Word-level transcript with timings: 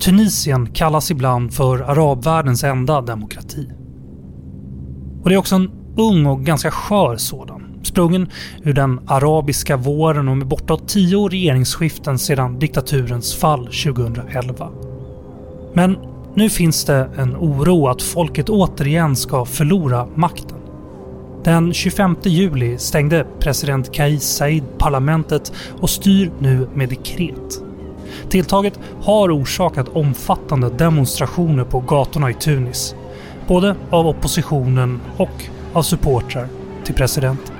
Tunisien 0.00 0.66
kallas 0.66 1.10
ibland 1.10 1.54
för 1.54 1.78
arabvärldens 1.78 2.64
enda 2.64 3.00
demokrati. 3.00 3.68
Och 5.22 5.28
det 5.28 5.34
är 5.34 5.38
också 5.38 5.54
en 5.54 5.70
ung 5.96 6.26
och 6.26 6.44
ganska 6.44 6.70
skör 6.70 7.16
sådan. 7.16 7.62
Sprungen 7.82 8.28
ur 8.62 8.72
den 8.72 9.00
arabiska 9.06 9.76
våren 9.76 10.28
och 10.28 10.36
med 10.36 10.46
bortåt 10.46 10.88
tio 10.88 11.28
regeringsskiften 11.28 12.18
sedan 12.18 12.58
diktaturens 12.58 13.34
fall 13.34 13.66
2011. 13.66 14.68
Men 15.74 15.96
nu 16.34 16.50
finns 16.50 16.84
det 16.84 17.10
en 17.16 17.36
oro 17.36 17.88
att 17.88 18.02
folket 18.02 18.48
återigen 18.48 19.16
ska 19.16 19.44
förlora 19.44 20.06
makten. 20.14 20.58
Den 21.44 21.72
25 21.72 22.16
juli 22.22 22.78
stängde 22.78 23.26
president 23.40 23.92
Kais 23.92 24.36
Saied 24.36 24.64
parlamentet 24.78 25.52
och 25.80 25.90
styr 25.90 26.32
nu 26.38 26.68
med 26.74 26.88
dekret. 26.88 27.69
Tilltaget 28.28 28.80
har 29.02 29.36
orsakat 29.36 29.88
omfattande 29.88 30.70
demonstrationer 30.70 31.64
på 31.64 31.80
gatorna 31.80 32.30
i 32.30 32.34
Tunis. 32.34 32.94
Både 33.48 33.76
av 33.90 34.06
oppositionen 34.06 35.00
och 35.16 35.44
av 35.72 35.82
supportrar 35.82 36.48
till 36.84 36.94
presidenten. 36.94 37.54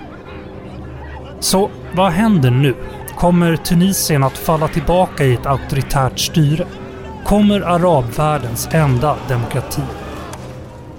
Så 1.41 1.70
vad 1.94 2.12
händer 2.12 2.50
nu? 2.50 2.74
Kommer 3.16 3.56
Tunisien 3.56 4.24
att 4.24 4.38
falla 4.38 4.68
tillbaka 4.68 5.24
i 5.24 5.34
ett 5.34 5.46
auktoritärt 5.46 6.18
styre? 6.18 6.66
Kommer 7.24 7.60
arabvärldens 7.60 8.69
enda 8.72 9.16
demokrati 9.28 9.82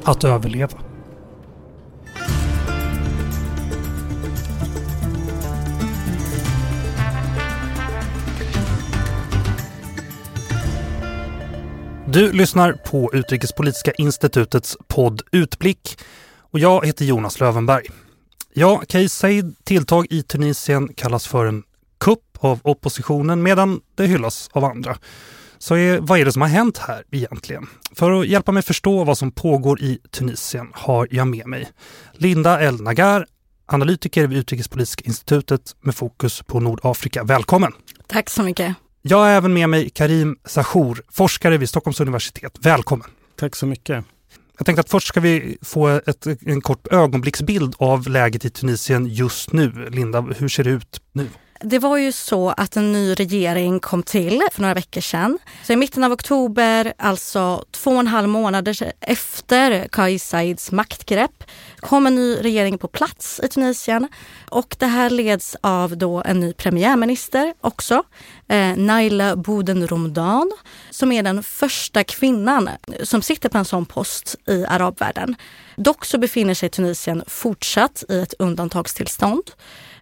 att 0.03 0.23
överleva? 0.23 0.90
Du 12.13 12.31
lyssnar 12.31 12.73
på 12.73 13.09
Utrikespolitiska 13.13 13.91
institutets 13.91 14.77
podd 14.87 15.21
Utblick 15.31 15.99
och 16.39 16.59
jag 16.59 16.85
heter 16.85 17.05
Jonas 17.05 17.39
Lövenberg. 17.39 17.85
Ja, 18.53 18.81
Kais 18.87 19.13
Said 19.13 19.55
tilltag 19.63 20.07
i 20.09 20.23
Tunisien 20.23 20.93
kallas 20.93 21.27
för 21.27 21.45
en 21.45 21.63
kupp 21.99 22.37
av 22.39 22.59
oppositionen 22.63 23.43
medan 23.43 23.81
det 23.95 24.05
hyllas 24.05 24.49
av 24.51 24.65
andra. 24.65 24.97
Så 25.57 25.75
är, 25.75 25.99
vad 25.99 26.19
är 26.19 26.25
det 26.25 26.31
som 26.31 26.41
har 26.41 26.49
hänt 26.49 26.77
här 26.77 27.03
egentligen? 27.11 27.67
För 27.95 28.11
att 28.11 28.27
hjälpa 28.27 28.51
mig 28.51 28.63
förstå 28.63 29.03
vad 29.03 29.17
som 29.17 29.31
pågår 29.31 29.81
i 29.81 29.99
Tunisien 30.11 30.67
har 30.73 31.07
jag 31.11 31.27
med 31.27 31.47
mig 31.47 31.69
Linda 32.13 32.61
El 32.61 32.81
Nagar, 32.81 33.25
analytiker 33.65 34.27
vid 34.27 34.37
Utrikespolitiska 34.37 35.03
institutet 35.05 35.75
med 35.81 35.95
fokus 35.95 36.41
på 36.41 36.59
Nordafrika. 36.59 37.23
Välkommen! 37.23 37.71
Tack 38.07 38.29
så 38.29 38.43
mycket! 38.43 38.75
Jag 39.03 39.17
har 39.17 39.29
även 39.29 39.53
med 39.53 39.69
mig 39.69 39.89
Karim 39.89 40.37
Sahour, 40.45 41.01
forskare 41.11 41.57
vid 41.57 41.69
Stockholms 41.69 41.99
universitet. 41.99 42.57
Välkommen! 42.61 43.07
Tack 43.39 43.55
så 43.55 43.65
mycket! 43.65 44.05
Jag 44.57 44.65
tänkte 44.65 44.79
att 44.79 44.89
först 44.89 45.07
ska 45.07 45.19
vi 45.19 45.57
få 45.61 45.87
ett, 45.87 46.27
en 46.45 46.61
kort 46.61 46.87
ögonblicksbild 46.87 47.75
av 47.77 48.07
läget 48.07 48.45
i 48.45 48.49
Tunisien 48.49 49.05
just 49.07 49.53
nu. 49.53 49.89
Linda, 49.89 50.21
hur 50.21 50.49
ser 50.49 50.63
det 50.63 50.69
ut 50.69 51.01
nu? 51.11 51.27
Det 51.63 51.79
var 51.79 51.97
ju 51.97 52.11
så 52.11 52.49
att 52.49 52.75
en 52.75 52.91
ny 52.91 53.13
regering 53.13 53.79
kom 53.79 54.03
till 54.03 54.41
för 54.51 54.61
några 54.61 54.73
veckor 54.73 55.01
sedan. 55.01 55.39
Så 55.63 55.73
i 55.73 55.75
mitten 55.75 56.03
av 56.03 56.11
oktober, 56.11 56.93
alltså 56.97 57.65
två 57.71 57.91
och 57.91 57.99
en 57.99 58.07
halv 58.07 58.29
månader 58.29 58.93
efter 58.99 59.87
Kais 59.91 60.29
Saids 60.29 60.71
maktgrepp, 60.71 61.43
kom 61.79 62.07
en 62.07 62.15
ny 62.15 62.35
regering 62.35 62.77
på 62.77 62.87
plats 62.87 63.39
i 63.43 63.47
Tunisien. 63.47 64.07
Och 64.49 64.75
det 64.79 64.85
här 64.85 65.09
leds 65.09 65.55
av 65.61 65.97
då 65.97 66.23
en 66.25 66.39
ny 66.39 66.53
premiärminister 66.53 67.53
också, 67.61 68.03
eh, 68.47 68.75
Naila 68.75 69.35
Bouden-Romdan, 69.35 70.51
som 70.89 71.11
är 71.11 71.23
den 71.23 71.43
första 71.43 72.03
kvinnan 72.03 72.69
som 73.03 73.21
sitter 73.21 73.49
på 73.49 73.57
en 73.57 73.65
sån 73.65 73.85
post 73.85 74.35
i 74.47 74.65
arabvärlden. 74.65 75.35
Dock 75.75 76.05
så 76.05 76.17
befinner 76.17 76.53
sig 76.53 76.69
Tunisien 76.69 77.23
fortsatt 77.27 78.03
i 78.09 78.19
ett 78.19 78.33
undantagstillstånd. 78.39 79.43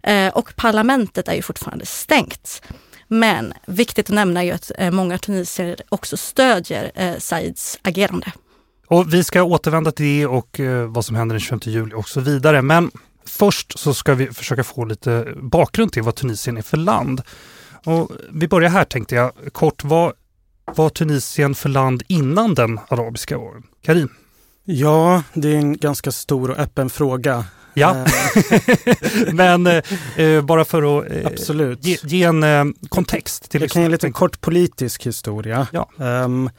Eh, 0.04 0.28
och 0.28 0.56
parlamentet 0.56 1.28
är 1.28 1.34
ju 1.34 1.42
fortfarande 1.42 1.86
stängt. 1.86 2.62
Men 3.08 3.54
viktigt 3.68 4.10
att 4.10 4.16
nämna 4.16 4.40
är 4.40 4.44
ju 4.44 4.52
att 4.52 4.72
eh, 4.78 4.92
många 4.92 5.18
tunisier 5.18 5.82
också 5.90 6.18
stödjer 6.18 6.92
eh, 6.96 7.18
Saids 7.18 7.80
agerande. 7.82 8.32
Och 8.88 9.14
vi 9.14 9.24
ska 9.24 9.44
återvända 9.44 9.92
till 9.92 10.06
det 10.06 10.26
och 10.26 10.60
eh, 10.60 10.88
vad 10.88 11.06
som 11.06 11.16
händer 11.16 11.34
den 11.34 11.40
25 11.40 11.60
juli 11.64 11.94
och 11.96 12.10
så 12.10 12.20
vidare. 12.20 12.62
Men 12.62 12.92
först 13.26 13.80
så 13.80 13.94
ska 13.94 14.14
vi 14.14 14.28
försöka 14.28 14.64
få 14.64 14.86
lite 14.86 15.34
bakgrund 15.36 15.92
till 15.92 16.04
vad 16.04 16.16
Tunisien 16.16 16.58
är 16.58 16.62
för 16.62 16.78
land. 16.78 17.22
Och 17.86 18.12
vi 18.32 18.48
börjar 18.48 18.70
här 18.70 18.84
tänkte 18.84 19.16
jag 19.16 19.32
kort. 19.52 19.84
Vad 19.84 20.14
var 20.76 20.90
Tunisien 20.90 21.56
för 21.56 21.70
land 21.70 22.04
innan 22.08 22.56
den 22.56 22.80
arabiska 22.90 23.38
våren? 23.38 23.64
Karin? 23.82 24.10
Ja, 24.72 25.24
det 25.34 25.54
är 25.54 25.56
en 25.56 25.78
ganska 25.78 26.12
stor 26.12 26.52
och 26.52 26.58
öppen 26.58 26.90
fråga. 26.90 27.46
Ja, 27.74 27.96
eh. 27.96 29.34
men 29.34 29.68
eh, 30.16 30.42
bara 30.42 30.66
för 30.66 31.00
att 31.00 31.12
eh, 31.12 31.26
Absolut. 31.26 31.86
Ge, 31.86 31.98
ge 32.04 32.24
en 32.24 32.44
eh, 32.44 32.66
kontext. 32.90 33.52
Till 33.52 33.62
Jag 33.62 33.72
kan 33.72 33.82
ge 33.82 33.86
en 33.86 33.92
liten 33.92 34.14
kort 34.14 34.42
politisk 34.42 35.06
historia. 35.06 35.68
Ja. 35.72 35.90
Um, 35.98 36.50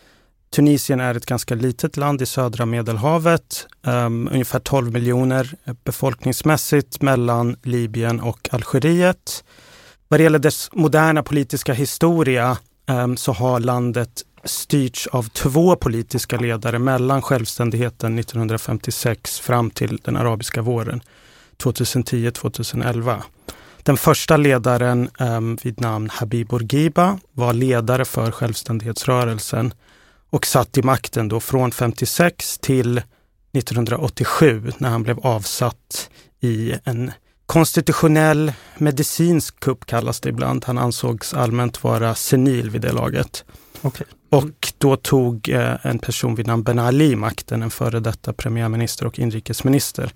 Tunisien 0.54 1.00
är 1.00 1.15
ett 1.15 1.26
ganska 1.26 1.54
litet 1.54 1.97
land 1.97 2.22
i 2.22 2.26
södra 2.26 2.66
Medelhavet, 2.66 3.66
um, 3.82 4.28
ungefär 4.32 4.59
12 4.59 4.93
miljoner 4.93 5.54
befolkningsmässigt 5.84 7.03
mellan 7.03 7.56
Libyen 7.62 8.20
och 8.20 8.49
Algeriet. 8.53 9.44
Vad 10.09 10.20
det 10.20 10.25
gäller 10.25 10.38
dess 10.38 10.69
moderna 10.72 11.22
politiska 11.22 11.72
historia 11.72 12.59
um, 12.91 13.16
så 13.16 13.32
har 13.32 13.60
landet 13.60 14.22
styrts 14.45 15.06
av 15.06 15.23
två 15.23 15.77
politiska 15.77 16.37
ledare 16.37 16.78
mellan 16.78 17.23
självständigheten 17.23 18.19
1956 18.19 19.41
fram 19.41 19.71
till 19.71 19.97
den 20.05 20.17
arabiska 20.17 20.62
våren 20.62 21.01
2010-2011. 21.59 23.23
Den 23.83 23.97
första 23.97 24.37
ledaren 24.37 25.09
eh, 25.21 25.41
vid 25.62 25.81
namn 25.81 26.11
Habib 26.12 26.49
Bourguiba 26.49 27.19
var 27.33 27.53
ledare 27.53 28.05
för 28.05 28.31
självständighetsrörelsen 28.31 29.75
och 30.31 30.47
satt 30.47 30.79
i 30.79 30.83
makten 30.83 31.29
då 31.29 31.41
från 31.41 31.73
56 31.73 32.59
till 32.59 32.99
1987 33.53 34.73
när 34.79 34.89
han 34.89 35.03
blev 35.03 35.19
avsatt 35.21 36.11
i 36.41 36.75
en 36.84 37.12
konstitutionell 37.47 38.53
medicinsk 38.79 39.61
kupp 39.61 39.87
kallas 39.87 40.21
det 40.21 40.29
ibland. 40.29 40.65
Han 40.65 40.79
ansågs 40.79 41.34
allmänt 41.34 41.84
vara 41.84 42.15
senil 42.15 42.71
vid 42.71 42.81
det 42.81 42.93
laget. 42.93 43.45
Okay. 43.83 44.07
Och 44.31 44.73
då 44.79 44.97
tog 44.97 45.49
eh, 45.49 45.87
en 45.87 45.99
person 45.99 46.35
vid 46.35 46.47
namn 46.47 46.63
Ben 46.63 46.79
Ali 46.79 47.17
makten, 47.17 47.63
en 47.63 47.71
före 47.71 48.01
detta 48.01 48.33
premiärminister 48.33 49.07
och 49.07 49.19
inrikesminister, 49.19 50.13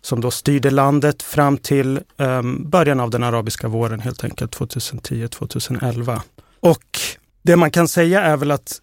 som 0.00 0.20
då 0.20 0.30
styrde 0.30 0.70
landet 0.70 1.22
fram 1.22 1.58
till 1.58 2.00
ehm, 2.16 2.70
början 2.70 3.00
av 3.00 3.10
den 3.10 3.22
arabiska 3.22 3.68
våren, 3.68 4.00
helt 4.00 4.24
enkelt 4.24 4.56
2010-2011. 4.58 6.20
Och 6.60 7.00
det 7.42 7.56
man 7.56 7.70
kan 7.70 7.88
säga 7.88 8.22
är 8.22 8.36
väl 8.36 8.50
att 8.50 8.80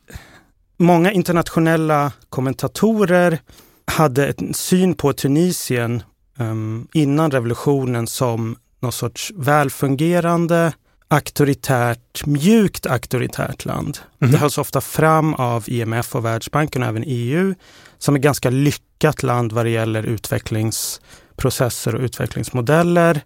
många 0.77 1.11
internationella 1.11 2.11
kommentatorer 2.29 3.39
hade 3.87 4.27
en 4.27 4.53
syn 4.53 4.93
på 4.93 5.13
Tunisien 5.13 6.03
ehm, 6.39 6.87
innan 6.93 7.31
revolutionen 7.31 8.07
som 8.07 8.55
någon 8.79 8.91
sorts 8.91 9.31
välfungerande, 9.35 10.73
auktoritärt, 11.07 12.25
mjukt 12.25 12.85
auktoritärt 12.85 13.65
land. 13.65 13.97
Mm. 14.21 14.31
Det 14.31 14.37
hölls 14.37 14.57
ofta 14.57 14.81
fram 14.81 15.33
av 15.33 15.63
IMF 15.67 16.15
och 16.15 16.25
Världsbanken 16.25 16.83
och 16.83 16.87
även 16.87 17.03
EU 17.05 17.55
som 17.97 18.15
ett 18.15 18.21
ganska 18.21 18.49
lyckat 18.49 19.23
land 19.23 19.51
vad 19.51 19.65
det 19.65 19.69
gäller 19.69 20.03
utvecklingsprocesser 20.03 21.95
och 21.95 22.01
utvecklingsmodeller. 22.01 23.21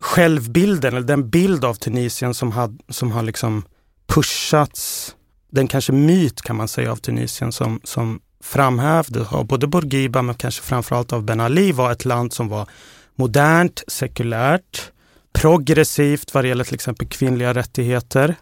Självbilden, 0.00 0.94
eller 0.94 1.06
den 1.06 1.30
bild 1.30 1.64
av 1.64 1.74
Tunisien 1.74 2.34
som, 2.34 2.52
had, 2.52 2.80
som 2.88 3.12
har 3.12 3.22
liksom 3.22 3.64
pushats, 4.06 5.14
den 5.50 5.68
kanske 5.68 5.92
myt 5.92 6.42
kan 6.42 6.56
man 6.56 6.68
säga 6.68 6.92
av 6.92 6.96
Tunisien 6.96 7.52
som, 7.52 7.80
som 7.84 8.20
framhävdes 8.42 9.32
av 9.32 9.46
både 9.46 9.66
Bourguiba 9.66 10.22
men 10.22 10.34
kanske 10.34 10.62
framförallt 10.62 11.12
av 11.12 11.22
Ben 11.22 11.40
Ali 11.40 11.72
var 11.72 11.92
ett 11.92 12.04
land 12.04 12.32
som 12.32 12.48
var 12.48 12.68
modernt, 13.14 13.82
sekulärt, 13.86 14.92
progressivt 15.32 16.34
vad 16.34 16.44
det 16.44 16.48
gäller 16.48 16.64
till 16.64 16.74
exempel 16.74 17.08
kvinnliga 17.08 17.54
rättigheter 17.54 18.34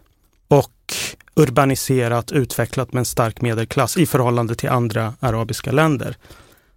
och 0.48 0.94
urbaniserat, 1.34 2.32
utvecklat 2.32 2.92
med 2.92 3.00
en 3.00 3.04
stark 3.04 3.40
medelklass 3.40 3.96
i 3.96 4.06
förhållande 4.06 4.54
till 4.54 4.68
andra 4.68 5.14
arabiska 5.20 5.72
länder. 5.72 6.16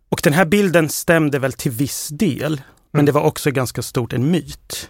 Och 0.09 0.21
den 0.23 0.33
här 0.33 0.45
bilden 0.45 0.89
stämde 0.89 1.39
väl 1.39 1.53
till 1.53 1.71
viss 1.71 2.07
del, 2.07 2.61
men 2.91 2.99
mm. 2.99 3.05
det 3.05 3.11
var 3.11 3.21
också 3.21 3.51
ganska 3.51 3.81
stort 3.81 4.13
en 4.13 4.31
myt. 4.31 4.89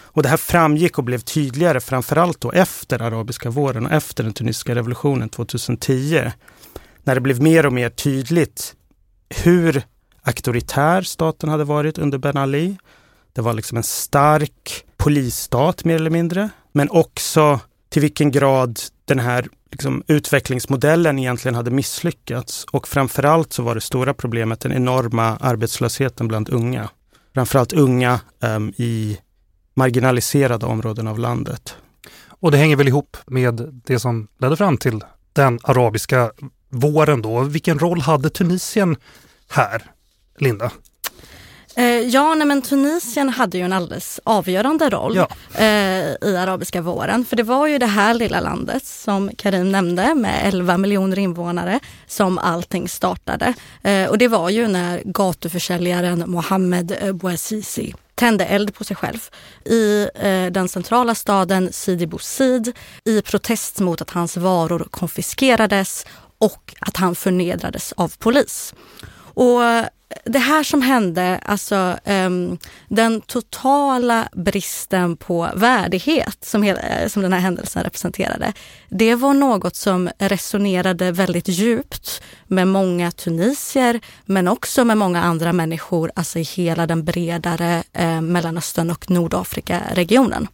Och 0.00 0.22
det 0.22 0.28
här 0.28 0.36
framgick 0.36 0.98
och 0.98 1.04
blev 1.04 1.18
tydligare 1.18 1.80
framförallt 1.80 2.40
då 2.40 2.52
efter 2.52 3.02
arabiska 3.02 3.50
våren 3.50 3.86
och 3.86 3.92
efter 3.92 4.24
den 4.24 4.32
tunisiska 4.32 4.74
revolutionen 4.74 5.28
2010. 5.28 6.30
När 7.02 7.14
det 7.14 7.20
blev 7.20 7.42
mer 7.42 7.66
och 7.66 7.72
mer 7.72 7.90
tydligt 7.90 8.74
hur 9.28 9.82
auktoritär 10.22 11.02
staten 11.02 11.48
hade 11.48 11.64
varit 11.64 11.98
under 11.98 12.18
Ben 12.18 12.36
Ali 12.36 12.76
det 13.38 13.42
var 13.42 13.52
liksom 13.52 13.76
en 13.76 13.82
stark 13.82 14.84
polisstat 14.96 15.84
mer 15.84 15.94
eller 15.96 16.10
mindre, 16.10 16.48
men 16.72 16.90
också 16.90 17.60
till 17.88 18.02
vilken 18.02 18.30
grad 18.30 18.80
den 19.04 19.18
här 19.18 19.48
liksom, 19.70 20.02
utvecklingsmodellen 20.06 21.18
egentligen 21.18 21.54
hade 21.54 21.70
misslyckats. 21.70 22.64
Och 22.64 22.88
framförallt 22.88 23.52
så 23.52 23.62
var 23.62 23.74
det 23.74 23.80
stora 23.80 24.14
problemet 24.14 24.60
den 24.60 24.72
enorma 24.72 25.36
arbetslösheten 25.36 26.28
bland 26.28 26.48
unga. 26.48 26.90
Framförallt 27.34 27.72
unga 27.72 28.20
um, 28.40 28.72
i 28.76 29.18
marginaliserade 29.74 30.66
områden 30.66 31.06
av 31.06 31.18
landet. 31.18 31.74
Och 32.28 32.50
det 32.50 32.58
hänger 32.58 32.76
väl 32.76 32.88
ihop 32.88 33.16
med 33.26 33.82
det 33.84 33.98
som 33.98 34.28
ledde 34.38 34.56
fram 34.56 34.76
till 34.76 35.04
den 35.32 35.58
arabiska 35.62 36.32
våren 36.68 37.22
då. 37.22 37.40
Vilken 37.40 37.78
roll 37.78 38.00
hade 38.00 38.30
Tunisien 38.30 38.96
här, 39.48 39.82
Linda? 40.38 40.72
Eh, 41.74 41.84
ja, 41.84 42.34
nej, 42.34 42.46
men 42.46 42.62
Tunisien 42.62 43.28
hade 43.28 43.58
ju 43.58 43.64
en 43.64 43.72
alldeles 43.72 44.20
avgörande 44.24 44.90
roll 44.90 45.16
ja. 45.16 45.28
eh, 45.54 46.28
i 46.28 46.36
arabiska 46.38 46.82
våren. 46.82 47.24
För 47.24 47.36
det 47.36 47.42
var 47.42 47.66
ju 47.66 47.78
det 47.78 47.86
här 47.86 48.14
lilla 48.14 48.40
landet 48.40 48.86
som 48.86 49.30
Karim 49.36 49.72
nämnde 49.72 50.14
med 50.14 50.40
11 50.44 50.78
miljoner 50.78 51.18
invånare 51.18 51.80
som 52.06 52.38
allting 52.38 52.88
startade. 52.88 53.54
Eh, 53.82 54.08
och 54.08 54.18
det 54.18 54.28
var 54.28 54.50
ju 54.50 54.68
när 54.68 55.02
gatuförsäljaren 55.04 56.24
Mohammed 56.26 57.14
Bouazizi 57.14 57.94
tände 58.14 58.44
eld 58.44 58.74
på 58.74 58.84
sig 58.84 58.96
själv 58.96 59.18
i 59.64 60.08
eh, 60.14 60.46
den 60.46 60.68
centrala 60.68 61.14
staden 61.14 61.72
Sidi 61.72 62.06
Bouzid 62.06 62.72
i 63.04 63.22
protest 63.22 63.80
mot 63.80 64.00
att 64.00 64.10
hans 64.10 64.36
varor 64.36 64.86
konfiskerades 64.90 66.06
och 66.38 66.74
att 66.80 66.96
han 66.96 67.14
förnedrades 67.14 67.92
av 67.92 68.12
polis. 68.18 68.74
Och 69.38 69.62
det 70.24 70.38
här 70.38 70.62
som 70.62 70.82
hände, 70.82 71.40
alltså 71.44 71.98
um, 72.04 72.58
den 72.88 73.20
totala 73.20 74.28
bristen 74.32 75.16
på 75.16 75.48
värdighet 75.54 76.44
som, 76.44 76.62
hela, 76.62 76.80
eh, 76.80 77.08
som 77.08 77.22
den 77.22 77.32
här 77.32 77.40
händelsen 77.40 77.84
representerade, 77.84 78.52
det 78.88 79.14
var 79.14 79.34
något 79.34 79.76
som 79.76 80.10
resonerade 80.18 81.12
väldigt 81.12 81.48
djupt 81.48 82.22
med 82.46 82.68
många 82.68 83.10
tunisier, 83.10 84.00
men 84.24 84.48
också 84.48 84.84
med 84.84 84.98
många 84.98 85.22
andra 85.22 85.52
människor, 85.52 86.12
alltså 86.14 86.38
i 86.38 86.42
hela 86.42 86.86
den 86.86 87.04
bredare 87.04 87.82
eh, 87.92 88.20
Mellanöstern 88.20 88.90
och 88.90 89.10
Nordafrika-regionen. 89.10 90.48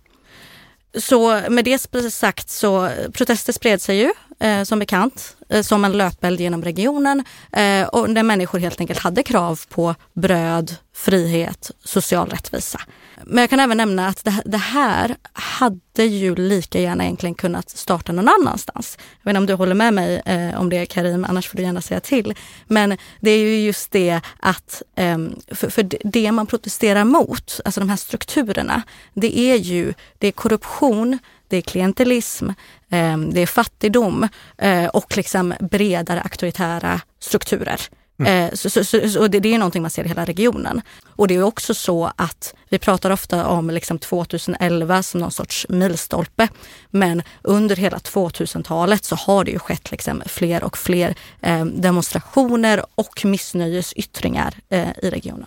Så 0.99 1.41
med 1.49 1.65
det 1.65 2.11
sagt 2.11 2.51
så 2.51 2.91
protester 3.13 3.53
spred 3.53 3.83
sig 3.83 3.99
ju 3.99 4.13
eh, 4.41 4.63
som 4.63 4.79
bekant 4.79 5.37
Eh, 5.55 5.63
som 5.63 5.85
en 5.85 5.93
löpeld 5.93 6.41
genom 6.41 6.63
regionen 6.63 7.25
eh, 7.53 7.87
och 7.87 8.11
där 8.11 8.23
människor 8.23 8.59
helt 8.59 8.81
enkelt 8.81 8.99
hade 8.99 9.23
krav 9.23 9.61
på 9.69 9.95
bröd, 10.13 10.77
frihet, 10.95 11.71
social 11.85 12.29
rättvisa. 12.29 12.81
Men 13.25 13.41
jag 13.41 13.51
kan 13.51 13.61
även 13.61 13.77
nämna 13.77 14.09
att 14.09 14.25
det, 14.25 14.43
det, 14.45 14.59
här 14.59 15.17
hade 15.33 16.05
ju 16.05 16.35
lika 16.35 16.81
gärna 16.81 17.05
egentligen 17.05 17.35
kunnat 17.35 17.71
starta 17.71 18.13
någon 18.13 18.29
annanstans. 18.29 18.99
Jag 19.23 19.25
vet 19.25 19.31
inte 19.31 19.39
om 19.39 19.47
du 19.47 19.55
håller 19.55 19.75
med 19.75 19.95
mig 19.95 20.23
eh, 20.27 20.61
om 20.61 20.71
det 20.71 20.87
Karim, 20.87 21.27
annars 21.29 21.49
får 21.49 21.57
du 21.57 21.63
gärna 21.63 21.81
säga 21.81 22.01
till. 22.01 22.35
Men 22.67 22.99
det 23.21 23.31
är 23.31 23.39
ju 23.39 23.61
just 23.61 23.91
det 23.91 24.21
att 24.41 24.83
eh, 24.97 25.19
för, 25.49 25.71
för, 25.71 25.89
det 26.05 26.33
man 26.33 26.47
protesterar 26.47 27.05
mot, 27.05 27.61
alltså 27.65 27.81
de 27.81 27.89
här 27.89 27.97
strukturerna, 27.97 28.83
det 29.15 29.39
är 29.39 29.57
ju 29.57 29.95
det 30.19 30.27
är 30.29 30.33
korruption, 30.33 31.19
det 31.49 31.57
är 31.57 31.61
klientelism, 31.63 32.49
eh, 32.91 33.19
det 33.19 33.41
är 33.41 33.47
fattigdom 33.47 34.29
eh, 34.59 34.87
och 34.87 35.17
liksom 35.17 35.55
bredare 35.61 36.21
auktoritära 36.21 37.01
strukturer. 37.21 37.81
Mm. 38.19 38.45
Eh, 38.45 38.55
så, 38.55 38.71
så, 38.71 38.85
så, 38.85 39.29
det, 39.29 39.41
det 39.41 39.55
är 39.55 39.59
någonting 39.59 39.83
man 39.83 39.91
ser 39.91 40.05
i 40.05 40.09
hela 40.09 40.25
regionen. 40.25 40.81
Och 41.09 41.29
det 41.29 41.35
är 41.35 41.43
också 41.43 41.75
så 41.75 42.13
att 42.17 42.55
vi 42.69 42.79
pratar 42.79 43.11
ofta 43.11 43.47
om 43.47 43.71
liksom 43.71 43.99
2011 43.99 45.03
som 45.03 45.21
någon 45.21 45.31
sorts 45.31 45.67
milstolpe. 45.69 46.49
Men 46.91 47.23
under 47.43 47.77
hela 47.77 47.99
2000-talet 47.99 49.05
så 49.05 49.17
har 49.17 49.45
det 49.45 49.51
ju 49.51 49.59
skett 49.59 49.91
liksom 49.91 50.23
fler 50.27 50.65
och 50.65 50.79
fler 50.79 51.15
eh, 51.41 51.65
demonstrationer 51.65 52.85
och 52.95 53.25
missnöjesyttringar 53.25 54.55
eh, 54.69 54.89
i 55.03 55.11
regionen. 55.11 55.47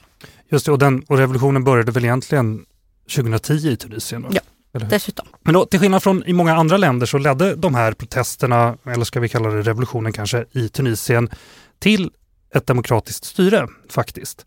Just 0.49 0.65
det, 0.65 0.71
och, 0.71 0.79
den, 0.79 1.03
och 1.07 1.17
revolutionen 1.17 1.63
började 1.63 1.91
väl 1.91 2.05
egentligen 2.05 2.65
2010 3.15 3.53
i 3.53 3.77
Tunisien? 3.77 4.25
Ja. 4.31 4.41
Dessutom. 4.71 5.27
Men 5.41 5.53
då, 5.53 5.65
till 5.65 5.79
skillnad 5.79 6.03
från 6.03 6.23
i 6.25 6.33
många 6.33 6.55
andra 6.55 6.77
länder 6.77 7.05
så 7.05 7.17
ledde 7.17 7.55
de 7.55 7.75
här 7.75 7.91
protesterna, 7.91 8.77
eller 8.85 9.05
ska 9.05 9.19
vi 9.19 9.29
kalla 9.29 9.49
det 9.49 9.61
revolutionen 9.61 10.13
kanske, 10.13 10.45
i 10.51 10.69
Tunisien 10.69 11.29
till 11.79 12.11
ett 12.53 12.67
demokratiskt 12.67 13.25
styre 13.25 13.67
faktiskt. 13.89 14.45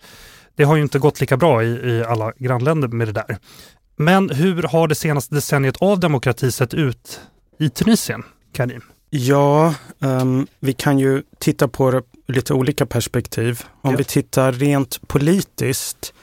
Det 0.54 0.64
har 0.64 0.76
ju 0.76 0.82
inte 0.82 0.98
gått 0.98 1.20
lika 1.20 1.36
bra 1.36 1.62
i, 1.62 1.66
i 1.66 2.04
alla 2.04 2.32
grannländer 2.38 2.88
med 2.88 3.08
det 3.08 3.12
där. 3.12 3.38
Men 3.96 4.30
hur 4.30 4.62
har 4.62 4.88
det 4.88 4.94
senaste 4.94 5.34
decenniet 5.34 5.76
av 5.76 6.00
demokrati 6.00 6.52
sett 6.52 6.74
ut 6.74 7.20
i 7.58 7.70
Tunisien, 7.70 8.22
Karim? 8.52 8.82
Ja, 9.10 9.74
um, 9.98 10.46
vi 10.60 10.72
kan 10.72 10.98
ju 10.98 11.22
titta 11.38 11.68
på 11.68 11.90
det 11.90 12.02
lite 12.26 12.54
olika 12.54 12.86
perspektiv. 12.86 13.62
Om 13.82 13.90
ja. 13.90 13.96
vi 13.96 14.04
tittar 14.04 14.52
rent 14.52 15.08
politiskt 15.08 16.14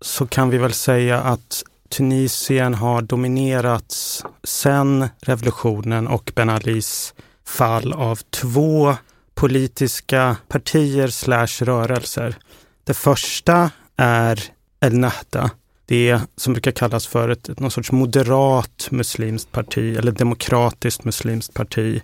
så 0.00 0.26
kan 0.26 0.50
vi 0.50 0.58
väl 0.58 0.72
säga 0.72 1.20
att 1.20 1.62
Tunisien 1.88 2.74
har 2.74 3.02
dominerats 3.02 4.24
sedan 4.44 5.08
revolutionen 5.20 6.06
och 6.06 6.32
Ben 6.34 6.50
Alis 6.50 7.14
fall 7.44 7.92
av 7.92 8.16
två 8.30 8.96
politiska 9.34 10.36
partier 10.48 11.08
slash 11.08 11.64
rörelser. 11.64 12.36
Det 12.84 12.94
första 12.94 13.70
är 13.96 14.42
El 14.80 14.98
Nahda. 14.98 15.50
Det 15.86 16.20
som 16.36 16.52
brukar 16.52 16.70
kallas 16.70 17.06
för 17.06 17.28
ett, 17.28 17.60
någon 17.60 17.70
sorts 17.70 17.92
moderat 17.92 18.88
muslimskt 18.90 19.52
parti 19.52 19.96
eller 19.96 20.12
demokratiskt 20.12 21.04
muslimskt 21.04 21.54
parti 21.54 22.02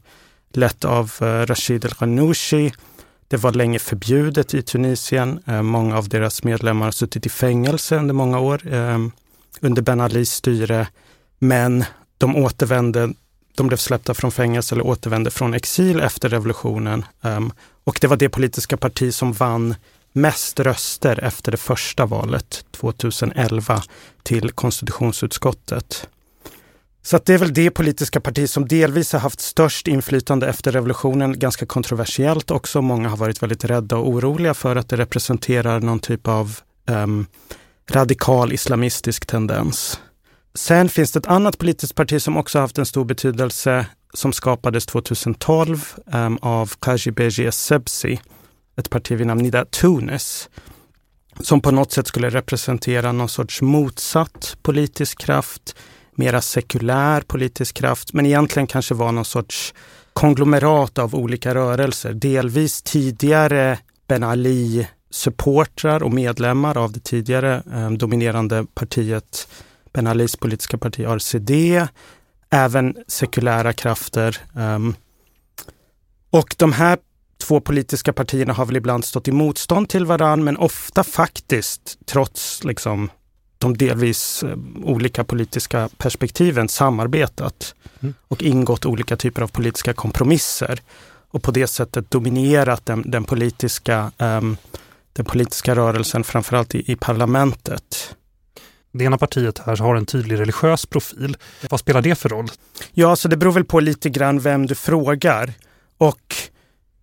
lett 0.52 0.84
av 0.84 1.12
eh, 1.20 1.25
Rashid 1.25 1.84
El-Ghanouchi. 1.84 2.73
Det 3.29 3.37
var 3.37 3.52
länge 3.52 3.79
förbjudet 3.79 4.55
i 4.55 4.62
Tunisien. 4.62 5.40
Eh, 5.46 5.62
många 5.62 5.99
av 5.99 6.08
deras 6.08 6.44
medlemmar 6.44 6.87
har 6.87 6.93
suttit 6.93 7.26
i 7.26 7.29
fängelse 7.29 7.96
under 7.96 8.14
många 8.14 8.38
år 8.38 8.73
ehm, 8.73 9.12
under 9.61 9.83
Ben 9.83 10.01
Alis 10.01 10.31
styre. 10.31 10.89
Men 11.39 11.85
de 12.19 12.37
återvände 12.37 13.13
de 13.55 13.69
blev 13.69 13.77
släppta 13.77 14.15
från 14.15 14.33
fängelse 14.33 14.75
eller 14.75 14.87
återvände 14.87 15.31
från 15.31 15.55
exil 15.55 16.01
efter 16.01 16.29
revolutionen. 16.29 17.05
Um, 17.21 17.53
och 17.85 17.99
det 18.01 18.07
var 18.07 18.17
det 18.17 18.29
politiska 18.29 18.77
parti 18.77 19.15
som 19.15 19.33
vann 19.33 19.75
mest 20.13 20.61
röster 20.61 21.25
efter 21.25 21.53
det 21.53 21.57
första 21.57 22.07
valet 22.07 22.65
2011 22.71 23.83
till 24.23 24.51
konstitutionsutskottet. 24.51 26.09
Så 27.03 27.19
det 27.25 27.35
är 27.35 27.39
väl 27.39 27.55
det 27.55 27.71
politiska 27.71 28.21
parti 28.21 28.51
som 28.51 28.69
delvis 28.69 29.13
har 29.13 29.21
haft 29.21 29.41
störst 29.41 29.89
inflytande 29.89 30.49
efter 30.49 30.73
revolutionen, 30.73 31.39
ganska 31.39 31.67
kontroversiellt 31.67 32.51
också. 32.51 32.82
Många 32.82 33.09
har 33.09 33.17
varit 33.17 33.43
väldigt 33.43 33.65
rädda 33.65 33.97
och 33.97 34.09
oroliga 34.09 34.55
för 34.55 34.77
att 34.77 34.89
det 34.89 34.97
representerar 34.97 35.81
någon 35.81 36.01
typ 36.01 36.29
av 36.29 36.59
um, 36.87 37.27
radikal 37.91 38.53
islamistisk 38.53 39.27
tendens. 39.27 40.01
Sen 40.55 40.89
finns 40.89 41.12
det 41.12 41.19
ett 41.19 41.27
annat 41.27 41.58
politiskt 41.58 41.94
parti 41.94 42.22
som 42.22 42.36
också 42.36 42.58
haft 42.58 42.79
en 42.79 42.86
stor 42.86 43.05
betydelse 43.05 43.86
som 44.15 44.32
skapades 44.32 44.86
2012 44.86 45.94
um, 45.96 46.15
ehm, 46.15 46.39
av 46.43 46.72
Kaji 46.81 47.10
Beji 47.10 47.53
Sebsi, 47.53 48.20
ett 48.77 48.91
parti 48.91 49.12
vid 49.12 49.27
namn 49.27 49.43
Nida 49.43 49.65
Tunis, 49.65 50.48
som 51.41 51.60
på 51.60 51.70
något 51.70 51.93
sätt 51.93 52.06
skulle 52.06 52.31
representera 52.31 53.12
någon 53.12 53.29
sorts 53.29 53.62
motsatt 53.62 54.56
politisk 54.62 55.19
kraft, 55.19 55.77
mera 56.15 56.41
sekulär 56.41 57.20
politisk 57.20 57.77
kraft, 57.77 58.12
men 58.12 58.27
egentligen 58.27 58.67
kanske 58.67 58.94
var 58.94 59.12
någon 59.12 59.24
sorts 59.24 59.74
konglomerat 60.12 60.98
av 60.98 61.15
olika 61.15 61.55
rörelser. 61.55 62.12
Delvis 62.12 62.82
tidigare 62.82 63.79
Ben 64.08 64.22
Ali 64.22 64.89
supportrar 65.13 66.03
och 66.03 66.13
medlemmar 66.13 66.77
av 66.79 66.93
det 66.93 67.05
tidigare 67.05 67.63
eh, 67.73 67.91
dominerande 67.91 68.67
partiet 68.75 69.49
Ben 69.93 70.07
Alis 70.07 70.37
politiska 70.37 70.79
parti 70.79 71.01
RCD, 71.01 71.87
även 72.51 72.97
sekulära 73.07 73.73
krafter. 73.73 74.39
Um, 74.55 74.95
och 76.31 76.55
de 76.59 76.73
här 76.73 76.99
två 77.41 77.61
politiska 77.61 78.13
partierna 78.13 78.53
har 78.53 78.67
väl 78.67 78.77
ibland 78.77 79.05
stått 79.05 79.29
i 79.29 79.33
motstånd 79.33 79.89
till 79.89 80.07
varann, 80.07 80.45
men 80.45 80.57
ofta 80.57 81.05
faktiskt, 81.05 81.99
trots 82.07 82.65
liksom 82.65 83.11
de 83.59 83.77
delvis 83.77 84.43
um, 84.43 84.83
olika 84.85 85.25
politiska 85.25 85.89
perspektiven, 85.99 86.69
samarbetat 86.69 87.75
mm. 88.01 88.15
och 88.29 88.43
ingått 88.43 88.87
olika 88.87 89.17
typer 89.17 89.43
av 89.43 89.49
politiska 89.49 89.93
kompromisser 89.93 90.81
och 91.33 91.43
på 91.43 91.51
det 91.51 91.67
sättet 91.67 92.11
dominerat 92.11 92.87
den, 92.87 93.11
den 93.11 93.25
politiska, 93.25 94.13
um, 94.19 94.57
den 95.13 95.25
politiska 95.25 95.75
rörelsen, 95.75 96.25
framförallt 96.25 96.75
i, 96.75 96.93
i 96.93 96.97
parlamentet. 96.97 98.17
Det 98.93 99.05
ena 99.05 99.19
partiet 99.19 99.59
här 99.59 99.77
har 99.77 99.97
en 99.97 100.07
tydlig 100.07 100.41
religiös 100.41 100.87
profil. 100.87 101.37
Vad 101.71 101.81
spelar 101.81 102.03
det 102.03 102.15
för 102.15 102.29
roll? 102.29 102.49
Ja, 102.93 103.17
så 103.17 103.29
det 103.29 103.37
beror 103.37 103.53
väl 103.53 103.65
på 103.65 103.81
lite 103.81 104.11
grann 104.11 104.41
vem 104.41 104.67
du 104.67 104.75
frågar. 104.75 105.53
Och 105.99 106.35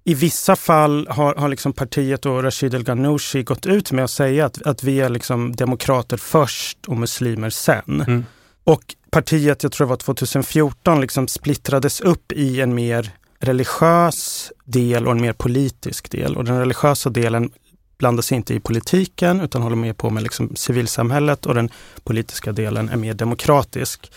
i 0.03 0.13
vissa 0.13 0.55
fall 0.55 1.07
har, 1.09 1.35
har 1.35 1.49
liksom 1.49 1.73
partiet 1.73 2.25
och 2.25 2.43
Rashid 2.43 2.73
El 2.73 2.83
Ghanouchi 2.83 3.43
gått 3.43 3.65
ut 3.65 3.91
med 3.91 4.03
att 4.03 4.11
säga 4.11 4.45
att, 4.45 4.61
att 4.61 4.83
vi 4.83 5.01
är 5.01 5.09
liksom 5.09 5.55
demokrater 5.55 6.17
först 6.17 6.77
och 6.87 6.97
muslimer 6.97 7.49
sen. 7.49 8.03
Mm. 8.07 8.25
Och 8.63 8.95
partiet, 9.11 9.63
jag 9.63 9.71
tror 9.71 9.87
det 9.87 9.89
var 9.89 9.97
2014, 9.97 11.01
liksom 11.01 11.27
splittrades 11.27 12.01
upp 12.01 12.31
i 12.31 12.61
en 12.61 12.75
mer 12.75 13.11
religiös 13.39 14.51
del 14.65 15.05
och 15.05 15.11
en 15.11 15.21
mer 15.21 15.33
politisk 15.33 16.11
del. 16.11 16.37
Och 16.37 16.45
den 16.45 16.59
religiösa 16.59 17.09
delen 17.09 17.51
blandar 17.99 18.21
sig 18.21 18.35
inte 18.35 18.53
i 18.53 18.59
politiken 18.59 19.41
utan 19.41 19.61
håller 19.61 19.75
mer 19.75 19.93
på 19.93 20.09
med 20.09 20.23
liksom 20.23 20.55
civilsamhället 20.55 21.45
och 21.45 21.55
den 21.55 21.69
politiska 22.03 22.51
delen 22.51 22.89
är 22.89 22.97
mer 22.97 23.13
demokratisk. 23.13 24.11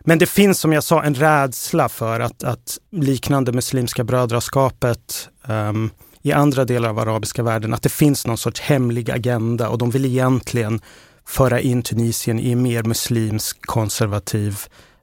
Men 0.00 0.18
det 0.18 0.26
finns 0.26 0.60
som 0.60 0.72
jag 0.72 0.84
sa 0.84 1.02
en 1.02 1.14
rädsla 1.14 1.88
för 1.88 2.20
att, 2.20 2.44
att 2.44 2.78
liknande 2.90 3.52
Muslimska 3.52 4.04
brödraskapet 4.04 5.28
um, 5.48 5.90
i 6.22 6.32
andra 6.32 6.64
delar 6.64 6.88
av 6.88 6.98
arabiska 6.98 7.42
världen, 7.42 7.74
att 7.74 7.82
det 7.82 7.88
finns 7.88 8.26
någon 8.26 8.38
sorts 8.38 8.60
hemlig 8.60 9.10
agenda 9.10 9.68
och 9.68 9.78
de 9.78 9.90
vill 9.90 10.04
egentligen 10.04 10.80
föra 11.26 11.60
in 11.60 11.82
Tunisien 11.82 12.40
i 12.40 12.52
en 12.52 12.62
mer 12.62 12.82
muslimsk, 12.82 13.66
konservativ, 13.66 14.58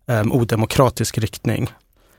um, 0.06 0.32
odemokratisk 0.32 1.18
riktning. 1.18 1.72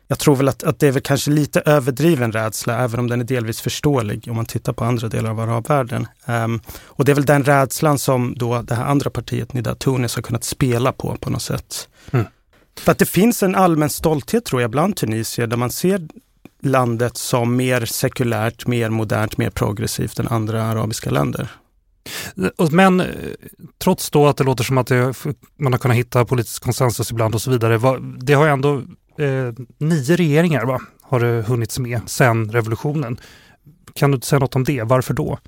Jag 0.09 0.18
tror 0.18 0.37
väl 0.37 0.49
att, 0.49 0.62
att 0.62 0.78
det 0.78 0.88
är 0.88 0.92
väl 0.92 1.02
kanske 1.02 1.30
lite 1.30 1.61
överdriven 1.61 2.32
rädsla, 2.32 2.78
även 2.78 3.00
om 3.00 3.09
den 3.09 3.21
är 3.21 3.25
delvis 3.25 3.61
förståelig 3.61 4.26
om 4.30 4.37
man 4.37 4.47
tittar 4.47 4.73
på 4.73 4.85
andra 4.85 5.09
delar 5.09 5.30
av 5.30 5.40
arabvärlden. 5.40 6.06
Um, 6.26 6.61
och 6.85 7.04
det 7.04 7.12
är 7.12 7.14
väl 7.14 7.25
den 7.25 7.44
rädslan 7.44 7.99
som 7.99 8.35
då 8.38 8.62
det 8.62 8.75
här 8.75 8.85
andra 8.85 9.11
partiet, 9.11 9.52
Nida 9.52 9.75
Tunis, 9.75 10.14
har 10.14 10.23
kunnat 10.23 10.44
spela 10.44 10.92
på, 10.92 11.16
på 11.21 11.30
något 11.30 11.42
sätt. 11.42 11.88
Mm. 12.11 12.26
För 12.78 12.92
att 12.92 12.99
det 12.99 13.06
finns 13.06 13.42
en 13.42 13.54
allmän 13.54 13.90
stolthet 13.90 14.44
tror 14.44 14.61
jag 14.62 14.71
bland 14.71 14.97
tunisier 14.97 15.47
där 15.47 15.56
man 15.56 15.71
ser 15.71 16.09
landet 16.62 17.16
som 17.16 17.56
mer 17.56 17.85
sekulärt, 17.85 18.66
mer 18.66 18.90
modernt, 18.90 19.38
mer 19.38 19.50
progressivt 19.50 20.18
än 20.18 20.28
andra 20.28 20.64
arabiska 20.64 21.11
länder. 21.11 21.49
Men 22.71 23.00
eh, 23.00 23.06
trots 23.78 24.11
då 24.11 24.26
att 24.26 24.37
det 24.37 24.44
låter 24.44 24.64
som 24.64 24.78
att 24.78 24.87
det, 24.87 25.14
man 25.56 25.73
har 25.73 25.78
kunnat 25.78 25.97
hitta 25.97 26.25
politisk 26.25 26.62
konsensus 26.62 27.11
ibland 27.11 27.35
och 27.35 27.42
så 27.42 27.50
vidare, 27.50 27.99
det 28.18 28.35
har 28.35 28.49
ändå 28.49 28.82
eh, 29.19 29.52
nio 29.78 30.16
regeringar 30.16 30.64
va, 30.64 30.81
har 31.02 31.21
det 31.21 31.42
hunnits 31.42 31.78
med 31.78 32.00
sedan 32.07 32.50
revolutionen. 32.52 33.21
Kan 33.95 34.11
du 34.11 34.21
säga 34.21 34.38
något 34.38 34.57
om 34.57 34.64
det? 34.64 34.83
Varför 34.83 35.14
då? 35.14 35.38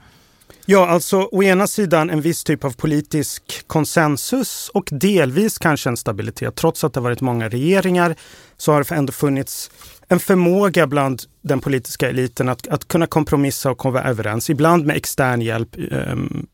Ja, 0.67 0.89
alltså 0.89 1.29
å 1.33 1.43
ena 1.43 1.67
sidan 1.67 2.11
en 2.11 2.21
viss 2.21 2.45
typ 2.45 2.65
av 2.65 2.71
politisk 2.71 3.65
konsensus 3.67 4.71
och 4.75 4.89
delvis 4.93 5.59
kanske 5.59 5.89
en 5.91 5.97
stabilitet. 5.97 6.55
Trots 6.55 6.85
att 6.85 6.93
det 6.93 7.01
varit 7.01 7.21
många 7.21 7.49
regeringar 7.49 8.17
så 8.57 8.73
har 8.73 8.85
det 8.85 8.95
ändå 8.95 9.13
funnits 9.13 9.71
en 10.09 10.21
förmåga 10.21 10.87
bland 10.87 11.23
den 11.43 11.61
politiska 11.61 12.09
eliten 12.09 12.49
att, 12.49 12.69
att 12.69 12.89
kunna 12.89 13.07
kompromissa 13.07 13.71
och 13.71 13.79
komma 13.79 14.03
överens. 14.03 14.51
Ibland 14.51 14.87
med 14.87 14.97
extern 14.97 15.41
hjälp. 15.41 15.77
Um, 15.91 16.47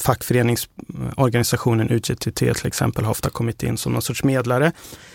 fackföreningsorganisationen 0.00 1.90
UGTT 1.90 2.36
till 2.36 2.66
exempel 2.66 3.04
har 3.04 3.10
ofta 3.10 3.30
kommit 3.30 3.62
in 3.62 3.76
som 3.76 3.92
någon 3.92 4.02
sorts 4.02 4.24
medlare. 4.24 4.72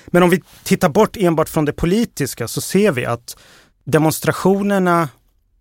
Men 0.07 0.23
om 0.23 0.29
vi 0.29 0.41
tittar 0.63 0.89
bort 0.89 1.17
enbart 1.17 1.49
från 1.49 1.65
det 1.65 1.73
politiska 1.73 2.47
så 2.47 2.61
ser 2.61 2.91
vi 2.91 3.05
att 3.05 3.37
demonstrationerna 3.83 5.09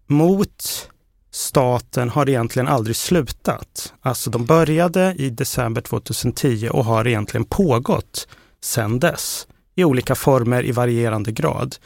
mot 0.07 0.89
staten 1.31 2.11
har 2.11 2.29
egentligen 2.29 2.69
aldrig 2.69 2.97
slutat. 2.97 3.93
Alltså 4.01 4.31
de 4.31 4.45
började 4.45 5.15
i 5.19 5.31
december 5.31 5.81
2010 5.81 6.69
och 6.73 6.85
har 6.85 7.07
egentligen 7.07 7.45
pågått 7.45 8.29
sedan 8.61 9.01
dess 9.01 9.47
i 9.75 9.85
olika 9.85 10.15
former 10.15 10.65
i 10.65 10.73
varierande 10.73 11.33
grad. 11.33 11.77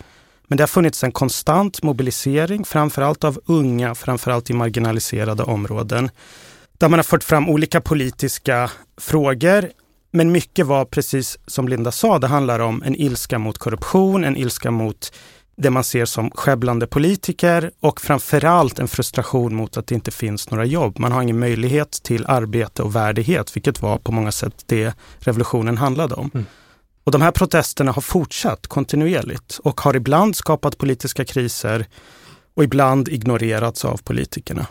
Men 0.49 0.57
det 0.57 0.63
har 0.63 0.69
funnits 0.69 1.05
en 1.05 1.13
konstant 1.13 1.83
mobilisering, 1.83 2.65
framförallt 2.65 3.25
av 3.25 3.41
unga, 3.47 3.95
framförallt 3.95 4.51
i 4.51 4.53
marginaliserade 4.53 5.43
områden, 5.43 6.11
där 6.79 6.89
man 6.89 6.99
har 6.99 7.05
fört 7.05 7.25
fram 7.25 7.49
olika 7.49 7.81
politiska 7.81 8.71
frågor. 8.97 9.71
Men 10.11 10.33
mycket 10.33 10.67
var 10.67 10.85
precis 10.85 11.39
som 11.47 11.69
Linda 11.69 11.93
sa, 11.93 12.19
det 12.19 12.27
handlar 12.27 12.61
om 12.61 12.83
en 12.83 12.95
ilska 12.95 13.39
mot 13.39 13.59
korruption, 13.59 14.25
en 14.25 14.37
ilska 14.37 14.71
mot 14.71 15.13
det 15.57 15.71
man 15.71 15.85
ser 15.85 16.05
som 16.05 16.31
skälblande 16.31 16.87
politiker 16.87 17.71
och 17.81 18.01
framförallt 18.01 18.79
en 18.79 18.89
frustration 18.89 19.55
mot 19.55 19.77
att 19.77 19.87
det 19.87 19.95
inte 19.95 20.11
finns 20.11 20.51
några 20.51 20.65
jobb. 20.65 20.99
Man 20.99 21.13
har 21.13 21.23
ingen 21.23 21.39
möjlighet 21.39 21.91
till 22.03 22.27
arbete 22.27 22.83
och 22.83 22.97
värdighet, 22.97 23.57
vilket 23.57 23.83
var 23.83 23.99
på 23.99 24.13
många 24.13 24.33
sätt 24.33 24.65
det 24.67 24.95
revolutionen 25.19 25.79
handlade 25.79 26.15
om. 26.15 26.31
Mm. 26.35 26.47
Och 27.05 27.13
de 27.13 27.23
här 27.23 27.31
protesterna 27.31 27.93
har 27.93 28.03
fortsatt 28.03 28.67
kontinuerligt 28.67 29.61
och 29.65 29.81
har 29.81 29.97
ibland 29.97 30.37
skapat 30.37 30.79
politiska 30.79 31.25
kriser 31.25 31.87
och 32.55 32.65
ibland 32.65 33.09
ignorerats 33.09 33.85
av 33.85 33.97
politikerna. 34.05 34.67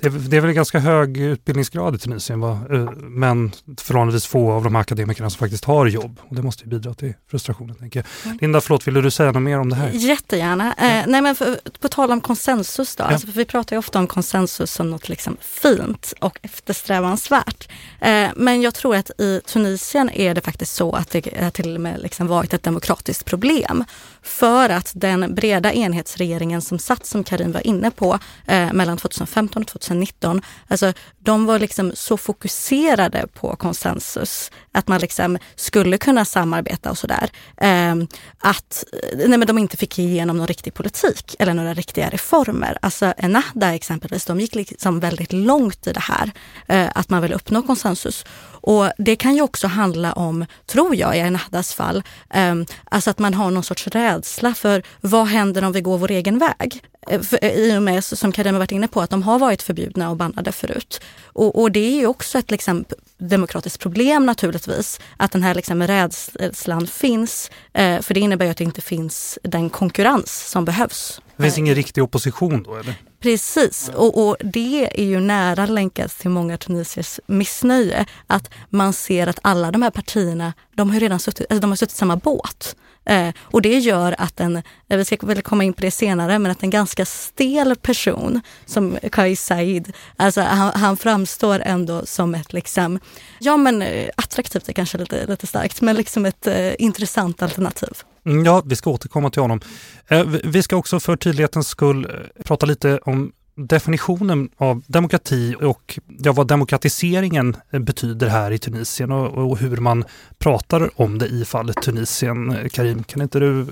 Det 0.00 0.06
är, 0.06 0.10
det 0.10 0.36
är 0.36 0.40
väl 0.40 0.52
ganska 0.52 0.78
hög 0.78 1.16
utbildningsgrad 1.16 1.94
i 1.94 1.98
Tunisien, 1.98 2.40
va? 2.40 2.60
Eh, 2.70 2.90
men 2.98 3.52
förhållandevis 3.80 4.26
få 4.26 4.52
av 4.52 4.64
de 4.64 4.74
här 4.74 4.80
akademikerna 4.80 5.30
som 5.30 5.38
faktiskt 5.38 5.64
har 5.64 5.86
jobb. 5.86 6.20
Och 6.28 6.36
det 6.36 6.42
måste 6.42 6.64
ju 6.64 6.70
bidra 6.70 6.94
till 6.94 7.14
frustrationen. 7.30 7.76
Tänker 7.76 8.00
jag. 8.00 8.06
Mm. 8.24 8.38
Linda, 8.40 8.60
förlåt, 8.60 8.88
ville 8.88 9.00
du 9.00 9.10
säga 9.10 9.32
något 9.32 9.42
mer 9.42 9.58
om 9.58 9.70
det 9.70 9.76
här? 9.76 9.90
Jättegärna. 9.90 10.74
Ja. 10.78 10.84
Eh, 10.84 11.04
nej, 11.06 11.22
men 11.22 11.34
för, 11.34 11.60
på 11.80 11.88
tal 11.88 12.10
om 12.10 12.20
konsensus 12.20 12.96
då. 12.96 13.04
Ja. 13.04 13.08
Alltså, 13.08 13.26
vi 13.34 13.44
pratar 13.44 13.76
ju 13.76 13.78
ofta 13.78 13.98
om 13.98 14.06
konsensus 14.06 14.72
som 14.72 14.90
något 14.90 15.08
liksom 15.08 15.36
fint 15.40 16.14
och 16.20 16.38
eftersträvansvärt. 16.42 17.68
Eh, 18.00 18.28
men 18.36 18.62
jag 18.62 18.74
tror 18.74 18.96
att 18.96 19.10
i 19.20 19.40
Tunisien 19.46 20.10
är 20.10 20.34
det 20.34 20.40
faktiskt 20.40 20.74
så 20.74 20.92
att 20.92 21.10
det 21.10 21.50
till 21.50 21.74
och 21.74 21.80
med 21.80 22.00
liksom 22.00 22.26
varit 22.26 22.54
ett 22.54 22.62
demokratiskt 22.62 23.24
problem. 23.24 23.84
För 24.22 24.68
att 24.68 24.92
den 24.94 25.34
breda 25.34 25.72
enhetsregeringen 25.72 26.62
som 26.62 26.78
satt, 26.78 27.06
som 27.06 27.24
Karin 27.24 27.52
var 27.52 27.66
inne 27.66 27.90
på, 27.90 28.18
eh, 28.46 28.72
mellan 28.72 28.96
2015 28.96 29.64
och 29.74 29.80
2019, 29.88 30.42
alltså 30.68 30.92
de 31.18 31.46
var 31.46 31.58
liksom 31.58 31.92
så 31.94 32.16
fokuserade 32.16 33.26
på 33.34 33.56
konsensus, 33.56 34.50
att 34.72 34.88
man 34.88 35.00
liksom 35.00 35.38
skulle 35.56 35.98
kunna 35.98 36.24
samarbeta 36.24 36.90
och 36.90 36.98
sådär, 36.98 37.30
ehm, 37.56 38.00
eh, 38.00 38.06
att 38.38 38.84
nej, 39.14 39.38
men 39.38 39.46
de 39.46 39.58
inte 39.58 39.76
fick 39.76 39.98
igenom 39.98 40.36
någon 40.36 40.46
riktig 40.46 40.74
politik 40.74 41.36
eller 41.38 41.54
några 41.54 41.74
riktiga 41.74 42.08
reformer. 42.08 42.78
Alltså 42.82 43.14
Ennahda 43.16 43.74
exempelvis, 43.74 44.24
de 44.24 44.40
gick 44.40 44.54
liksom 44.54 45.00
väldigt 45.00 45.32
långt 45.32 45.86
i 45.86 45.92
det 45.92 46.00
här, 46.00 46.30
eh, 46.66 46.88
att 46.94 47.10
man 47.10 47.22
vill 47.22 47.32
uppnå 47.32 47.62
konsensus. 47.62 48.24
Och 48.60 48.90
det 48.98 49.16
kan 49.16 49.34
ju 49.34 49.42
också 49.42 49.66
handla 49.66 50.12
om, 50.12 50.46
tror 50.66 50.96
jag 50.96 51.16
i 51.16 51.20
Ennahdas 51.20 51.74
fall, 51.74 52.02
eh, 52.30 52.54
alltså 52.84 53.10
att 53.10 53.18
man 53.18 53.34
har 53.34 53.50
någon 53.50 53.64
sorts 53.64 53.86
rädsla 53.86 54.54
för 54.54 54.82
vad 55.00 55.26
händer 55.26 55.64
om 55.64 55.72
vi 55.72 55.80
går 55.80 55.98
vår 55.98 56.10
egen 56.10 56.38
väg? 56.38 56.82
Eh, 57.08 57.20
för, 57.20 57.38
eh, 57.42 57.50
I 57.50 57.78
och 57.78 57.82
med, 57.82 58.04
som 58.04 58.32
Karim 58.32 58.54
har 58.54 58.58
varit 58.58 58.72
inne 58.72 58.88
på, 58.88 59.00
att 59.00 59.10
de 59.10 59.22
har 59.22 59.38
varit 59.38 59.62
förbjudna 59.62 60.10
och 60.10 60.16
bannade 60.16 60.52
förut. 60.52 61.00
Och, 61.24 61.60
och 61.60 61.72
det 61.72 61.80
är 61.80 61.94
ju 61.94 62.06
också 62.06 62.38
ett 62.38 62.50
liksom, 62.50 62.84
demokratiskt 63.18 63.80
problem 63.80 64.26
naturligtvis, 64.26 65.00
att 65.16 65.32
den 65.32 65.42
här 65.42 65.54
liksom, 65.54 65.82
rädslan 65.82 66.86
finns. 66.86 67.50
Eh, 67.72 68.00
för 68.00 68.14
det 68.14 68.20
innebär 68.20 68.44
ju 68.44 68.50
att 68.50 68.56
det 68.56 68.64
inte 68.64 68.80
finns 68.80 69.38
den 69.42 69.70
konkurrens 69.70 70.50
som 70.50 70.64
behövs. 70.64 71.20
Det 71.38 71.44
finns 71.44 71.58
ingen 71.58 71.74
riktig 71.74 72.04
opposition 72.04 72.62
då 72.62 72.76
eller? 72.76 72.94
Precis, 73.20 73.90
och, 73.94 74.28
och, 74.28 74.36
det 74.40 75.00
är 75.00 75.04
ju 75.04 75.20
nära 75.20 75.66
länkat 75.66 76.18
till 76.18 76.30
många 76.30 76.58
tunisiers 76.58 77.20
missnöje. 77.26 78.06
Att 78.26 78.50
man 78.70 78.92
ser 78.92 79.26
att 79.26 79.38
alla 79.42 79.70
de 79.70 79.82
här 79.82 79.90
partierna, 79.90 80.52
de 80.74 80.90
har 80.90 81.00
redan 81.00 81.18
suttit, 81.18 81.46
alltså 81.50 81.60
de 81.60 81.70
har 81.70 81.76
suttit 81.76 81.94
i 81.94 81.98
samma 81.98 82.16
båt. 82.16 82.76
Eh, 83.08 83.34
och 83.40 83.62
det 83.62 83.78
gör 83.78 84.14
att 84.18 84.40
en, 84.40 84.62
vi 84.88 85.04
ska 85.04 85.16
väl 85.20 85.42
komma 85.42 85.64
in 85.64 85.72
på 85.72 85.82
det 85.82 85.90
senare, 85.90 86.38
men 86.38 86.52
att 86.52 86.62
en 86.62 86.70
ganska 86.70 87.04
stel 87.04 87.76
person 87.76 88.40
som 88.66 88.98
Kais 89.12 89.44
Said, 89.44 89.92
alltså 90.16 90.40
han, 90.40 90.72
han, 90.74 90.96
framstår 90.96 91.62
ändå 91.64 92.06
som 92.06 92.34
ett 92.34 92.52
liksom, 92.52 93.00
ja 93.38 93.56
men 93.56 93.82
eh, 93.82 94.10
attraktivt 94.16 94.68
är 94.68 94.72
kanske 94.72 94.98
lite, 94.98 95.26
lite 95.26 95.46
starkt, 95.46 95.80
men 95.80 95.96
liksom 95.96 96.26
ett 96.26 96.46
eh, 96.46 96.72
intressant 96.78 97.42
alternativ. 97.42 97.92
Mm, 98.28 98.44
ja, 98.44 98.62
vi 98.66 98.76
ska 98.76 98.90
återkomma 98.90 99.30
till 99.30 99.42
honom. 99.42 99.60
Eh, 100.08 100.26
vi 100.44 100.62
ska 100.62 100.76
också 100.76 101.00
för 101.00 101.16
tydlighetens 101.16 101.68
skull 101.68 102.04
eh, 102.04 102.42
prata 102.44 102.66
lite 102.66 102.98
om 102.98 103.32
definitionen 103.54 104.48
av 104.56 104.82
demokrati 104.86 105.54
och 105.60 105.98
ja, 106.18 106.32
vad 106.32 106.46
demokratiseringen 106.46 107.56
eh, 107.70 107.80
betyder 107.80 108.28
här 108.28 108.50
i 108.50 108.58
Tunisien 108.58 109.12
och, 109.12 109.50
och, 109.50 109.58
hur 109.58 109.76
man 109.76 110.04
pratar 110.38 111.00
om 111.00 111.18
det 111.18 111.26
i 111.26 111.44
fallet 111.44 111.82
Tunisien. 111.82 112.68
Karim, 112.72 113.02
kan 113.02 113.22
inte 113.22 113.38
du 113.38 113.66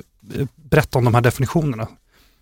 berätta 0.54 0.98
om 0.98 1.04
de 1.04 1.14
här 1.14 1.20
definitionerna? 1.20 1.88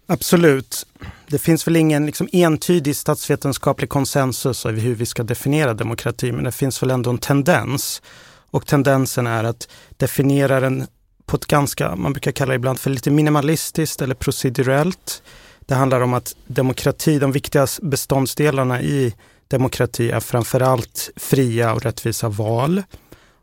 Absolut. 0.06 0.86
Det 1.26 1.38
finns 1.38 1.66
väl 1.66 1.76
ingen 1.76 2.06
liksom, 2.06 2.28
entydig 2.32 2.96
statsvetenskaplig 2.96 3.90
konsensus 3.90 4.66
över 4.66 4.80
hur 4.80 4.94
vi 4.94 5.06
ska 5.06 5.22
definiera 5.22 5.74
demokrati, 5.74 6.32
men 6.32 6.44
det 6.44 6.52
finns 6.52 6.82
väl 6.82 6.90
ändå 6.90 7.10
en 7.10 7.18
tendens. 7.18 8.02
Och 8.50 8.66
tendensen 8.66 9.26
är 9.26 9.44
att 9.44 9.68
definiera 9.96 10.60
den 10.60 10.86
på 11.26 11.36
ett 11.36 11.46
ganska, 11.46 11.96
man 11.96 12.12
brukar 12.12 12.32
kalla 12.32 12.50
det 12.50 12.56
ibland 12.56 12.80
för 12.80 12.90
lite 12.90 13.10
minimalistiskt 13.10 14.02
eller 14.02 14.14
procedurellt. 14.14 15.22
Det 15.66 15.74
handlar 15.74 16.00
om 16.00 16.14
att 16.14 16.36
demokrati, 16.46 17.18
de 17.18 17.32
viktigaste 17.32 17.86
beståndsdelarna 17.86 18.82
i 18.82 19.14
demokrati 19.48 20.10
är 20.10 20.20
framförallt 20.20 21.10
fria 21.16 21.72
och 21.72 21.82
rättvisa 21.82 22.28
val. 22.28 22.82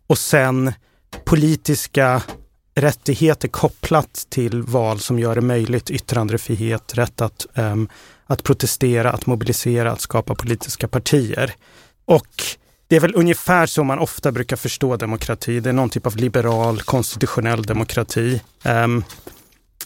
Och 0.07 0.17
sen 0.17 0.73
politiska 1.25 2.23
rättigheter 2.75 3.47
kopplat 3.47 4.25
till 4.29 4.61
val 4.61 4.99
som 4.99 5.19
gör 5.19 5.35
det 5.35 5.41
möjligt, 5.41 5.89
yttrandefrihet, 5.89 6.97
rätt 6.97 7.21
att, 7.21 7.47
um, 7.55 7.89
att 8.25 8.43
protestera, 8.43 9.11
att 9.11 9.25
mobilisera, 9.25 9.91
att 9.91 10.01
skapa 10.01 10.35
politiska 10.35 10.87
partier. 10.87 11.53
Och 12.05 12.43
det 12.91 12.95
är 12.95 12.99
väl 12.99 13.15
ungefär 13.15 13.65
så 13.65 13.83
man 13.83 13.99
ofta 13.99 14.31
brukar 14.31 14.55
förstå 14.55 14.97
demokrati. 14.97 15.59
Det 15.59 15.69
är 15.69 15.73
någon 15.73 15.89
typ 15.89 16.05
av 16.05 16.17
liberal 16.17 16.81
konstitutionell 16.81 17.63
demokrati. 17.63 18.41
Um, 18.65 19.03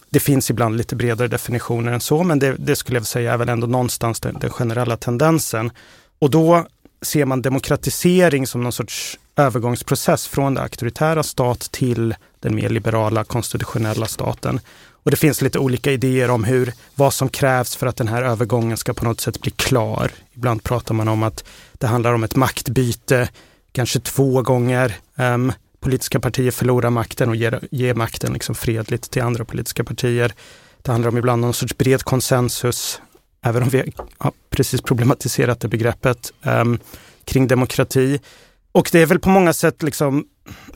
det 0.09 0.19
finns 0.19 0.49
ibland 0.49 0.77
lite 0.77 0.95
bredare 0.95 1.27
definitioner 1.27 1.91
än 1.91 2.01
så, 2.01 2.23
men 2.23 2.39
det, 2.39 2.55
det 2.59 2.75
skulle 2.75 2.97
jag 2.97 3.07
säga 3.07 3.33
är 3.33 3.37
väl 3.37 3.49
ändå 3.49 3.67
någonstans 3.67 4.19
den, 4.19 4.39
den, 4.39 4.49
generella 4.49 4.97
tendensen. 4.97 5.71
Och 6.19 6.29
då 6.29 6.67
ser 7.01 7.25
man 7.25 7.41
demokratisering 7.41 8.47
som 8.47 8.63
någon 8.63 8.71
sorts 8.71 9.19
övergångsprocess 9.35 10.27
från 10.27 10.53
den 10.53 10.63
auktoritära 10.63 11.23
stat 11.23 11.59
till 11.71 12.15
den 12.39 12.55
mer 12.55 12.69
liberala 12.69 13.23
konstitutionella 13.23 14.05
staten. 14.05 14.59
Och 15.05 15.11
det 15.11 15.17
finns 15.17 15.41
lite 15.41 15.59
olika 15.59 15.91
idéer 15.91 16.29
om 16.29 16.43
hur, 16.43 16.73
vad 16.95 17.13
som 17.13 17.29
krävs 17.29 17.75
för 17.75 17.87
att 17.87 17.95
den 17.95 18.07
här 18.07 18.23
övergången 18.23 18.77
ska 18.77 18.93
på 18.93 19.05
något 19.05 19.21
sätt 19.21 19.41
bli 19.41 19.51
klar. 19.51 20.11
Ibland 20.33 20.63
pratar 20.63 20.93
man 20.93 21.07
om 21.07 21.23
att 21.23 21.43
det 21.73 21.87
handlar 21.87 22.13
om 22.13 22.23
ett 22.23 22.35
maktbyte, 22.35 23.29
kanske 23.71 23.99
två 23.99 24.41
gånger. 24.41 24.95
Um, 25.15 25.53
politiska 25.79 26.19
partier 26.19 26.51
förlorar 26.51 26.89
makten 26.89 27.29
och 27.29 27.35
ger, 27.35 27.59
ger 27.71 27.93
makten 27.93 28.33
liksom 28.33 28.55
fredligt 28.55 29.11
till 29.11 29.21
andra 29.21 29.45
politiska 29.45 29.83
partier. 29.83 30.33
Det 30.81 30.91
handlar 30.91 31.09
om 31.09 31.17
ibland 31.17 31.41
någon 31.41 31.53
sorts 31.53 31.77
bred 31.77 32.03
konsensus, 32.03 33.01
även 33.41 33.63
om 33.63 33.69
vi 33.69 33.93
har 34.17 34.31
precis 34.49 34.81
problematiserat 34.81 35.59
det 35.59 35.67
begreppet, 35.67 36.33
um, 36.43 36.79
kring 37.25 37.47
demokrati. 37.47 38.19
Och 38.71 38.89
det 38.91 39.01
är 39.01 39.05
väl 39.05 39.19
på 39.19 39.29
många 39.29 39.53
sätt 39.53 39.83
liksom 39.83 40.25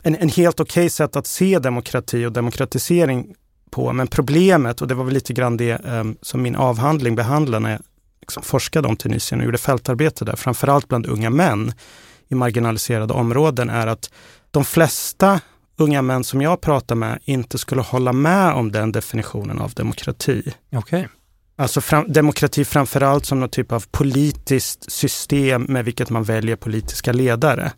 en, 0.02 0.16
en 0.16 0.28
helt 0.28 0.60
okej 0.60 0.80
okay 0.80 0.90
sätt 0.90 1.16
att 1.16 1.26
se 1.26 1.58
demokrati 1.58 2.26
och 2.26 2.32
demokratisering 2.32 3.34
på. 3.70 3.92
Men 3.92 4.06
problemet, 4.06 4.80
och 4.82 4.88
det 4.88 4.94
var 4.94 5.04
väl 5.04 5.14
lite 5.14 5.32
grann 5.32 5.56
det 5.56 5.78
um, 5.84 6.16
som 6.22 6.42
min 6.42 6.56
avhandling 6.56 7.14
behandlade 7.14 7.62
när 7.62 7.70
jag 7.70 7.80
liksom 8.20 8.42
forskade 8.42 8.88
om 8.88 8.96
Tunisien 8.96 9.40
och 9.40 9.44
gjorde 9.44 9.58
fältarbete 9.58 10.24
där, 10.24 10.36
framförallt 10.36 10.88
bland 10.88 11.06
unga 11.06 11.30
män 11.30 11.72
i 12.28 12.34
marginaliserade 12.34 13.12
områden, 13.12 13.70
är 13.70 13.86
att 13.86 14.10
de 14.50 14.64
flesta 14.64 15.40
unga 15.78 16.02
män 16.02 16.24
som 16.24 16.42
jag 16.42 16.60
pratar 16.60 16.94
med 16.94 17.18
inte 17.24 17.58
skulle 17.58 17.82
hålla 17.82 18.12
med 18.12 18.52
om 18.52 18.72
den 18.72 18.92
definitionen 18.92 19.60
av 19.60 19.70
demokrati. 19.70 20.54
Okay. 20.72 21.06
Alltså 21.56 21.80
fram, 21.80 22.12
demokrati 22.12 22.64
framförallt 22.64 23.26
som 23.26 23.40
någon 23.40 23.48
typ 23.48 23.72
av 23.72 23.84
politiskt 23.90 24.92
system 24.92 25.62
med 25.62 25.84
vilket 25.84 26.10
man 26.10 26.24
väljer 26.24 26.56
politiska 26.56 27.12
ledare. 27.12 27.72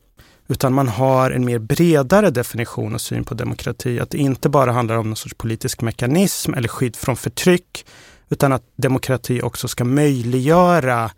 Utan 0.52 0.74
man 0.74 0.88
har 0.88 1.30
en 1.30 1.44
mer 1.44 1.58
bredare 1.58 2.30
definition 2.30 2.94
och 2.94 3.00
syn 3.00 3.24
på 3.24 3.34
demokrati. 3.34 4.00
Att 4.00 4.10
det 4.10 4.18
inte 4.18 4.48
bara 4.48 4.72
handlar 4.72 4.96
om 4.96 5.06
någon 5.06 5.16
sorts 5.16 5.34
politisk 5.34 5.80
mekanism 5.80 6.54
eller 6.54 6.68
skydd 6.68 6.96
från 6.96 7.16
förtryck, 7.16 7.86
utan 8.28 8.52
att 8.52 8.62
demokrati 8.76 9.42
också 9.42 9.68
ska 9.68 9.84
möjliggöra 9.84 11.10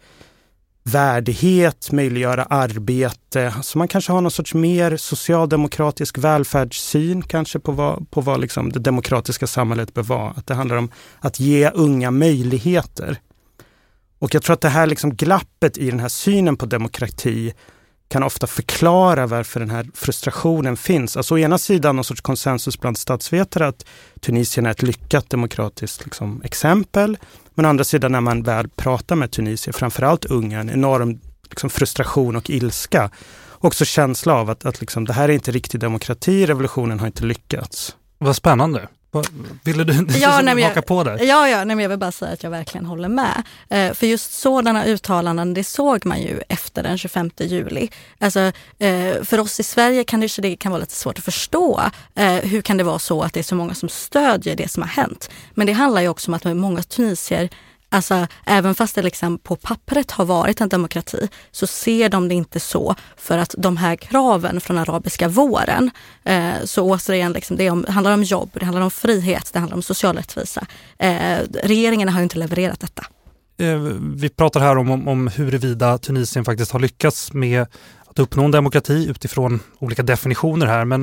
värdighet, 0.82 1.92
möjliggöra 1.92 2.44
arbete. 2.44 3.54
Så 3.62 3.78
man 3.78 3.88
kanske 3.88 4.12
har 4.12 4.20
någon 4.20 4.30
sorts 4.30 4.54
mer 4.54 4.96
socialdemokratisk 4.96 6.18
välfärdssyn 6.18 7.22
kanske 7.22 7.58
på 7.58 7.72
vad, 7.72 8.10
på 8.10 8.20
vad 8.20 8.40
liksom 8.40 8.72
det 8.72 8.78
demokratiska 8.78 9.46
samhället 9.46 9.94
bör 9.94 10.02
vara. 10.02 10.30
Att 10.30 10.46
det 10.46 10.54
handlar 10.54 10.76
om 10.76 10.90
att 11.20 11.40
ge 11.40 11.70
unga 11.70 12.10
möjligheter. 12.10 13.18
Och 14.18 14.34
jag 14.34 14.42
tror 14.42 14.54
att 14.54 14.60
det 14.60 14.68
här 14.68 14.86
liksom 14.86 15.14
glappet 15.14 15.78
i 15.78 15.90
den 15.90 16.00
här 16.00 16.08
synen 16.08 16.56
på 16.56 16.66
demokrati 16.66 17.52
kan 18.14 18.22
ofta 18.22 18.46
förklara 18.46 19.26
varför 19.26 19.60
den 19.60 19.70
här 19.70 19.86
frustrationen 19.94 20.76
finns. 20.76 21.16
Alltså 21.16 21.34
å 21.34 21.38
ena 21.38 21.58
sidan 21.58 21.96
någon 21.96 22.04
sorts 22.04 22.20
konsensus 22.20 22.80
bland 22.80 22.98
statsvetare 22.98 23.66
att 23.66 23.86
Tunisien 24.20 24.66
är 24.66 24.70
ett 24.70 24.82
lyckat 24.82 25.30
demokratiskt 25.30 26.04
liksom, 26.04 26.42
exempel. 26.44 27.18
Men 27.54 27.66
å 27.66 27.68
andra 27.68 27.84
sidan 27.84 28.12
när 28.12 28.20
man 28.20 28.42
väl 28.42 28.68
pratar 28.68 29.16
med 29.16 29.30
Tunisien, 29.30 29.74
framförallt 29.74 30.24
unga, 30.24 30.60
en 30.60 30.70
enorm 30.70 31.20
liksom, 31.48 31.70
frustration 31.70 32.36
och 32.36 32.50
ilska. 32.50 33.10
Också 33.50 33.84
känsla 33.84 34.34
av 34.34 34.50
att, 34.50 34.64
att 34.64 34.80
liksom, 34.80 35.04
det 35.04 35.12
här 35.12 35.28
är 35.28 35.32
inte 35.32 35.50
riktig 35.50 35.80
demokrati, 35.80 36.46
revolutionen 36.46 37.00
har 37.00 37.06
inte 37.06 37.24
lyckats. 37.24 37.96
Vad 38.18 38.36
spännande. 38.36 38.88
Ville 39.64 39.84
du 39.84 40.18
ja, 40.18 40.40
nej, 40.42 40.62
haka 40.62 40.82
på 40.82 41.04
där? 41.04 41.18
Ja, 41.24 41.48
ja 41.48 41.64
nej, 41.64 41.82
jag 41.82 41.88
vill 41.88 41.98
bara 41.98 42.12
säga 42.12 42.32
att 42.32 42.42
jag 42.42 42.50
verkligen 42.50 42.86
håller 42.86 43.08
med. 43.08 43.42
Eh, 43.68 43.92
för 43.92 44.06
just 44.06 44.32
sådana 44.32 44.84
uttalanden, 44.84 45.54
det 45.54 45.64
såg 45.64 46.06
man 46.06 46.22
ju 46.22 46.40
efter 46.48 46.82
den 46.82 46.98
25 46.98 47.30
juli. 47.38 47.88
Alltså, 48.18 48.40
eh, 48.78 49.22
för 49.22 49.40
oss 49.40 49.60
i 49.60 49.62
Sverige 49.62 50.04
kan 50.04 50.20
det, 50.20 50.36
det 50.38 50.56
kan 50.56 50.72
vara 50.72 50.80
lite 50.80 50.94
svårt 50.94 51.18
att 51.18 51.24
förstå. 51.24 51.80
Eh, 52.14 52.34
hur 52.34 52.62
kan 52.62 52.76
det 52.76 52.84
vara 52.84 52.98
så 52.98 53.22
att 53.22 53.32
det 53.32 53.40
är 53.40 53.44
så 53.44 53.54
många 53.54 53.74
som 53.74 53.88
stödjer 53.88 54.56
det 54.56 54.70
som 54.70 54.82
har 54.82 54.90
hänt? 54.90 55.30
Men 55.54 55.66
det 55.66 55.72
handlar 55.72 56.02
ju 56.02 56.08
också 56.08 56.30
om 56.30 56.34
att 56.34 56.44
många 56.44 56.82
tunisier 56.82 57.48
Alltså, 57.94 58.26
även 58.46 58.74
fast 58.74 58.94
det 58.94 59.02
liksom 59.02 59.38
på 59.38 59.56
pappret 59.56 60.10
har 60.10 60.24
varit 60.24 60.60
en 60.60 60.68
demokrati 60.68 61.28
så 61.50 61.66
ser 61.66 62.08
de 62.08 62.28
det 62.28 62.34
inte 62.34 62.60
så 62.60 62.94
för 63.16 63.38
att 63.38 63.54
de 63.58 63.76
här 63.76 63.96
kraven 63.96 64.60
från 64.60 64.78
arabiska 64.78 65.28
våren, 65.28 65.90
eh, 66.24 66.52
så 66.64 66.82
återigen, 66.84 67.32
liksom, 67.32 67.56
det 67.56 67.70
om, 67.70 67.86
handlar 67.88 68.12
om 68.12 68.22
jobb, 68.22 68.50
det 68.52 68.64
handlar 68.64 68.82
om 68.82 68.90
frihet, 68.90 69.50
det 69.52 69.58
handlar 69.58 69.76
om 69.76 69.82
social 69.82 70.16
rättvisa. 70.16 70.66
Eh, 70.98 71.38
regeringen 71.62 72.08
har 72.08 72.22
inte 72.22 72.38
levererat 72.38 72.80
detta. 72.80 73.06
Eh, 73.58 73.78
vi 74.16 74.28
pratar 74.28 74.60
här 74.60 74.76
om, 74.76 74.90
om, 74.90 75.08
om 75.08 75.28
huruvida 75.28 75.98
Tunisien 75.98 76.44
faktiskt 76.44 76.72
har 76.72 76.80
lyckats 76.80 77.32
med 77.32 77.66
att 78.06 78.18
uppnå 78.18 78.44
en 78.44 78.50
demokrati 78.50 79.06
utifrån 79.10 79.60
olika 79.78 80.02
definitioner 80.02 80.66
här. 80.66 80.84
Men 80.84 81.02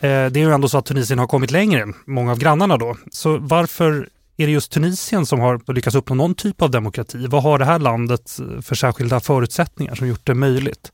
eh, 0.00 0.26
det 0.30 0.36
är 0.36 0.38
ju 0.38 0.52
ändå 0.52 0.68
så 0.68 0.78
att 0.78 0.86
Tunisien 0.86 1.18
har 1.18 1.26
kommit 1.26 1.50
längre 1.50 1.82
än 1.82 1.94
många 2.06 2.32
av 2.32 2.38
grannarna 2.38 2.76
då. 2.76 2.96
Så 3.10 3.38
varför 3.38 4.08
är 4.42 4.46
det 4.46 4.52
just 4.52 4.72
Tunisien 4.72 5.26
som 5.26 5.40
har 5.40 5.72
lyckats 5.72 5.96
uppnå 5.96 6.14
någon 6.14 6.34
typ 6.34 6.62
av 6.62 6.70
demokrati? 6.70 7.26
Vad 7.26 7.42
har 7.42 7.58
det 7.58 7.64
här 7.64 7.78
landet 7.78 8.38
eh, 8.40 8.60
för 8.60 8.74
särskilda 8.74 9.20
förutsättningar 9.20 9.94
som 9.94 10.08
gjort 10.08 10.26
det 10.26 10.34
möjligt? 10.34 10.92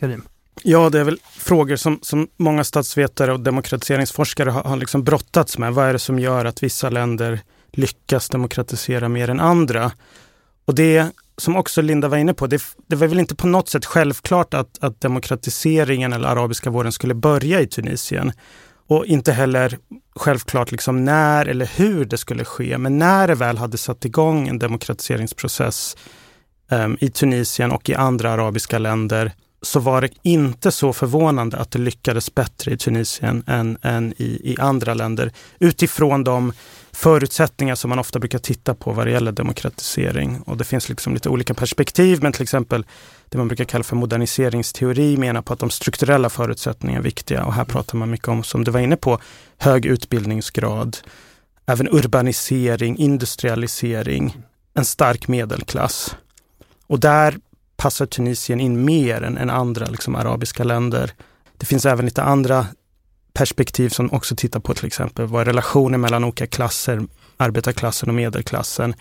Karim? 0.00 0.22
Ja, 0.62 0.90
det 0.90 1.00
är 1.00 1.04
väl 1.04 1.18
frågor 1.32 1.76
som, 1.76 1.98
som 2.02 2.28
många 2.36 2.64
statsvetare 2.64 3.32
och 3.32 3.40
demokratiseringsforskare 3.40 4.50
har, 4.50 4.62
har 4.62 4.76
liksom 4.76 5.04
brottats 5.04 5.58
med. 5.58 5.74
Vad 5.74 5.88
är 5.88 5.92
det 5.92 5.98
som 5.98 6.18
gör 6.18 6.44
att 6.44 6.62
vissa 6.62 6.90
länder 6.90 7.40
lyckas 7.70 8.28
demokratisera 8.28 9.08
mer 9.08 9.30
än 9.30 9.40
andra? 9.40 9.92
Och 10.64 10.74
det 10.74 11.06
som 11.36 11.56
också 11.56 11.82
Linda 11.82 12.08
var 12.08 12.16
inne 12.16 12.34
på, 12.34 12.46
det, 12.46 12.62
det 12.86 12.96
var 12.96 13.06
väl 13.06 13.18
inte 13.18 13.34
på 13.34 13.46
något 13.46 13.68
sätt 13.68 13.86
självklart 13.86 14.54
att, 14.54 14.78
att 14.80 15.00
demokratiseringen 15.00 16.12
eller 16.12 16.28
arabiska 16.28 16.70
våren 16.70 16.92
skulle 16.92 17.14
börja 17.14 17.60
i 17.60 17.66
Tunisien. 17.66 18.32
Och 18.90 19.06
inte 19.06 19.32
heller 19.32 19.78
självklart 20.16 20.70
liksom 20.70 21.04
när 21.04 21.46
eller 21.46 21.70
hur 21.76 22.04
det 22.04 22.18
skulle 22.18 22.44
ske. 22.44 22.78
Men 22.78 22.98
när 22.98 23.28
det 23.28 23.34
väl 23.34 23.58
hade 23.58 23.78
satt 23.78 24.04
igång 24.04 24.48
en 24.48 24.58
demokratiseringsprocess 24.58 25.96
um, 26.70 26.96
i 27.00 27.10
Tunisien 27.10 27.70
och 27.70 27.90
i 27.90 27.94
andra 27.94 28.30
arabiska 28.30 28.78
länder 28.78 29.32
så 29.62 29.80
var 29.80 30.00
det 30.00 30.08
inte 30.22 30.70
så 30.70 30.92
förvånande 30.92 31.56
att 31.56 31.70
det 31.70 31.78
lyckades 31.78 32.34
bättre 32.34 32.72
i 32.72 32.76
Tunisien 32.76 33.44
än, 33.46 33.78
än 33.82 34.14
i, 34.16 34.52
i 34.52 34.56
andra 34.60 34.94
länder 34.94 35.32
utifrån 35.58 36.24
de 36.24 36.52
förutsättningar 37.00 37.74
som 37.74 37.88
man 37.88 37.98
ofta 37.98 38.18
brukar 38.18 38.38
titta 38.38 38.74
på 38.74 38.92
vad 38.92 39.06
det 39.06 39.10
gäller 39.10 39.32
demokratisering. 39.32 40.40
Och 40.40 40.56
det 40.56 40.64
finns 40.64 40.88
liksom 40.88 41.14
lite 41.14 41.28
olika 41.28 41.54
perspektiv, 41.54 42.22
men 42.22 42.32
till 42.32 42.42
exempel 42.42 42.86
det 43.28 43.38
man 43.38 43.48
brukar 43.48 43.64
kalla 43.64 43.84
för 43.84 43.96
moderniseringsteori 43.96 45.16
menar 45.16 45.42
på 45.42 45.52
att 45.52 45.58
de 45.58 45.70
strukturella 45.70 46.28
förutsättningarna 46.28 46.98
är 46.98 47.02
viktiga. 47.02 47.44
Och 47.44 47.54
här 47.54 47.64
pratar 47.64 47.98
man 47.98 48.10
mycket 48.10 48.28
om, 48.28 48.42
som 48.42 48.64
du 48.64 48.70
var 48.70 48.80
inne 48.80 48.96
på, 48.96 49.18
hög 49.58 49.86
utbildningsgrad, 49.86 50.98
även 51.66 51.88
urbanisering, 51.88 52.98
industrialisering, 52.98 54.36
en 54.74 54.84
stark 54.84 55.28
medelklass. 55.28 56.16
Och 56.86 57.00
där 57.00 57.38
passar 57.76 58.06
Tunisien 58.06 58.60
in 58.60 58.84
mer 58.84 59.22
än, 59.22 59.36
än 59.36 59.50
andra 59.50 59.86
liksom, 59.86 60.14
arabiska 60.14 60.64
länder. 60.64 61.12
Det 61.56 61.66
finns 61.66 61.86
även 61.86 62.04
lite 62.04 62.22
andra 62.22 62.66
perspektiv 63.40 63.88
som 63.88 64.12
också 64.12 64.36
tittar 64.36 64.60
på 64.60 64.74
till 64.74 64.86
exempel 64.86 65.26
vad 65.26 65.46
relationen 65.46 66.00
mellan 66.00 66.24
olika 66.24 66.46
klasser, 66.46 67.02
arbetarklassen 67.36 68.08
och 68.08 68.14
medelklassen. 68.14 68.94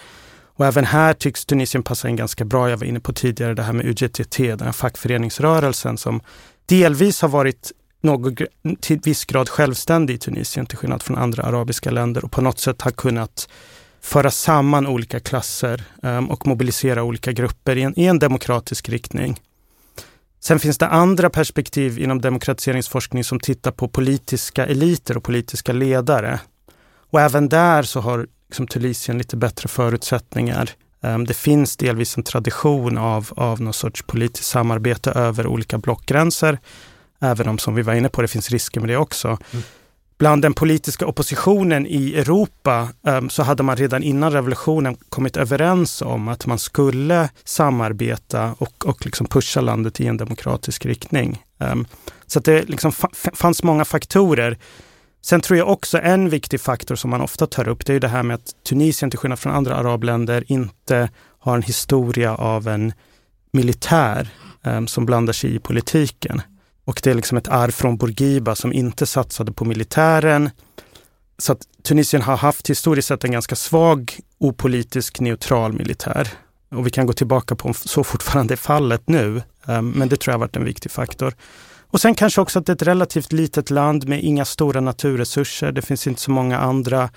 Och 0.57 0.65
även 0.65 0.85
här 0.85 1.13
tycks 1.13 1.45
Tunisien 1.45 1.83
passa 1.83 2.09
in 2.09 2.15
ganska 2.15 2.45
bra. 2.45 2.69
Jag 2.69 2.77
var 2.77 2.85
inne 2.85 2.99
på 2.99 3.13
tidigare 3.13 3.53
det 3.53 3.63
här 3.63 3.73
med 3.73 3.85
UGTT, 3.85 4.37
den 4.37 4.61
här 4.61 4.71
fackföreningsrörelsen 4.71 5.97
som 5.97 6.21
delvis 6.65 7.21
har 7.21 7.29
varit 7.29 7.71
något, 8.01 8.39
till 8.79 8.99
viss 8.99 9.25
grad 9.25 9.49
självständig 9.49 10.13
i 10.13 10.17
Tunisien 10.17 10.65
till 10.65 10.77
skillnad 10.77 11.03
från 11.03 11.17
andra 11.17 11.43
arabiska 11.43 11.91
länder 11.91 12.25
och 12.25 12.31
på 12.31 12.41
något 12.41 12.59
sätt 12.59 12.81
har 12.81 12.91
kunnat 12.91 13.49
föra 14.01 14.31
samman 14.31 14.87
olika 14.87 15.19
klasser 15.19 15.83
um, 16.03 16.29
och 16.29 16.47
mobilisera 16.47 17.03
olika 17.03 17.31
grupper 17.31 17.75
i 17.75 17.81
en, 17.81 17.99
i 17.99 18.05
en 18.05 18.19
demokratisk 18.19 18.89
riktning. 18.89 19.39
Sen 20.39 20.59
finns 20.59 20.77
det 20.77 20.87
andra 20.87 21.29
perspektiv 21.29 21.99
inom 21.99 22.21
demokratiseringsforskning 22.21 23.23
som 23.23 23.39
tittar 23.39 23.71
på 23.71 23.87
politiska 23.87 24.65
eliter 24.65 25.17
och 25.17 25.23
politiska 25.23 25.73
ledare. 25.73 26.39
Och 27.11 27.21
även 27.21 27.49
där 27.49 27.83
så 27.83 27.99
har 27.99 28.27
liksom 28.47 28.67
Tunisien 28.67 29.17
lite 29.17 29.37
bättre 29.37 29.69
förutsättningar. 29.69 30.69
Ehm, 31.01 31.25
det 31.25 31.33
finns 31.33 31.77
delvis 31.77 32.17
en 32.17 32.23
tradition 32.23 32.97
av, 32.97 33.29
av 33.35 33.61
någon 33.61 33.73
sorts 33.73 34.03
politiskt 34.03 34.49
samarbete 34.49 35.11
över 35.11 35.47
olika 35.47 35.77
blockgränser. 35.77 36.59
Även 37.21 37.47
om, 37.47 37.57
som 37.57 37.75
vi 37.75 37.81
var 37.81 37.93
inne 37.93 38.09
på, 38.09 38.21
det 38.21 38.27
finns 38.27 38.49
risker 38.49 38.81
med 38.81 38.89
det 38.89 38.97
också. 38.97 39.27
Mm 39.27 39.63
bland 40.19 40.41
den 40.41 40.53
politiska 40.53 41.05
oppositionen 41.05 41.87
i 41.87 42.15
Europa 42.15 42.89
ehm, 43.07 43.29
så 43.29 43.43
hade 43.43 43.63
man 43.63 43.75
redan 43.75 44.03
innan 44.03 44.31
revolutionen 44.31 44.95
kommit 45.09 45.37
överens 45.37 46.01
om 46.01 46.27
att 46.27 46.45
man 46.45 46.59
skulle 46.59 47.29
samarbeta 47.43 48.55
och, 48.57 48.85
och 48.85 49.05
liksom 49.05 49.27
pusha 49.27 49.61
landet 49.61 49.99
i 49.99 50.07
en 50.07 50.17
demokratisk 50.17 50.85
riktning. 50.85 51.43
Ehm, 51.59 51.85
så 52.27 52.39
det 52.39 52.69
liksom 52.69 52.91
fanns 53.33 53.63
många 53.63 53.85
faktorer. 53.85 54.57
Sen 55.21 55.41
tror 55.41 55.57
jag 55.57 55.69
också 55.69 55.99
en 55.99 56.29
viktig 56.29 56.61
faktor 56.61 56.95
som 56.95 57.09
man 57.09 57.21
ofta 57.21 57.47
tar 57.47 57.67
upp, 57.67 57.85
det 57.85 57.93
är 57.93 57.99
det 57.99 58.07
här 58.07 58.23
med 58.23 58.35
att 58.35 58.63
Tunisien 58.69 59.11
till 59.11 59.19
skillnad 59.19 59.39
från 59.39 59.53
andra 59.53 59.75
arabländer 59.75 60.43
inte 60.47 61.09
har 61.39 61.55
en 61.55 61.63
historia 61.63 62.35
av 62.35 62.67
en 62.67 62.93
militär 63.51 64.29
ehm, 64.63 64.87
som 64.87 65.05
blandar 65.05 65.33
sig 65.33 65.55
i 65.55 65.59
politiken. 65.59 66.41
Och 66.89 66.99
det 67.03 67.09
är 67.09 67.13
liksom 67.13 67.37
ett 67.37 67.47
arv 67.47 67.71
från 67.71 67.97
Bourguiba 67.97 68.55
som 68.55 68.73
inte 68.73 69.05
satsade 69.05 69.51
på 69.51 69.65
militären. 69.65 70.49
Så 71.37 71.51
att 71.51 71.61
Tunisien 71.83 72.21
har 72.21 72.37
haft 72.37 72.69
historiskt 72.69 73.07
sett 73.07 73.23
en 73.23 73.31
ganska 73.31 73.55
svag, 73.55 74.19
opolitisk, 74.37 75.19
neutral 75.19 75.73
militär. 75.73 76.29
Och 76.71 76.87
vi 76.87 76.89
kan 76.89 77.05
gå 77.05 77.13
tillbaka 77.13 77.55
på 77.55 77.67
om 77.67 77.73
så 77.73 78.03
fortfarande 78.03 78.53
är 78.53 78.55
fallet 78.55 79.01
nu. 79.05 79.41
Ehm, 79.65 79.89
men 79.89 80.09
det 80.09 80.17
tror 80.17 80.31
jag 80.31 80.33
har 80.33 80.39
varit 80.39 80.55
en 80.55 80.65
viktig 80.65 80.91
faktor. 80.91 81.33
Och 81.91 82.01
sen 82.01 82.15
kanske 82.15 82.41
också 82.41 82.59
att 82.59 82.65
det 82.65 82.71
är 82.71 82.75
ett 82.75 82.81
relativt 82.81 83.31
litet 83.31 83.69
land 83.69 84.07
med 84.07 84.23
inga 84.23 84.45
stora 84.45 84.81
naturresurser. 84.81 85.71
Det 85.71 85.81
finns 85.81 86.07
inte 86.07 86.21
så 86.21 86.31
många 86.31 86.59
andra 86.59 87.09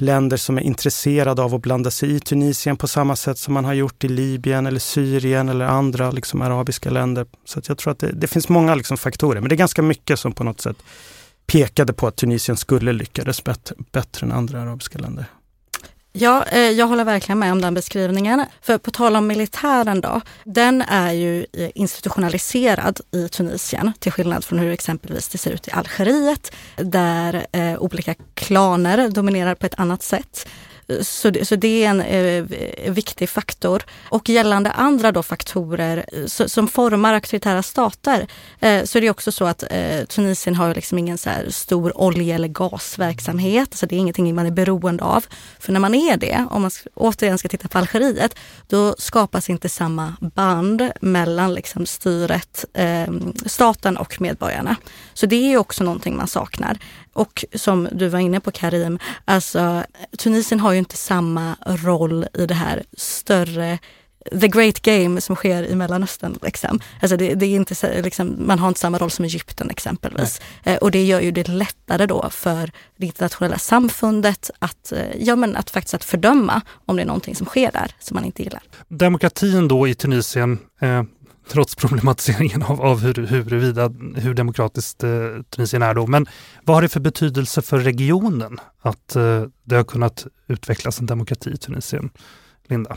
länder 0.00 0.36
som 0.36 0.58
är 0.58 0.62
intresserade 0.62 1.42
av 1.42 1.54
att 1.54 1.62
blanda 1.62 1.90
sig 1.90 2.14
i 2.14 2.20
Tunisien 2.20 2.76
på 2.76 2.88
samma 2.88 3.16
sätt 3.16 3.38
som 3.38 3.54
man 3.54 3.64
har 3.64 3.74
gjort 3.74 4.04
i 4.04 4.08
Libyen 4.08 4.66
eller 4.66 4.80
Syrien 4.80 5.48
eller 5.48 5.64
andra 5.64 6.10
liksom, 6.10 6.42
arabiska 6.42 6.90
länder. 6.90 7.26
Så 7.44 7.60
jag 7.66 7.78
tror 7.78 7.92
att 7.92 7.98
det, 7.98 8.12
det 8.12 8.26
finns 8.26 8.48
många 8.48 8.74
liksom, 8.74 8.96
faktorer, 8.96 9.40
men 9.40 9.48
det 9.48 9.54
är 9.54 9.56
ganska 9.56 9.82
mycket 9.82 10.18
som 10.18 10.32
på 10.32 10.44
något 10.44 10.60
sätt 10.60 10.76
pekade 11.46 11.92
på 11.92 12.06
att 12.06 12.16
Tunisien 12.16 12.56
skulle 12.56 12.92
lyckades 12.92 13.44
bättre, 13.44 13.76
bättre 13.92 14.26
än 14.26 14.32
andra 14.32 14.62
arabiska 14.62 14.98
länder. 14.98 15.26
Ja, 16.20 16.44
eh, 16.44 16.60
jag 16.60 16.86
håller 16.86 17.04
verkligen 17.04 17.38
med 17.38 17.52
om 17.52 17.60
den 17.60 17.74
beskrivningen. 17.74 18.44
För 18.62 18.78
på 18.78 18.90
tal 18.90 19.16
om 19.16 19.26
militären 19.26 20.00
då, 20.00 20.20
den 20.44 20.82
är 20.82 21.12
ju 21.12 21.46
eh, 21.52 21.70
institutionaliserad 21.74 23.00
i 23.10 23.28
Tunisien 23.28 23.92
till 23.98 24.12
skillnad 24.12 24.44
från 24.44 24.58
hur 24.58 24.72
exempelvis 24.72 25.28
det 25.28 25.38
ser 25.38 25.50
ut 25.50 25.68
i 25.68 25.70
Algeriet 25.70 26.52
där 26.76 27.46
eh, 27.52 27.78
olika 27.78 28.14
klaner 28.34 29.08
dominerar 29.08 29.54
på 29.54 29.66
ett 29.66 29.78
annat 29.78 30.02
sätt. 30.02 30.48
Så 31.02 31.30
det, 31.30 31.44
så 31.44 31.56
det 31.56 31.84
är 31.84 31.90
en 31.90 32.00
eh, 32.00 32.92
viktig 32.92 33.28
faktor. 33.28 33.82
Och 34.08 34.28
gällande 34.28 34.70
andra 34.70 35.12
då 35.12 35.22
faktorer 35.22 36.04
eh, 36.12 36.26
så, 36.26 36.48
som 36.48 36.68
formar 36.68 37.14
auktoritära 37.14 37.62
stater 37.62 38.26
eh, 38.60 38.84
så 38.84 38.98
är 38.98 39.02
det 39.02 39.10
också 39.10 39.32
så 39.32 39.44
att 39.44 39.64
eh, 39.70 40.04
Tunisien 40.04 40.54
har 40.54 40.74
liksom 40.74 40.98
ingen 40.98 41.18
så 41.18 41.30
stor 41.48 42.00
olje 42.00 42.34
eller 42.34 42.48
gasverksamhet. 42.48 43.74
Så 43.74 43.86
det 43.86 43.96
är 43.96 43.98
ingenting 43.98 44.34
man 44.34 44.46
är 44.46 44.50
beroende 44.50 45.04
av. 45.04 45.24
För 45.58 45.72
när 45.72 45.80
man 45.80 45.94
är 45.94 46.16
det, 46.16 46.46
om 46.50 46.62
man 46.62 46.70
återigen 46.94 47.38
ska 47.38 47.48
titta 47.48 47.68
på 47.68 47.78
Algeriet, 47.78 48.34
då 48.66 48.94
skapas 48.98 49.50
inte 49.50 49.68
samma 49.68 50.16
band 50.20 50.90
mellan 51.00 51.54
liksom 51.54 51.86
styret, 51.86 52.64
eh, 52.74 53.06
staten 53.46 53.96
och 53.96 54.20
medborgarna. 54.20 54.76
Så 55.14 55.26
det 55.26 55.52
är 55.52 55.56
också 55.56 55.84
någonting 55.84 56.16
man 56.16 56.28
saknar. 56.28 56.78
Och 57.18 57.44
som 57.54 57.88
du 57.92 58.08
var 58.08 58.18
inne 58.18 58.40
på 58.40 58.50
Karim, 58.50 58.98
alltså 59.24 59.84
Tunisien 60.18 60.60
har 60.60 60.72
ju 60.72 60.78
inte 60.78 60.96
samma 60.96 61.56
roll 61.66 62.26
i 62.34 62.46
det 62.46 62.54
här 62.54 62.82
större 62.96 63.78
the 64.40 64.48
great 64.48 64.82
game 64.82 65.20
som 65.20 65.36
sker 65.36 65.62
i 65.62 65.74
Mellanöstern. 65.74 66.38
Liksom. 66.42 66.80
Alltså 67.02 67.16
det, 67.16 67.34
det 67.34 67.46
är 67.46 67.56
inte, 67.56 68.02
liksom, 68.02 68.36
man 68.46 68.58
har 68.58 68.68
inte 68.68 68.80
samma 68.80 68.98
roll 68.98 69.10
som 69.10 69.24
Egypten 69.24 69.70
exempelvis. 69.70 70.40
Eh, 70.64 70.76
och 70.76 70.90
det 70.90 71.04
gör 71.04 71.20
ju 71.20 71.30
det 71.30 71.48
lättare 71.48 72.06
då 72.06 72.30
för 72.30 72.70
det 72.96 73.06
internationella 73.06 73.58
samfundet 73.58 74.50
att, 74.58 74.92
eh, 74.92 75.16
ja, 75.18 75.36
men 75.36 75.56
att 75.56 75.70
faktiskt 75.70 75.94
att 75.94 76.04
fördöma 76.04 76.60
om 76.86 76.96
det 76.96 77.02
är 77.02 77.06
någonting 77.06 77.34
som 77.34 77.46
sker 77.46 77.72
där 77.72 77.90
som 77.98 78.14
man 78.14 78.24
inte 78.24 78.42
gillar. 78.42 78.62
Demokratin 78.88 79.68
då 79.68 79.88
i 79.88 79.94
Tunisien, 79.94 80.58
eh, 80.80 81.02
trots 81.48 81.74
problematiseringen 81.74 82.62
av, 82.62 82.82
av 82.82 83.00
hur, 83.00 83.26
huruvida, 83.26 83.88
hur 84.16 84.34
demokratiskt 84.34 85.04
eh, 85.04 85.10
Tunisien 85.50 85.82
är 85.82 85.94
då. 85.94 86.06
Men 86.06 86.26
vad 86.64 86.76
har 86.76 86.82
det 86.82 86.88
för 86.88 87.00
betydelse 87.00 87.62
för 87.62 87.78
regionen 87.78 88.60
att 88.82 89.16
eh, 89.16 89.42
det 89.64 89.76
har 89.76 89.84
kunnat 89.84 90.26
utvecklas 90.46 91.00
en 91.00 91.06
demokrati 91.06 91.50
i 91.50 91.56
Tunisien? 91.56 92.10
Linda? 92.68 92.96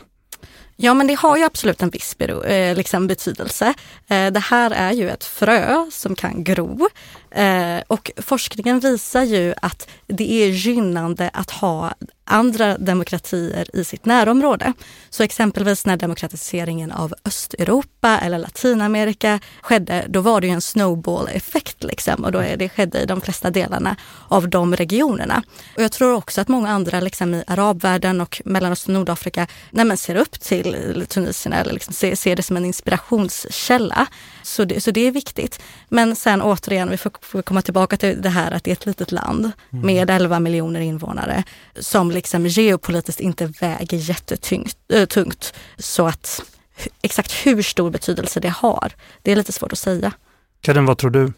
Ja 0.76 0.94
men 0.94 1.06
det 1.06 1.14
har 1.14 1.36
ju 1.36 1.44
absolut 1.44 1.82
en 1.82 1.90
viss 1.90 2.16
eh, 2.20 2.76
liksom 2.76 3.06
betydelse. 3.06 3.74
Eh, 4.08 4.32
det 4.32 4.40
här 4.40 4.70
är 4.70 4.92
ju 4.92 5.10
ett 5.10 5.24
frö 5.24 5.86
som 5.90 6.14
kan 6.14 6.44
gro 6.44 6.88
eh, 7.30 7.78
och 7.86 8.10
forskningen 8.16 8.80
visar 8.80 9.22
ju 9.22 9.54
att 9.62 9.88
det 10.06 10.32
är 10.32 10.48
gynnande 10.48 11.30
att 11.32 11.50
ha 11.50 11.94
andra 12.24 12.78
demokratier 12.78 13.76
i 13.76 13.84
sitt 13.84 14.04
närområde. 14.04 14.72
Så 15.10 15.22
exempelvis 15.22 15.86
när 15.86 15.96
demokratiseringen 15.96 16.92
av 16.92 17.14
Östeuropa 17.24 18.18
eller 18.18 18.38
Latinamerika 18.38 19.40
skedde, 19.62 20.04
då 20.08 20.20
var 20.20 20.40
det 20.40 20.48
en 20.48 20.60
snowball-effekt 20.60 21.84
liksom 21.84 22.24
och 22.24 22.32
då 22.32 22.38
är 22.38 22.56
det 22.56 22.68
skedde 22.68 23.00
i 23.00 23.06
de 23.06 23.20
flesta 23.20 23.50
delarna 23.50 23.96
av 24.28 24.48
de 24.48 24.76
regionerna. 24.76 25.42
Och 25.76 25.82
jag 25.82 25.92
tror 25.92 26.14
också 26.14 26.40
att 26.40 26.48
många 26.48 26.70
andra 26.70 27.00
liksom 27.00 27.34
i 27.34 27.44
arabvärlden 27.46 28.20
och 28.20 28.42
Mellanöstern 28.44 28.96
och 28.96 29.00
Nordafrika 29.00 29.46
nej 29.70 29.96
ser 29.96 30.14
upp 30.14 30.40
till 30.40 31.04
Tunisien 31.08 31.52
eller 31.52 31.72
liksom 31.72 31.94
ser, 31.94 32.14
ser 32.14 32.36
det 32.36 32.42
som 32.42 32.56
en 32.56 32.64
inspirationskälla. 32.64 34.06
Så 34.42 34.64
det, 34.64 34.80
så 34.80 34.90
det 34.90 35.06
är 35.06 35.10
viktigt. 35.10 35.62
Men 35.88 36.16
sen 36.16 36.42
återigen, 36.42 36.90
vi 36.90 36.96
får, 36.96 37.12
får 37.20 37.42
komma 37.42 37.62
tillbaka 37.62 37.96
till 37.96 38.22
det 38.22 38.28
här 38.28 38.50
att 38.50 38.64
det 38.64 38.70
är 38.70 38.72
ett 38.72 38.86
litet 38.86 39.12
land 39.12 39.50
mm. 39.72 39.86
med 39.86 40.10
11 40.10 40.40
miljoner 40.40 40.80
invånare 40.80 41.44
som 41.80 42.10
liksom 42.22 42.46
geopolitiskt 42.46 43.20
inte 43.20 43.46
väger 43.46 43.98
jättetungt. 43.98 44.76
Äh, 44.88 45.52
så 45.78 46.06
att 46.06 46.42
exakt 47.02 47.32
hur 47.46 47.62
stor 47.62 47.90
betydelse 47.90 48.40
det 48.40 48.48
har, 48.48 48.92
det 49.22 49.32
är 49.32 49.36
lite 49.36 49.52
svårt 49.52 49.72
att 49.72 49.78
säga. 49.78 50.12
Karin, 50.60 50.86
vad 50.86 50.98
tror 50.98 51.10
du? 51.10 51.32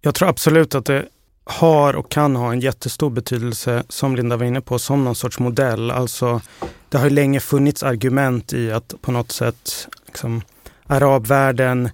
Jag 0.00 0.14
tror 0.14 0.28
absolut 0.28 0.74
att 0.74 0.84
det 0.84 1.08
har 1.44 1.96
och 1.96 2.10
kan 2.10 2.36
ha 2.36 2.52
en 2.52 2.60
jättestor 2.60 3.10
betydelse, 3.10 3.84
som 3.88 4.16
Linda 4.16 4.36
var 4.36 4.46
inne 4.46 4.60
på, 4.60 4.78
som 4.78 5.04
någon 5.04 5.14
sorts 5.14 5.38
modell. 5.38 5.90
Alltså, 5.90 6.40
det 6.88 6.98
har 6.98 7.10
länge 7.10 7.40
funnits 7.40 7.82
argument 7.82 8.52
i 8.52 8.72
att 8.72 8.94
på 9.00 9.12
något 9.12 9.32
sätt 9.32 9.88
liksom, 10.06 10.42
arabvärlden 10.86 11.90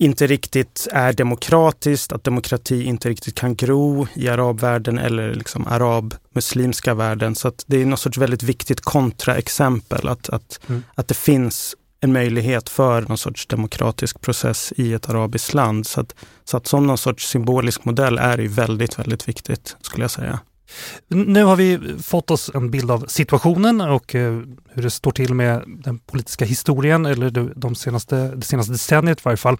inte 0.00 0.26
riktigt 0.26 0.88
är 0.92 1.12
demokratiskt, 1.12 2.12
att 2.12 2.24
demokrati 2.24 2.84
inte 2.84 3.08
riktigt 3.08 3.34
kan 3.34 3.54
gro 3.54 4.06
i 4.14 4.28
arabvärlden 4.28 4.98
eller 4.98 5.34
liksom 5.34 5.66
arab-muslimska 5.66 6.94
världen. 6.94 7.34
Så 7.34 7.48
att 7.48 7.64
det 7.66 7.82
är 7.82 7.86
något 7.86 8.00
sorts 8.00 8.18
väldigt 8.18 8.42
viktigt 8.42 8.80
kontraexempel 8.80 10.08
att, 10.08 10.28
att, 10.28 10.60
mm. 10.68 10.82
att 10.94 11.08
det 11.08 11.14
finns 11.14 11.76
en 12.00 12.12
möjlighet 12.12 12.68
för 12.68 13.02
någon 13.02 13.18
sorts 13.18 13.46
demokratisk 13.46 14.20
process 14.20 14.72
i 14.76 14.92
ett 14.92 15.08
arabiskt 15.08 15.54
land. 15.54 15.86
Så 15.86 16.00
att, 16.00 16.14
så 16.44 16.56
att 16.56 16.66
som 16.66 16.86
någon 16.86 16.98
sorts 16.98 17.28
symbolisk 17.28 17.84
modell 17.84 18.18
är 18.18 18.36
det 18.36 18.48
väldigt, 18.48 18.98
väldigt 18.98 19.28
viktigt 19.28 19.76
skulle 19.80 20.04
jag 20.04 20.10
säga. 20.10 20.38
Nu 21.08 21.44
har 21.44 21.56
vi 21.56 21.78
fått 22.02 22.30
oss 22.30 22.50
en 22.54 22.70
bild 22.70 22.90
av 22.90 23.06
situationen 23.08 23.80
och 23.80 24.14
eh, 24.14 24.42
hur 24.68 24.82
det 24.82 24.90
står 24.90 25.10
till 25.10 25.34
med 25.34 25.62
den 25.66 25.98
politiska 25.98 26.44
historien, 26.44 27.06
eller 27.06 27.30
de 27.56 27.74
senaste, 27.74 28.16
det 28.16 28.44
senaste 28.44 28.72
decenniet 28.72 29.18
i 29.18 29.22
varje 29.24 29.36
fall. 29.36 29.56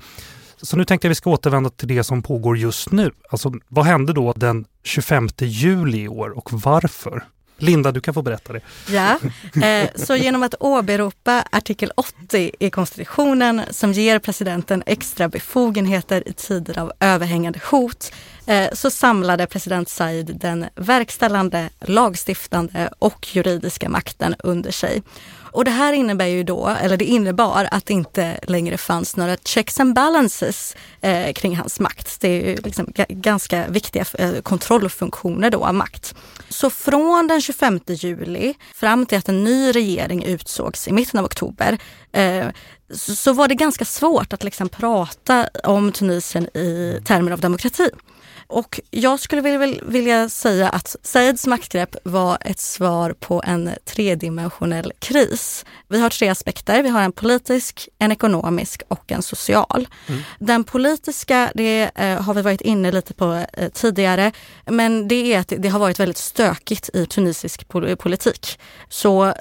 Så 0.62 0.76
nu 0.76 0.84
tänkte 0.84 1.06
jag 1.06 1.10
vi 1.10 1.14
ska 1.14 1.30
återvända 1.30 1.70
till 1.70 1.88
det 1.88 2.04
som 2.04 2.22
pågår 2.22 2.58
just 2.58 2.92
nu. 2.92 3.10
Alltså 3.30 3.52
vad 3.68 3.84
hände 3.84 4.12
då 4.12 4.32
den 4.36 4.64
25 4.84 5.28
juli 5.38 6.02
i 6.02 6.08
år 6.08 6.30
och 6.30 6.52
varför? 6.52 7.24
Linda, 7.62 7.92
du 7.92 8.00
kan 8.00 8.14
få 8.14 8.22
berätta 8.22 8.52
det. 8.52 8.60
Ja, 8.90 9.18
eh, 9.66 9.88
så 9.94 10.16
genom 10.16 10.42
att 10.42 10.54
åberopa 10.60 11.44
artikel 11.52 11.92
80 11.96 12.50
i 12.58 12.70
konstitutionen 12.70 13.62
som 13.70 13.92
ger 13.92 14.18
presidenten 14.18 14.82
extra 14.86 15.28
befogenheter 15.28 16.28
i 16.28 16.32
tider 16.32 16.78
av 16.78 16.92
överhängande 17.00 17.60
hot 17.70 18.12
Eh, 18.50 18.68
så 18.72 18.90
samlade 18.90 19.46
president 19.46 19.88
Said 19.88 20.36
den 20.40 20.66
verkställande, 20.74 21.68
lagstiftande 21.80 22.90
och 22.98 23.36
juridiska 23.36 23.88
makten 23.88 24.34
under 24.38 24.70
sig. 24.70 25.02
Och 25.52 25.64
det 25.64 25.70
här 25.70 25.92
innebär 25.92 26.26
ju 26.26 26.44
då, 26.44 26.68
eller 26.68 26.96
det 26.96 27.04
innebar 27.04 27.68
att 27.70 27.86
det 27.86 27.92
inte 27.92 28.40
längre 28.42 28.78
fanns 28.78 29.16
några 29.16 29.36
checks 29.44 29.80
and 29.80 29.94
balances 29.94 30.76
eh, 31.00 31.32
kring 31.32 31.56
hans 31.56 31.80
makt. 31.80 32.20
Det 32.20 32.28
är 32.28 32.50
ju 32.50 32.56
liksom 32.56 32.92
ganska 33.08 33.68
viktiga 33.68 34.04
eh, 34.18 34.40
kontrollfunktioner 34.42 35.50
då 35.50 35.64
av 35.64 35.74
makt. 35.74 36.14
Så 36.48 36.70
från 36.70 37.26
den 37.26 37.40
25 37.40 37.80
juli 37.86 38.54
fram 38.74 39.06
till 39.06 39.18
att 39.18 39.28
en 39.28 39.44
ny 39.44 39.72
regering 39.72 40.24
utsågs 40.24 40.88
i 40.88 40.92
mitten 40.92 41.20
av 41.20 41.26
oktober 41.26 41.78
eh, 42.12 42.46
så 42.94 43.32
var 43.32 43.48
det 43.48 43.54
ganska 43.54 43.84
svårt 43.84 44.32
att 44.32 44.44
liksom 44.44 44.68
prata 44.68 45.48
om 45.64 45.92
Tunisien 45.92 46.56
i 46.56 47.00
termer 47.04 47.32
av 47.32 47.40
demokrati. 47.40 47.90
Och 48.50 48.80
jag 48.90 49.20
skulle 49.20 49.42
vilja, 49.42 49.80
vilja 49.82 50.28
säga 50.28 50.68
att 50.68 50.96
Saids 51.02 51.46
maktgrepp 51.46 51.96
var 52.04 52.38
ett 52.40 52.60
svar 52.60 53.12
på 53.12 53.42
en 53.46 53.70
tredimensionell 53.84 54.92
kris. 54.98 55.64
Vi 55.88 56.00
har 56.00 56.10
tre 56.10 56.28
aspekter. 56.28 56.82
Vi 56.82 56.88
har 56.88 57.02
en 57.02 57.12
politisk, 57.12 57.88
en 57.98 58.12
ekonomisk 58.12 58.82
och 58.88 59.12
en 59.12 59.22
social. 59.22 59.88
Mm. 60.06 60.20
Den 60.38 60.64
politiska, 60.64 61.52
det 61.54 61.90
eh, 61.94 62.22
har 62.22 62.34
vi 62.34 62.42
varit 62.42 62.60
inne 62.60 62.92
lite 62.92 63.14
på 63.14 63.44
eh, 63.52 63.68
tidigare, 63.68 64.32
men 64.66 65.08
det 65.08 65.34
är 65.34 65.38
att 65.38 65.52
det 65.58 65.68
har 65.68 65.78
varit 65.78 66.00
väldigt 66.00 66.18
stökigt 66.18 66.90
i 66.94 67.06
tunisisk 67.06 67.68
politik. 67.98 68.58
Så 68.88 69.34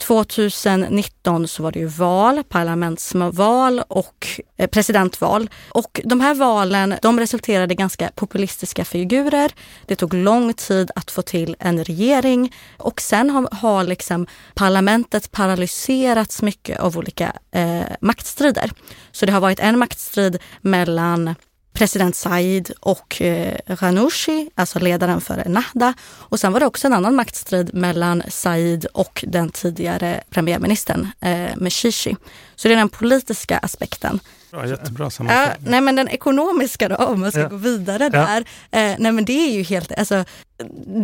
2019 0.00 1.48
så 1.48 1.62
var 1.62 1.72
det 1.72 1.78
ju 1.78 1.86
val, 1.86 2.42
parlamentsval 2.48 3.82
och 3.88 4.26
eh, 4.56 4.66
presidentval. 4.66 5.50
Och 5.70 6.00
de 6.04 6.20
här 6.20 6.34
valen 6.34 6.94
de 7.02 7.20
resulterade 7.20 7.74
i 7.74 7.76
ganska 7.76 8.10
populistiska 8.14 8.84
figurer. 8.84 9.52
Det 9.86 9.96
tog 9.96 10.14
lång 10.14 10.54
tid 10.54 10.90
att 10.94 11.10
få 11.10 11.22
till 11.22 11.56
en 11.58 11.84
regering 11.84 12.54
och 12.76 13.00
sen 13.00 13.30
har, 13.30 13.48
har 13.52 13.84
liksom 13.84 14.26
parlamentet 14.54 15.30
paralyserats 15.30 16.42
mycket 16.42 16.80
av 16.80 16.98
olika 16.98 17.32
eh, 17.50 17.82
maktstrider. 18.00 18.70
Så 19.12 19.26
det 19.26 19.32
har 19.32 19.40
varit 19.40 19.60
en 19.60 19.78
maktstrid 19.78 20.38
mellan 20.60 21.34
president 21.72 22.16
Said 22.16 22.72
och 22.80 23.22
eh, 23.22 23.58
Ghanouchi, 23.66 24.50
alltså 24.54 24.78
ledaren 24.78 25.20
för 25.20 25.44
Nahda. 25.46 25.94
Och 26.02 26.40
sen 26.40 26.52
var 26.52 26.60
det 26.60 26.66
också 26.66 26.86
en 26.86 26.92
annan 26.92 27.14
maktstrid 27.14 27.74
mellan 27.74 28.22
Said 28.28 28.84
och 28.84 29.24
den 29.28 29.50
tidigare 29.50 30.20
premiärministern 30.30 31.08
eh, 31.20 31.56
Meshishi. 31.56 32.16
Så 32.56 32.68
det 32.68 32.74
är 32.74 32.78
den 32.78 32.88
politiska 32.88 33.58
aspekten. 33.58 34.20
Bra, 34.50 34.66
jättebra 34.66 35.10
sammanfattning. 35.10 35.64
Ja, 35.64 35.70
nej 35.70 35.80
men 35.80 35.96
den 35.96 36.08
ekonomiska 36.08 36.88
då, 36.88 36.96
om 36.96 37.20
man 37.20 37.32
ska 37.32 37.40
ja. 37.40 37.48
gå 37.48 37.56
vidare 37.56 38.08
där. 38.08 38.44
Ja. 38.70 38.78
Eh, 38.78 38.96
nej 38.98 39.12
men 39.12 39.24
det 39.24 39.32
är 39.32 39.52
ju 39.52 39.62
helt, 39.62 39.92
alltså 39.98 40.24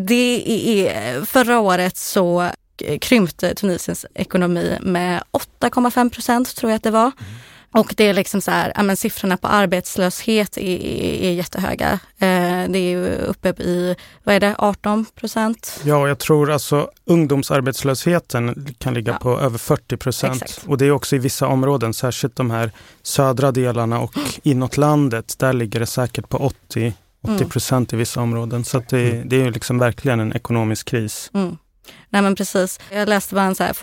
det 0.07 0.42
är, 0.46 1.24
förra 1.24 1.61
året 1.61 1.96
så 1.96 2.50
krympte 3.00 3.55
Tunisiens 3.55 4.07
ekonomi 4.14 4.79
med 4.81 5.22
8,5 5.61 6.11
procent 6.11 6.57
tror 6.57 6.70
jag 6.70 6.76
att 6.76 6.83
det 6.83 6.90
var. 6.90 7.00
Mm. 7.00 7.35
Och 7.77 7.95
det 7.97 8.05
är 8.05 8.15
liksom 8.15 8.41
så 8.41 8.51
här, 8.51 8.73
ja, 8.77 8.83
men 8.83 8.97
siffrorna 8.97 9.37
på 9.37 9.49
arbetslöshet 9.49 10.57
är, 10.57 10.62
är, 10.62 11.23
är 11.23 11.33
jättehöga. 11.33 11.93
Eh, 12.19 12.69
det 12.69 12.79
är 12.79 12.91
ju 12.91 13.07
uppe 13.07 13.49
i, 13.49 13.97
vad 14.25 14.35
är 14.35 14.41
det, 14.41 14.55
18 14.59 15.07
procent? 15.15 15.81
Ja, 15.85 16.09
jag 16.09 16.19
tror 16.19 16.51
alltså 16.51 16.91
ungdomsarbetslösheten 17.05 18.75
kan 18.79 18.95
ligga 18.95 19.12
ja. 19.12 19.19
på 19.19 19.41
över 19.41 19.59
40 19.59 19.97
procent. 19.97 20.61
Och 20.67 20.79
det 20.79 20.87
är 20.87 20.91
också 20.91 21.17
i 21.17 21.19
vissa 21.19 21.47
områden, 21.47 21.95
särskilt 21.95 22.37
de 22.37 22.51
här 22.51 22.73
södra 23.03 23.53
delarna 23.53 24.01
och 24.01 24.17
mm. 24.17 24.29
inåt 24.43 24.77
landet, 24.77 25.35
där 25.39 25.53
ligger 25.53 25.81
det 25.81 25.87
säkert 25.87 26.29
på 26.29 26.39
80 26.39 26.95
80 27.27 27.45
procent 27.45 27.93
mm. 27.93 27.99
i 27.99 28.01
vissa 28.01 28.21
områden. 28.21 28.65
Så 28.65 28.83
det, 28.89 29.11
mm. 29.11 29.29
det 29.29 29.43
är 29.43 29.51
liksom 29.51 29.79
verkligen 29.79 30.21
en 30.21 30.33
ekonomisk 30.33 30.89
kris. 30.89 31.31
Mm. 31.35 31.57
Nej 32.11 32.23
men 32.23 32.35
precis. 32.35 32.81
Jag 32.90 33.09
läste 33.09 33.35
bara 33.35 33.45
en 33.45 33.55
så 33.55 33.64
här, 33.64 33.75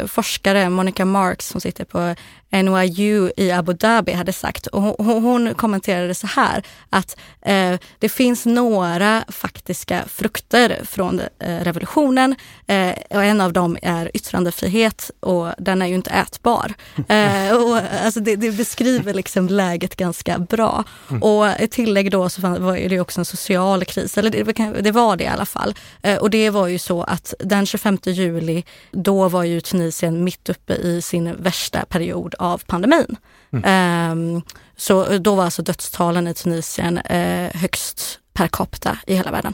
eh, 0.00 0.06
forskare, 0.06 0.68
Monica 0.68 1.04
Marks, 1.04 1.48
som 1.48 1.60
sitter 1.60 1.84
på 1.84 2.14
NYU 2.50 3.30
i 3.36 3.52
Abu 3.52 3.72
Dhabi 3.72 4.12
hade 4.12 4.32
sagt. 4.32 4.66
Och 4.66 4.82
hon, 4.82 5.22
hon 5.22 5.54
kommenterade 5.54 6.14
så 6.14 6.26
här 6.26 6.62
att 6.90 7.16
eh, 7.42 7.74
det 7.98 8.08
finns 8.08 8.46
några 8.46 9.24
faktiska 9.28 10.04
frukter 10.08 10.80
från 10.84 11.20
eh, 11.20 11.58
revolutionen 11.60 12.34
eh, 12.66 12.92
och 13.10 13.24
en 13.24 13.40
av 13.40 13.52
dem 13.52 13.78
är 13.82 14.10
yttrandefrihet 14.14 15.10
och 15.20 15.48
den 15.58 15.82
är 15.82 15.86
ju 15.86 15.94
inte 15.94 16.10
ätbar. 16.10 16.74
Eh, 17.08 17.52
och, 17.52 17.80
alltså 18.04 18.20
det, 18.20 18.36
det, 18.36 18.50
beskriver 18.50 19.14
liksom 19.14 19.48
läget 19.48 19.96
ganska 19.96 20.38
bra. 20.38 20.84
Mm. 21.10 21.22
Och 21.22 21.46
ett 21.46 21.70
tillägg 21.70 22.10
då 22.10 22.28
så 22.28 22.40
var 22.40 22.88
det 22.88 23.00
också 23.00 23.20
en 23.20 23.24
social 23.24 23.84
kris, 23.84 24.18
eller 24.18 24.30
det, 24.30 24.80
det 24.82 24.90
var 24.90 25.16
det 25.16 25.24
i 25.24 25.26
alla 25.26 25.46
fall. 25.46 25.74
Eh, 26.02 26.16
och 26.16 26.30
det 26.30 26.50
var 26.50 26.66
ju 26.66 26.78
så 26.78 27.02
att 27.02 27.34
den 27.38 27.57
25 27.66 27.98
juli, 28.04 28.64
då 28.90 29.28
var 29.28 29.44
ju 29.44 29.60
Tunisien 29.60 30.24
mitt 30.24 30.48
uppe 30.48 30.74
i 30.74 31.02
sin 31.02 31.42
värsta 31.42 31.84
period 31.84 32.34
av 32.38 32.62
pandemin. 32.66 33.16
Mm. 33.52 34.34
Um, 34.34 34.42
så 34.76 35.18
då 35.18 35.34
var 35.34 35.44
alltså 35.44 35.62
dödstalen 35.62 36.28
i 36.28 36.34
Tunisien 36.34 36.98
uh, 36.98 37.50
högst 37.54 38.20
per 38.32 38.48
capita 38.48 38.98
i 39.06 39.14
hela 39.14 39.30
världen. 39.30 39.52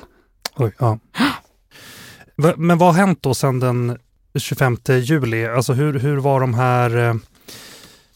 Oj, 0.56 0.72
ja. 0.78 0.98
Men 2.56 2.78
vad 2.78 2.94
har 2.94 3.06
hänt 3.06 3.22
då 3.22 3.34
sedan 3.34 3.60
den 3.60 3.98
25 4.38 4.76
juli? 4.86 5.46
Alltså 5.46 5.72
hur, 5.72 5.98
hur 5.98 6.16
var 6.16 6.40
de 6.40 6.54
här, 6.54 6.96
eh, 6.96 7.14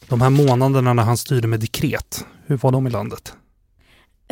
de 0.07 0.21
här 0.21 0.29
månaderna 0.29 0.93
när 0.93 1.03
han 1.03 1.17
styrde 1.17 1.47
med 1.47 1.59
dekret? 1.59 2.25
Hur 2.45 2.57
var 2.57 2.71
de 2.71 2.87
i 2.87 2.89
landet? 2.89 3.33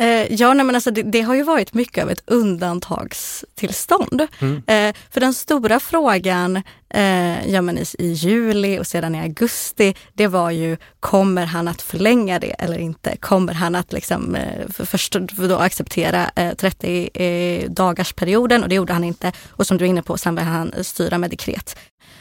Eh, 0.00 0.34
ja, 0.34 0.54
nej, 0.54 0.66
men 0.66 0.74
alltså 0.74 0.90
det, 0.90 1.02
det, 1.02 1.20
har 1.20 1.34
ju 1.34 1.42
varit 1.42 1.74
mycket 1.74 2.04
av 2.04 2.10
ett 2.10 2.22
undantagstillstånd. 2.26 4.26
Mm. 4.38 4.62
Eh, 4.66 4.94
för 5.10 5.20
den 5.20 5.34
stora 5.34 5.80
frågan 5.80 6.62
eh, 6.90 7.50
ja, 7.50 7.62
men 7.62 7.78
i, 7.78 7.84
i, 7.98 8.12
juli 8.12 8.78
och 8.78 8.86
sedan 8.86 9.14
i 9.14 9.20
augusti, 9.20 9.94
det 10.14 10.26
var 10.26 10.50
ju 10.50 10.76
kommer 11.00 11.46
han 11.46 11.68
att 11.68 11.82
förlänga 11.82 12.38
det 12.38 12.50
eller 12.50 12.78
inte? 12.78 13.16
Kommer 13.16 13.54
han 13.54 13.74
att 13.74 13.92
liksom, 13.92 14.34
eh, 14.34 14.68
för, 14.68 14.84
först 14.84 15.16
då 15.30 15.56
acceptera 15.56 16.30
eh, 16.36 16.54
30 16.54 17.10
eh, 17.14 17.70
dagars 17.70 18.12
perioden 18.12 18.62
och 18.62 18.68
det 18.68 18.74
gjorde 18.74 18.92
han 18.92 19.04
inte. 19.04 19.32
Och 19.48 19.66
som 19.66 19.78
du 19.78 19.84
är 19.84 19.88
inne 19.88 20.02
på, 20.02 20.18
sen 20.18 20.34
vill 20.34 20.44
han 20.44 20.74
styra 20.82 21.18
med 21.18 21.30
dekret. 21.30 21.76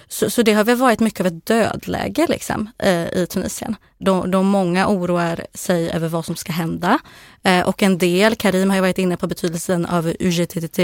Så, 0.07 0.29
så 0.29 0.41
det 0.41 0.53
har 0.53 0.63
väl 0.63 0.77
varit 0.77 0.99
mycket 0.99 1.19
av 1.19 1.27
ett 1.27 1.45
dödläge 1.45 2.25
liksom, 2.29 2.69
eh, 2.77 3.07
i 3.07 3.27
Tunisien. 3.29 3.75
De, 3.97 4.31
de 4.31 4.47
många 4.47 4.87
oroar 4.87 5.45
sig 5.53 5.91
över 5.91 6.07
vad 6.07 6.25
som 6.25 6.35
ska 6.35 6.51
hända. 6.51 6.99
Eh, 7.43 7.67
och 7.67 7.83
en 7.83 7.97
del, 7.97 8.35
Karim 8.35 8.69
har 8.69 8.77
ju 8.77 8.81
varit 8.81 8.97
inne 8.97 9.17
på 9.17 9.27
betydelsen 9.27 9.85
av 9.85 10.13
UGTTT, 10.19 10.79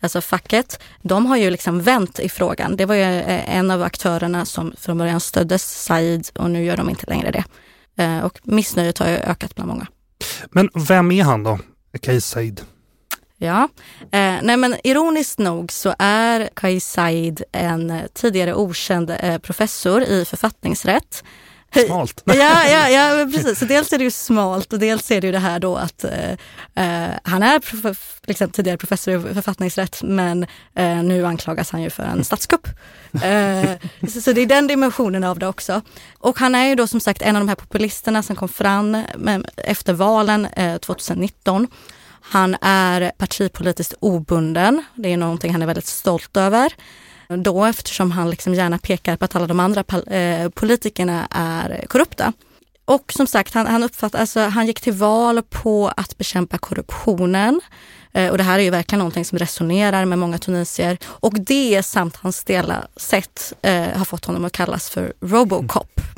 alltså 0.00 0.20
facket. 0.20 0.82
De 1.02 1.26
har 1.26 1.36
ju 1.36 1.50
liksom 1.50 1.82
vänt 1.82 2.18
i 2.18 2.28
frågan. 2.28 2.76
Det 2.76 2.86
var 2.86 2.94
ju 2.94 3.02
eh, 3.02 3.56
en 3.56 3.70
av 3.70 3.82
aktörerna 3.82 4.44
som 4.44 4.72
från 4.78 4.98
början 4.98 5.20
stödde 5.20 5.58
Said 5.58 6.28
och 6.34 6.50
nu 6.50 6.64
gör 6.64 6.76
de 6.76 6.90
inte 6.90 7.06
längre 7.06 7.30
det. 7.30 7.44
Eh, 8.02 8.18
och 8.18 8.40
missnöjet 8.42 8.98
har 8.98 9.08
ju 9.08 9.16
ökat 9.16 9.54
bland 9.54 9.68
många. 9.68 9.86
Men 10.50 10.70
vem 10.74 11.12
är 11.12 11.24
han 11.24 11.42
då, 11.42 11.58
Kais 12.00 12.26
Said? 12.26 12.60
Ja, 13.42 13.68
eh, 14.00 14.36
nej 14.42 14.56
men 14.56 14.76
ironiskt 14.84 15.38
nog 15.38 15.72
så 15.72 15.94
är 15.98 16.50
Kais 16.54 16.92
Said 16.92 17.42
en 17.52 18.00
tidigare 18.14 18.54
okänd 18.54 19.10
eh, 19.10 19.38
professor 19.38 20.02
i 20.02 20.24
författningsrätt. 20.24 21.24
Smalt. 21.86 22.22
ja, 22.24 22.64
ja, 22.66 22.88
ja, 22.88 23.28
precis. 23.32 23.58
Så 23.58 23.64
dels 23.64 23.92
är 23.92 23.98
det 23.98 24.04
ju 24.04 24.10
smalt 24.10 24.72
och 24.72 24.78
dels 24.78 25.10
är 25.10 25.20
det 25.20 25.26
ju 25.26 25.32
det 25.32 25.38
här 25.38 25.58
då 25.60 25.76
att 25.76 26.04
eh, 26.04 26.30
eh 26.74 27.10
han 27.24 27.42
är 27.42 27.58
prof 27.58 28.20
liksom, 28.26 28.50
tidigare 28.50 28.78
professor 28.78 29.30
i 29.30 29.34
författningsrätt 29.34 30.02
men 30.02 30.46
eh, 30.74 31.02
nu 31.02 31.26
anklagas 31.26 31.70
han 31.70 31.82
ju 31.82 31.90
för 31.90 32.02
en 32.02 32.24
statskupp. 32.24 32.68
Eh, 33.22 33.70
så, 34.12 34.20
så, 34.20 34.32
det 34.32 34.40
är 34.40 34.46
den 34.46 34.66
dimensionen 34.66 35.24
av 35.24 35.38
det 35.38 35.46
också. 35.46 35.82
Och 36.18 36.38
han 36.38 36.54
är 36.54 36.68
ju 36.68 36.74
då 36.74 36.86
som 36.86 37.00
sagt 37.00 37.22
en 37.22 37.36
av 37.36 37.42
de 37.42 37.48
här 37.48 37.56
populisterna 37.56 38.22
som 38.22 38.36
kom 38.36 38.48
fram 38.48 39.02
med, 39.16 39.50
efter 39.56 39.92
valen 39.92 40.48
2019 40.80 41.68
han 42.22 42.56
är 42.60 43.12
partipolitiskt 43.18 43.94
obunden. 44.00 44.84
Det 44.94 45.12
är 45.12 45.16
någonting 45.16 45.52
han 45.52 45.62
är 45.62 45.66
väldigt 45.66 45.86
stolt 45.86 46.36
över. 46.36 46.72
Då 47.28 47.64
eftersom 47.64 48.10
han 48.10 48.30
liksom 48.30 48.54
gärna 48.54 48.78
pekar 48.78 49.16
på 49.16 49.24
att 49.24 49.36
alla 49.36 49.46
de 49.46 49.60
andra 49.60 49.84
eh, 50.16 50.48
politikerna 50.48 51.28
är 51.30 51.86
korrupta. 51.88 52.32
Och 52.84 53.12
som 53.12 53.26
sagt, 53.26 53.54
han, 53.54 53.66
han, 53.66 53.82
uppfatt, 53.82 54.14
alltså, 54.14 54.40
han 54.40 54.66
gick 54.66 54.80
till 54.80 54.92
val 54.92 55.42
på 55.42 55.92
att 55.96 56.18
bekämpa 56.18 56.58
korruptionen. 56.58 57.60
Eh, 58.12 58.30
och 58.30 58.38
det 58.38 58.44
här 58.44 58.58
är 58.58 58.62
ju 58.62 58.70
verkligen 58.70 58.98
någonting 58.98 59.24
som 59.24 59.38
resonerar 59.38 60.04
med 60.04 60.18
många 60.18 60.38
tunisier. 60.38 60.98
Och 61.04 61.40
det 61.40 61.82
samt 61.82 62.16
hans 62.16 62.36
stela 62.36 62.86
sätt 62.96 63.52
eh, 63.62 63.88
har 63.96 64.04
fått 64.04 64.24
honom 64.24 64.44
att 64.44 64.52
kallas 64.52 64.90
för 64.90 65.12
Robocop. 65.20 66.00
Mm. 66.00 66.10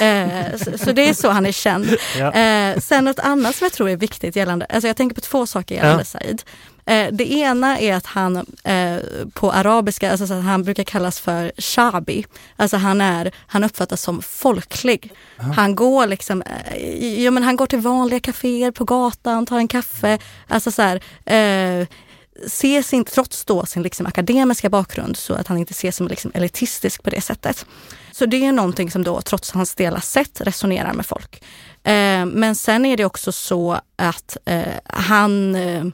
Eh, 0.00 0.56
så, 0.56 0.78
så, 0.78 0.92
det 0.92 1.08
är 1.08 1.14
så 1.14 1.30
han 1.30 1.46
är 1.46 1.52
känd. 1.52 1.96
Ja. 2.18 2.32
Eh, 2.32 2.78
sen 2.80 3.04
något 3.04 3.18
annat 3.18 3.56
som 3.56 3.64
jag 3.64 3.72
tror 3.72 3.88
är 3.88 3.96
viktigt 3.96 4.36
gällande, 4.36 4.66
alltså 4.66 4.86
jag 4.86 4.96
tänker 4.96 5.14
på 5.14 5.20
två 5.20 5.46
saker 5.46 5.74
gällande 5.74 6.00
ja. 6.00 6.04
Said. 6.04 6.42
Eh, 6.86 7.08
det 7.12 7.32
ena 7.32 7.78
är 7.78 7.94
att 7.94 8.06
han 8.06 8.36
eh, 8.64 8.96
på 9.32 9.52
arabiska, 9.52 10.10
alltså 10.10 10.26
så 10.26 10.34
han 10.34 10.62
brukar 10.62 10.84
kallas 10.84 11.20
för 11.20 11.52
shabi. 11.58 12.26
Alltså 12.56 12.76
han, 12.76 13.00
är, 13.00 13.32
han 13.46 13.64
uppfattas 13.64 14.02
som 14.02 14.22
folklig. 14.22 15.12
Aha. 15.40 15.52
Han 15.52 15.74
går 15.74 16.06
liksom, 16.06 16.42
ja, 17.18 17.30
men 17.30 17.42
han 17.42 17.56
går 17.56 17.66
till 17.66 17.78
vanliga 17.78 18.20
kaféer 18.20 18.70
på 18.70 18.84
gatan, 18.84 19.46
tar 19.46 19.58
en 19.58 19.68
kaffe. 19.68 20.18
Alltså 20.48 20.70
så 20.70 20.82
här, 20.82 21.00
ses 22.46 22.92
inte, 22.92 23.12
trots 23.12 23.44
då 23.44 23.66
sin 23.66 23.82
liksom 23.82 24.06
akademiska 24.06 24.70
bakgrund, 24.70 25.16
så 25.16 25.34
att 25.34 25.46
han 25.46 25.58
inte 25.58 25.72
ses 25.72 25.96
som 25.96 26.08
liksom 26.08 26.30
elitistisk 26.34 27.02
på 27.02 27.10
det 27.10 27.20
sättet. 27.20 27.66
Så 28.12 28.26
det 28.26 28.46
är 28.46 28.52
någonting 28.52 28.90
som 28.90 29.04
då, 29.04 29.20
trots 29.20 29.50
hans 29.50 29.70
stela 29.70 30.00
sätt, 30.00 30.40
resonerar 30.40 30.92
med 30.92 31.06
folk. 31.06 31.42
Eh, 31.84 32.26
men 32.26 32.54
sen 32.54 32.86
är 32.86 32.96
det 32.96 33.04
också 33.04 33.32
så 33.32 33.80
att 33.96 34.36
eh, 34.44 34.62
han 34.84 35.54
eh, 35.54 35.84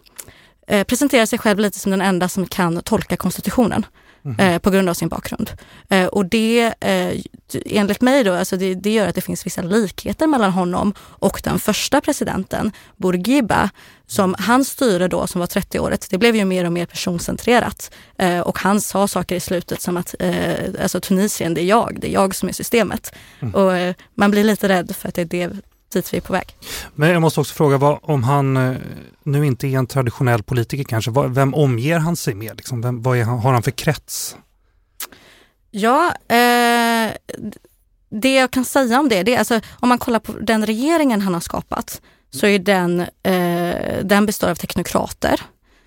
eh 0.66 0.84
presenterar 0.84 1.26
sig 1.26 1.38
själv 1.38 1.58
lite 1.58 1.78
som 1.78 1.90
den 1.90 2.00
enda 2.00 2.28
som 2.28 2.46
kan 2.46 2.82
tolka 2.82 3.16
konstitutionen. 3.16 3.86
Mm. 4.24 4.38
Eh, 4.38 4.58
på 4.58 4.70
grund 4.70 4.88
av 4.88 4.94
sin 4.94 5.08
bakgrund. 5.08 5.50
Eh, 5.88 6.06
och 6.06 6.26
det, 6.26 6.74
eh, 6.80 7.20
enligt 7.64 8.00
mig 8.00 8.24
då, 8.24 8.34
alltså 8.34 8.56
det, 8.56 8.74
det, 8.74 8.90
gör 8.90 9.08
att 9.08 9.14
det 9.14 9.20
finns 9.20 9.46
vissa 9.46 9.62
likheter 9.62 10.26
mellan 10.26 10.50
honom 10.50 10.94
och 10.98 11.40
den 11.44 11.58
första 11.58 12.00
presidenten, 12.00 12.72
Bourguiba, 12.96 13.70
som 14.06 14.34
han 14.38 14.64
styre 14.64 15.08
då, 15.08 15.26
som 15.26 15.38
var 15.38 15.46
30-året, 15.46 16.06
det 16.10 16.18
blev 16.18 16.36
ju 16.36 16.44
mer 16.44 16.64
och 16.64 16.72
mer 16.72 16.86
personcentrerat. 16.86 17.90
Eh, 18.18 18.40
och 18.40 18.58
han 18.58 18.80
sa 18.80 19.08
saker 19.08 19.36
i 19.36 19.40
slutet 19.40 19.80
som 19.80 19.96
att 19.96 20.14
eh, 20.18 20.82
alltså 20.82 21.00
Tunisien, 21.00 21.54
det 21.54 21.62
är 21.62 21.66
jag, 21.66 21.98
det 22.00 22.08
är 22.08 22.12
jag 22.12 22.34
som 22.34 22.48
är 22.48 22.52
systemet. 22.52 23.14
Mm. 23.40 23.54
Och 23.54 23.76
eh, 23.76 23.94
man 24.14 24.30
blir 24.30 24.44
lite 24.44 24.68
rädd 24.68 24.96
för 24.96 25.08
att 25.08 25.14
det 25.14 25.22
är 25.22 25.24
det 25.24 25.50
dit 25.92 26.12
vi 26.12 26.16
är 26.16 26.20
på 26.20 26.32
väg. 26.32 26.56
Men 26.94 27.10
jag 27.10 27.22
måste 27.22 27.40
också 27.40 27.54
fråga 27.54 27.76
vad, 27.76 27.98
om 28.02 28.22
han 28.22 28.56
eh, 28.56 28.76
nu 29.22 29.46
inte 29.46 29.66
är 29.66 29.78
en 29.78 29.86
traditionell 29.86 30.42
politiker 30.42 30.84
kanske, 30.84 31.10
vad, 31.10 31.34
vem 31.34 31.54
omger 31.54 31.98
han 31.98 32.16
sig 32.16 32.34
med? 32.34 32.56
Liksom? 32.56 32.80
Vem, 32.80 33.02
vad 33.02 33.18
han, 33.18 33.38
har 33.38 33.52
han 33.52 33.62
för 33.62 33.70
krets? 33.70 34.36
Ja, 35.70 36.14
eh, 36.28 37.12
det 38.10 38.34
jag 38.34 38.50
kan 38.50 38.64
säga 38.64 39.00
om 39.00 39.08
det, 39.08 39.22
det 39.22 39.34
är 39.34 39.38
alltså 39.38 39.60
om 39.80 39.88
man 39.88 39.98
kollar 39.98 40.18
på 40.18 40.32
den 40.32 40.66
regeringen 40.66 41.20
han 41.20 41.34
har 41.34 41.40
skapat 41.40 42.00
så 42.30 42.46
är 42.46 42.58
den, 42.58 43.00
eh, 43.00 44.04
den 44.04 44.26
består 44.26 44.48
av 44.48 44.54
teknokrater 44.54 45.40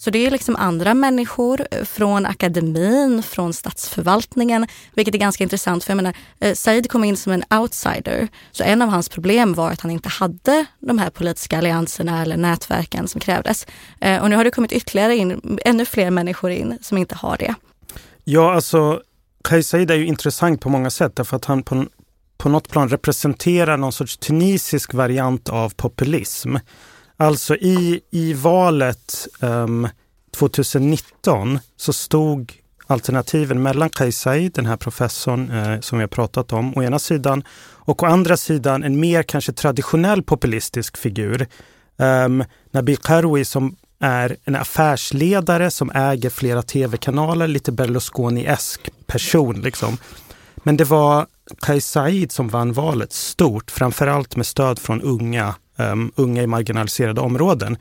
så 0.03 0.09
det 0.09 0.25
är 0.25 0.31
liksom 0.31 0.55
andra 0.55 0.93
människor 0.93 1.67
eh, 1.71 1.83
från 1.83 2.25
akademin, 2.25 3.23
från 3.23 3.53
statsförvaltningen, 3.53 4.67
vilket 4.93 5.15
är 5.15 5.19
ganska 5.19 5.43
intressant. 5.43 5.83
För 5.83 5.91
jag 5.91 5.95
menar, 5.95 6.15
eh, 6.39 6.53
Said 6.53 6.91
kom 6.91 7.03
in 7.03 7.17
som 7.17 7.31
en 7.31 7.43
outsider. 7.59 8.27
Så 8.51 8.63
en 8.63 8.81
av 8.81 8.89
hans 8.89 9.09
problem 9.09 9.53
var 9.53 9.71
att 9.71 9.81
han 9.81 9.91
inte 9.91 10.09
hade 10.09 10.65
de 10.79 10.99
här 10.99 11.09
politiska 11.09 11.57
allianserna 11.57 12.21
eller 12.21 12.37
nätverken 12.37 13.07
som 13.07 13.21
krävdes. 13.21 13.67
Eh, 14.01 14.21
och 14.21 14.29
nu 14.29 14.35
har 14.35 14.43
det 14.43 14.51
kommit 14.51 14.71
ytterligare 14.71 15.15
in, 15.15 15.57
ännu 15.65 15.85
fler 15.85 16.11
människor 16.11 16.51
in 16.51 16.77
som 16.81 16.97
inte 16.97 17.15
har 17.15 17.37
det. 17.37 17.55
Ja, 18.23 18.53
alltså 18.53 19.01
Kais 19.43 19.67
Said 19.67 19.91
är 19.91 19.95
ju 19.95 20.05
intressant 20.05 20.61
på 20.61 20.69
många 20.69 20.89
sätt 20.89 21.15
därför 21.15 21.37
att 21.37 21.45
han 21.45 21.63
på, 21.63 21.85
på 22.37 22.49
något 22.49 22.69
plan 22.69 22.89
representerar 22.89 23.77
någon 23.77 23.91
sorts 23.91 24.17
tunisisk 24.17 24.93
variant 24.93 25.49
av 25.49 25.69
populism. 25.69 26.55
Alltså 27.23 27.55
i, 27.55 28.01
i 28.11 28.33
valet 28.33 29.27
ehm, 29.41 29.85
um, 29.85 29.89
2019 30.35 31.59
så 31.77 31.93
stod 31.93 32.53
alternativen 32.87 33.61
mellan 33.61 33.89
Kais 33.89 34.17
Said, 34.19 34.51
den 34.53 34.65
här 34.65 34.77
professorn 34.77 35.51
eh, 35.51 35.79
som 35.79 35.97
vi 35.97 36.03
har 36.03 36.07
pratat 36.07 36.53
om, 36.53 36.77
å 36.77 36.83
ena 36.83 36.99
sidan 36.99 37.43
och 37.75 38.03
å 38.03 38.05
andra 38.05 38.37
sidan 38.37 38.83
en 38.83 38.99
mer 38.99 39.23
kanske 39.23 39.53
traditionell 39.53 40.23
populistisk 40.23 40.97
figur. 40.97 41.47
Um, 41.97 42.43
Nabil 42.71 42.97
Karoui 42.97 43.45
som 43.45 43.75
är 43.99 44.37
en 44.43 44.55
affärsledare 44.55 45.71
som 45.71 45.91
äger 45.91 46.29
flera 46.29 46.61
tv-kanaler, 46.61 47.47
lite 47.47 47.71
Berlusconi-esk 47.71 48.89
person. 49.07 49.61
Liksom. 49.61 49.97
Men 50.55 50.77
det 50.77 50.85
var 50.85 51.27
Kais 51.61 51.87
Said 51.87 52.31
som 52.31 52.49
vann 52.49 52.73
valet 52.73 53.13
stort, 53.13 53.71
framförallt 53.71 54.35
med 54.35 54.45
stöd 54.45 54.79
från 54.79 55.01
unga 55.01 55.55
um, 55.75 56.11
unga 56.15 56.43
i 56.43 56.47
marginaliserade 56.47 57.21
områden. 57.21 57.77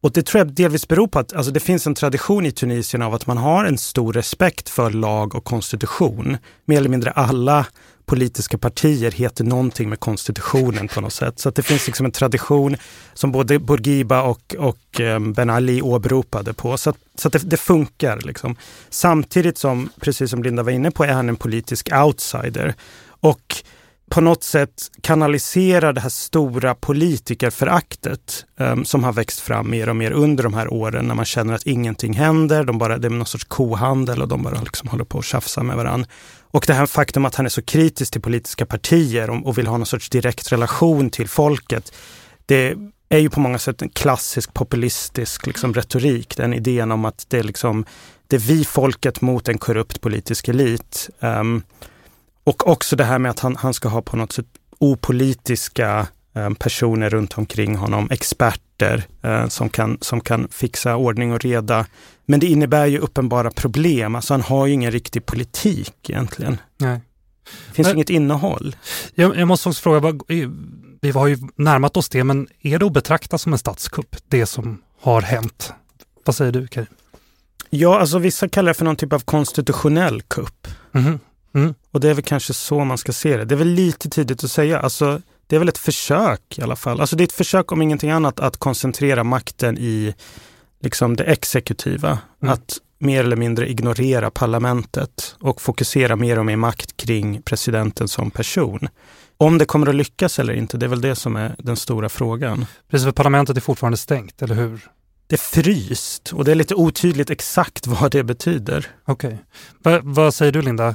Och 0.00 0.12
det 0.12 0.26
tror 0.26 0.38
jag 0.38 0.52
delvis 0.52 0.88
beror 0.88 1.06
på 1.06 1.18
att 1.18 1.32
alltså 1.32 1.52
det 1.52 1.60
finns 1.60 1.86
en 1.86 1.94
tradition 1.94 2.46
i 2.46 2.52
Tunisien 2.52 3.02
av 3.02 3.14
att 3.14 3.26
man 3.26 3.36
har 3.36 3.64
en 3.64 3.78
stor 3.78 4.12
respekt 4.12 4.68
för 4.68 4.90
lag 4.90 5.34
och 5.34 5.44
konstitution. 5.44 6.36
Mer 6.64 6.76
eller 6.76 6.88
mindre 6.88 7.10
alla 7.10 7.66
politiska 8.06 8.58
partier 8.58 9.10
heter 9.10 9.44
någonting 9.44 9.88
med 9.88 10.00
konstitutionen 10.00 10.88
på 10.88 11.00
något 11.00 11.12
sätt. 11.12 11.38
Så 11.38 11.48
att 11.48 11.54
det 11.54 11.62
finns 11.62 11.86
liksom 11.86 12.06
en 12.06 12.12
tradition 12.12 12.76
som 13.14 13.32
både 13.32 13.58
Bourguiba 13.58 14.22
och, 14.22 14.54
och 14.58 15.00
ehm, 15.00 15.32
Ben 15.32 15.50
Ali 15.50 15.82
åberopade 15.82 16.52
på. 16.52 16.76
Så 16.76 16.90
att, 16.90 16.96
så 17.14 17.28
att 17.28 17.32
det, 17.32 17.38
det, 17.38 17.56
funkar. 17.56 18.20
Liksom. 18.20 18.56
Samtidigt 18.90 19.58
som, 19.58 19.90
precis 20.00 20.30
som 20.30 20.42
Linda 20.42 20.62
var 20.62 20.72
inne 20.72 20.90
på, 20.90 21.04
är 21.04 21.12
han 21.12 21.28
en 21.28 21.36
politisk 21.36 21.88
outsider. 21.92 22.74
Och 23.20 23.56
på 24.12 24.20
något 24.20 24.42
sätt 24.42 24.90
kanaliserar 25.00 25.92
det 25.92 26.00
här 26.00 26.08
stora 26.08 26.74
politikerföraktet 26.74 28.44
um, 28.56 28.84
som 28.84 29.04
har 29.04 29.12
växt 29.12 29.40
fram 29.40 29.70
mer 29.70 29.88
och 29.88 29.96
mer 29.96 30.10
under 30.10 30.44
de 30.44 30.54
här 30.54 30.72
åren 30.72 31.04
när 31.04 31.14
man 31.14 31.24
känner 31.24 31.54
att 31.54 31.66
ingenting 31.66 32.14
händer. 32.14 32.64
De 32.64 32.78
bara, 32.78 32.98
det 32.98 33.08
är 33.08 33.10
någon 33.10 33.26
sorts 33.26 33.44
kohandel 33.44 34.22
och 34.22 34.28
de 34.28 34.42
bara 34.42 34.60
liksom 34.60 34.88
håller 34.88 35.04
på 35.04 35.18
att 35.18 35.24
tjafsa 35.24 35.62
med 35.62 35.76
varandra. 35.76 36.08
Och 36.40 36.64
det 36.66 36.74
här 36.74 36.86
faktum 36.86 37.24
att 37.24 37.34
han 37.34 37.46
är 37.46 37.50
så 37.50 37.62
kritisk 37.62 38.12
till 38.12 38.20
politiska 38.20 38.66
partier 38.66 39.30
och, 39.30 39.46
och 39.46 39.58
vill 39.58 39.66
ha 39.66 39.76
någon 39.76 39.86
sorts 39.86 40.10
direkt 40.10 40.52
relation 40.52 41.10
till 41.10 41.28
folket. 41.28 41.92
Det 42.46 42.76
är 43.08 43.18
ju 43.18 43.30
på 43.30 43.40
många 43.40 43.58
sätt 43.58 43.82
en 43.82 43.88
klassisk 43.88 44.54
populistisk 44.54 45.46
liksom, 45.46 45.74
retorik. 45.74 46.36
Den 46.36 46.54
idén 46.54 46.92
om 46.92 47.04
att 47.04 47.26
det 47.28 47.38
är, 47.38 47.42
liksom, 47.42 47.84
det 48.26 48.36
är 48.36 48.40
vi 48.40 48.64
folket 48.64 49.20
mot 49.20 49.48
en 49.48 49.58
korrupt 49.58 50.00
politisk 50.00 50.48
elit. 50.48 51.10
Um, 51.20 51.62
och 52.44 52.68
också 52.68 52.96
det 52.96 53.04
här 53.04 53.18
med 53.18 53.30
att 53.30 53.40
han, 53.40 53.56
han 53.56 53.74
ska 53.74 53.88
ha 53.88 54.02
på 54.02 54.16
något 54.16 54.32
sätt 54.32 54.46
opolitiska 54.78 56.06
eh, 56.34 56.50
personer 56.50 57.10
runt 57.10 57.38
omkring 57.38 57.76
honom, 57.76 58.08
experter 58.10 59.04
eh, 59.22 59.48
som, 59.48 59.68
kan, 59.68 59.98
som 60.00 60.20
kan 60.20 60.48
fixa 60.48 60.96
ordning 60.96 61.32
och 61.32 61.40
reda. 61.40 61.86
Men 62.26 62.40
det 62.40 62.46
innebär 62.46 62.86
ju 62.86 62.98
uppenbara 62.98 63.50
problem. 63.50 64.14
Alltså 64.14 64.34
han 64.34 64.42
har 64.42 64.66
ju 64.66 64.72
ingen 64.72 64.90
riktig 64.90 65.26
politik 65.26 66.10
egentligen. 66.10 66.60
Nej. 66.78 67.00
Det 67.68 67.74
finns 67.74 67.88
men, 67.88 67.96
inget 67.96 68.10
innehåll. 68.10 68.76
Jag, 69.14 69.36
jag 69.36 69.48
måste 69.48 69.68
också 69.68 69.82
fråga, 69.82 70.18
vi 71.00 71.10
har 71.10 71.26
ju 71.26 71.38
närmat 71.56 71.96
oss 71.96 72.08
det, 72.08 72.24
men 72.24 72.48
är 72.62 72.78
det 72.78 72.86
att 72.86 72.92
betrakta 72.92 73.38
som 73.38 73.52
en 73.52 73.58
statskupp, 73.58 74.16
det 74.28 74.46
som 74.46 74.82
har 75.00 75.22
hänt? 75.22 75.72
Vad 76.24 76.34
säger 76.34 76.52
du 76.52 76.66
Karin? 76.66 76.86
Ja, 77.70 78.00
alltså 78.00 78.18
vissa 78.18 78.48
kallar 78.48 78.68
det 78.68 78.74
för 78.74 78.84
någon 78.84 78.96
typ 78.96 79.12
av 79.12 79.20
konstitutionell 79.20 80.22
kupp. 80.22 80.68
Mm. 80.94 81.18
Mm. 81.54 81.74
Och 81.90 82.00
det 82.00 82.10
är 82.10 82.14
väl 82.14 82.24
kanske 82.24 82.54
så 82.54 82.84
man 82.84 82.98
ska 82.98 83.12
se 83.12 83.36
det. 83.36 83.44
Det 83.44 83.54
är 83.54 83.56
väl 83.56 83.68
lite 83.68 84.08
tidigt 84.08 84.44
att 84.44 84.50
säga. 84.50 84.80
Alltså, 84.80 85.20
det 85.46 85.56
är 85.56 85.58
väl 85.58 85.68
ett 85.68 85.78
försök 85.78 86.58
i 86.58 86.62
alla 86.62 86.76
fall. 86.76 87.00
Alltså 87.00 87.16
det 87.16 87.22
är 87.22 87.26
ett 87.26 87.32
försök 87.32 87.72
om 87.72 87.82
ingenting 87.82 88.10
annat 88.10 88.40
att 88.40 88.56
koncentrera 88.56 89.24
makten 89.24 89.78
i 89.78 90.14
liksom 90.80 91.16
det 91.16 91.24
exekutiva. 91.24 92.18
Mm. 92.42 92.54
Att 92.54 92.78
mer 92.98 93.24
eller 93.24 93.36
mindre 93.36 93.70
ignorera 93.70 94.30
parlamentet 94.30 95.36
och 95.40 95.60
fokusera 95.60 96.16
mer 96.16 96.38
och 96.38 96.46
mer 96.46 96.56
makt 96.56 96.96
kring 96.96 97.42
presidenten 97.42 98.08
som 98.08 98.30
person. 98.30 98.88
Om 99.36 99.58
det 99.58 99.64
kommer 99.64 99.86
att 99.86 99.94
lyckas 99.94 100.38
eller 100.38 100.52
inte, 100.52 100.76
det 100.76 100.86
är 100.86 100.88
väl 100.88 101.00
det 101.00 101.16
som 101.16 101.36
är 101.36 101.54
den 101.58 101.76
stora 101.76 102.08
frågan. 102.08 102.66
Precis, 102.90 103.04
för 103.04 103.12
parlamentet 103.12 103.56
är 103.56 103.60
fortfarande 103.60 103.96
stängt, 103.96 104.42
eller 104.42 104.54
hur? 104.54 104.88
Det 105.26 105.34
är 105.34 105.62
fryst 105.62 106.32
och 106.32 106.44
det 106.44 106.50
är 106.50 106.54
lite 106.54 106.74
otydligt 106.74 107.30
exakt 107.30 107.86
vad 107.86 108.12
det 108.12 108.24
betyder. 108.24 108.86
Okej. 109.04 109.38
Okay. 109.80 110.00
vad 110.02 110.34
säger 110.34 110.52
du 110.52 110.62
Linda? 110.62 110.94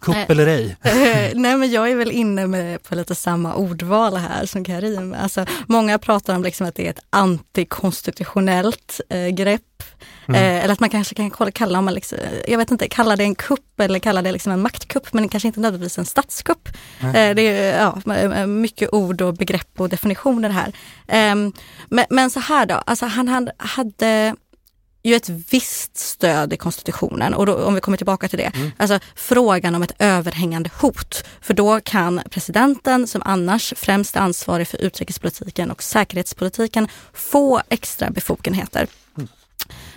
Kupp 0.00 0.14
Nej. 0.14 0.26
eller 0.28 0.46
ej? 0.46 0.76
Nej 1.34 1.56
men 1.56 1.70
jag 1.70 1.90
är 1.90 1.96
väl 1.96 2.10
inne 2.10 2.46
med 2.46 2.82
på 2.82 2.94
lite 2.94 3.14
samma 3.14 3.54
ordval 3.54 4.16
här 4.16 4.46
som 4.46 4.64
Karim. 4.64 5.16
Alltså, 5.20 5.46
många 5.66 5.98
pratar 5.98 6.34
om 6.34 6.42
liksom 6.42 6.66
att 6.66 6.74
det 6.74 6.86
är 6.86 6.90
ett 6.90 7.04
antikonstitutionellt 7.10 9.00
eh, 9.10 9.28
grepp. 9.28 9.62
Mm. 10.28 10.40
Eh, 10.40 10.64
eller 10.64 10.72
att 10.72 10.80
man 10.80 10.90
kanske 10.90 11.14
kan 11.14 11.30
kalla, 11.30 11.80
man 11.80 11.94
liksom, 11.94 12.18
jag 12.48 12.58
vet 12.58 12.70
inte, 12.70 12.88
kalla 12.88 13.16
det 13.16 13.24
en 13.24 13.34
kupp 13.34 13.80
eller 13.80 13.98
kalla 13.98 14.22
det 14.22 14.32
liksom 14.32 14.52
en 14.52 14.62
maktkupp 14.62 15.12
men 15.12 15.28
kanske 15.28 15.46
inte 15.46 15.60
nödvändigtvis 15.60 15.98
en 15.98 16.04
statskupp. 16.06 16.68
Mm. 17.00 17.14
Eh, 17.14 17.34
det 17.34 17.42
är 17.42 17.80
ja, 17.80 18.46
mycket 18.46 18.92
ord 18.92 19.22
och 19.22 19.34
begrepp 19.34 19.80
och 19.80 19.88
definitioner 19.88 20.50
här. 20.50 20.72
Ehm, 21.08 21.52
men, 21.88 22.04
men, 22.10 22.30
så 22.30 22.40
här 22.40 22.66
då, 22.66 22.74
alltså 22.74 23.06
han 23.06 23.50
hade 23.58 24.34
ju 25.08 25.16
ett 25.16 25.28
visst 25.28 25.96
stöd 25.96 26.52
i 26.52 26.56
konstitutionen 26.56 27.34
och 27.34 27.46
då, 27.46 27.64
om 27.64 27.74
vi 27.74 27.80
kommer 27.80 27.96
tillbaka 27.96 28.28
till 28.28 28.38
det, 28.38 28.52
mm. 28.54 28.70
alltså 28.76 29.00
frågan 29.14 29.74
om 29.74 29.82
ett 29.82 29.92
överhängande 29.98 30.70
hot. 30.80 31.24
För 31.40 31.54
då 31.54 31.80
kan 31.80 32.20
presidenten 32.30 33.06
som 33.06 33.22
annars 33.24 33.74
främst 33.76 34.16
är 34.16 34.20
ansvarig 34.20 34.68
för 34.68 34.78
utrikespolitiken 34.78 35.70
och 35.70 35.82
säkerhetspolitiken 35.82 36.88
få 37.12 37.62
extra 37.68 38.10
befogenheter. 38.10 38.86
Mm. 39.16 39.28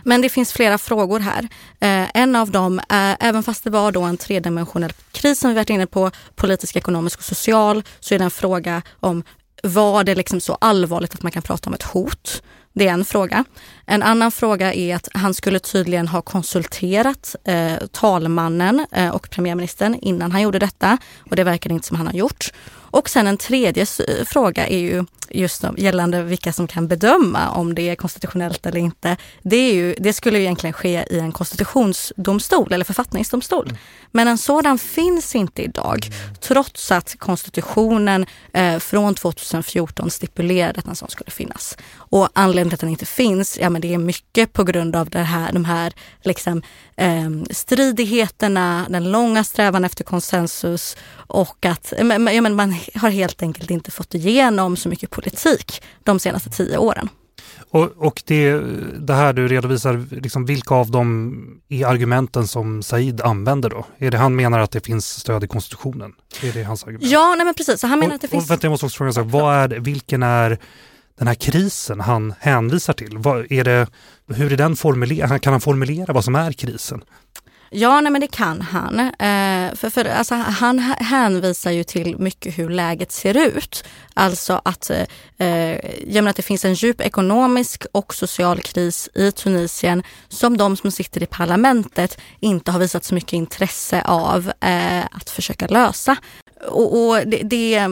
Men 0.03 0.21
det 0.21 0.29
finns 0.29 0.53
flera 0.53 0.77
frågor 0.77 1.19
här. 1.19 1.47
Eh, 1.79 2.09
en 2.13 2.35
av 2.35 2.51
dem, 2.51 2.81
är, 2.89 3.17
även 3.19 3.43
fast 3.43 3.63
det 3.63 3.69
var 3.69 3.91
då 3.91 4.01
en 4.01 4.17
tredimensionell 4.17 4.93
kris 5.11 5.39
som 5.39 5.49
vi 5.49 5.55
varit 5.55 5.69
inne 5.69 5.87
på, 5.87 6.11
politisk, 6.35 6.75
ekonomisk 6.75 7.19
och 7.19 7.25
social, 7.25 7.83
så 7.99 8.15
är 8.15 8.19
det 8.19 8.25
en 8.25 8.31
fråga 8.31 8.81
om 8.99 9.23
var 9.63 10.03
det 10.03 10.15
liksom 10.15 10.41
så 10.41 10.57
allvarligt 10.61 11.13
att 11.13 11.23
man 11.23 11.31
kan 11.31 11.41
prata 11.41 11.69
om 11.69 11.73
ett 11.73 11.83
hot? 11.83 12.43
Det 12.73 12.87
är 12.87 12.93
en 12.93 13.05
fråga. 13.05 13.45
En 13.85 14.03
annan 14.03 14.31
fråga 14.31 14.73
är 14.73 14.95
att 14.95 15.07
han 15.13 15.33
skulle 15.33 15.59
tydligen 15.59 16.07
ha 16.07 16.21
konsulterat 16.21 17.35
eh, 17.43 17.77
talmannen 17.91 18.85
eh, 18.91 19.09
och 19.09 19.29
premiärministern 19.29 19.95
innan 20.01 20.31
han 20.31 20.41
gjorde 20.41 20.59
detta 20.59 20.97
och 21.29 21.35
det 21.35 21.43
verkar 21.43 21.71
inte 21.71 21.87
som 21.87 21.97
han 21.97 22.07
har 22.07 22.13
gjort. 22.13 22.51
Och 22.91 23.09
sen 23.09 23.27
en 23.27 23.37
tredje 23.37 23.85
fråga 24.25 24.67
är 24.67 24.79
ju 24.79 25.05
just 25.33 25.63
gällande 25.77 26.23
vilka 26.23 26.53
som 26.53 26.67
kan 26.67 26.87
bedöma 26.87 27.49
om 27.49 27.75
det 27.75 27.89
är 27.89 27.95
konstitutionellt 27.95 28.65
eller 28.65 28.79
inte. 28.79 29.17
Det, 29.43 29.55
är 29.55 29.73
ju, 29.73 29.95
det 29.97 30.13
skulle 30.13 30.37
ju 30.37 30.43
egentligen 30.43 30.73
ske 30.73 31.05
i 31.09 31.19
en 31.19 31.31
konstitutionsdomstol 31.31 32.73
eller 32.73 32.85
författningsdomstol. 32.85 33.65
Mm. 33.65 33.77
Men 34.11 34.27
en 34.27 34.37
sådan 34.37 34.79
finns 34.79 35.35
inte 35.35 35.61
idag 35.61 36.09
trots 36.39 36.91
att 36.91 37.15
konstitutionen 37.19 38.25
eh, 38.53 38.79
från 38.79 39.15
2014 39.15 40.11
stipulerade 40.11 40.79
att 40.79 40.87
en 40.87 40.95
sån 40.95 41.09
skulle 41.09 41.31
finnas. 41.31 41.77
Och 41.93 42.29
anledningen 42.33 42.69
till 42.69 42.75
att 42.75 42.79
den 42.79 42.89
inte 42.89 43.05
finns, 43.05 43.57
ja 43.61 43.69
men 43.69 43.81
det 43.81 43.93
är 43.93 43.97
mycket 43.97 44.53
på 44.53 44.63
grund 44.63 44.95
av 44.95 45.09
det 45.09 45.19
här, 45.19 45.53
de 45.53 45.65
här 45.65 45.93
liksom, 46.23 46.61
eh, 46.95 47.29
stridigheterna, 47.49 48.85
den 48.89 49.11
långa 49.11 49.43
strävan 49.43 49.85
efter 49.85 50.03
konsensus 50.03 50.97
och 51.13 51.65
att 51.65 51.93
ja, 51.97 52.03
men 52.41 52.55
man 52.55 52.75
har 52.95 53.09
helt 53.09 53.41
enkelt 53.41 53.71
inte 53.71 53.91
fått 53.91 54.13
igenom 54.13 54.77
så 54.77 54.89
mycket 54.89 55.09
politik 55.09 55.83
de 56.03 56.19
senaste 56.19 56.49
tio 56.49 56.77
åren. 56.77 57.09
Och, 57.69 57.91
och 57.97 58.23
det, 58.25 58.59
det 58.99 59.13
här 59.13 59.33
du 59.33 59.47
redovisar, 59.47 60.05
liksom, 60.11 60.45
vilka 60.45 60.75
av 60.75 60.91
dem 60.91 61.61
är 61.69 61.85
argumenten 61.85 62.47
som 62.47 62.83
Said 62.83 63.21
använder 63.21 63.69
då? 63.69 63.85
Är 63.97 64.11
det 64.11 64.17
han 64.17 64.35
menar 64.35 64.59
att 64.59 64.71
det 64.71 64.85
finns 64.85 65.07
stöd 65.07 65.43
i 65.43 65.47
konstitutionen? 65.47 66.13
Är 66.43 66.51
det 66.51 66.63
hans 66.63 66.83
argument? 66.83 67.05
Ja, 67.05 67.35
nej 67.35 67.45
men 67.45 67.53
precis. 67.53 67.79
Så 67.79 67.87
han 67.87 67.99
menar 67.99 68.11
och, 68.11 68.15
att 68.15 68.21
det 68.21 68.27
finns... 68.27 68.49
Vänta, 68.49 68.65
jag 68.65 68.71
måste 68.71 68.85
också 68.85 68.97
fråga, 68.97 69.13
så, 69.13 69.23
vad 69.23 69.55
är 69.55 69.79
vilken 69.79 70.23
är 70.23 70.59
den 71.17 71.27
här 71.27 71.35
krisen 71.35 71.99
han 71.99 72.33
hänvisar 72.39 72.93
till? 72.93 73.17
Vad, 73.17 73.51
är 73.51 73.63
det, 73.63 73.87
hur 74.27 74.53
är 74.53 74.57
den 74.57 74.75
formulerad? 74.75 75.41
Kan 75.41 75.53
han 75.53 75.61
formulera 75.61 76.13
vad 76.13 76.23
som 76.23 76.35
är 76.35 76.51
krisen? 76.51 77.03
Ja, 77.73 78.01
nej, 78.01 78.11
men 78.11 78.21
det 78.21 78.27
kan 78.27 78.61
han. 78.61 78.99
Eh, 78.99 79.75
för, 79.75 79.89
för, 79.89 80.05
alltså, 80.05 80.35
han 80.35 80.79
hänvisar 80.79 81.71
ju 81.71 81.83
till 81.83 82.17
mycket 82.17 82.57
hur 82.57 82.69
läget 82.69 83.11
ser 83.11 83.37
ut. 83.37 83.83
Alltså 84.13 84.61
att, 84.65 84.89
eh, 84.89 85.05
eh 85.47 85.79
jag 86.07 86.27
att 86.27 86.35
det 86.35 86.41
finns 86.41 86.65
en 86.65 86.73
djup 86.73 87.01
ekonomisk 87.01 87.85
och 87.91 88.13
social 88.13 88.61
kris 88.61 89.09
i 89.13 89.31
Tunisien 89.31 90.03
som 90.29 90.57
de 90.57 90.77
som 90.77 90.91
sitter 90.91 91.23
i 91.23 91.25
parlamentet 91.25 92.17
inte 92.39 92.71
har 92.71 92.79
visat 92.79 93.03
så 93.03 93.15
mycket 93.15 93.33
intresse 93.33 94.01
av 94.01 94.51
eh, 94.59 95.05
att 95.11 95.29
försöka 95.29 95.67
lösa. 95.67 96.17
Och, 96.67 97.07
och 97.07 97.27
det, 97.27 97.41
det, 97.43 97.75
eh, 97.75 97.89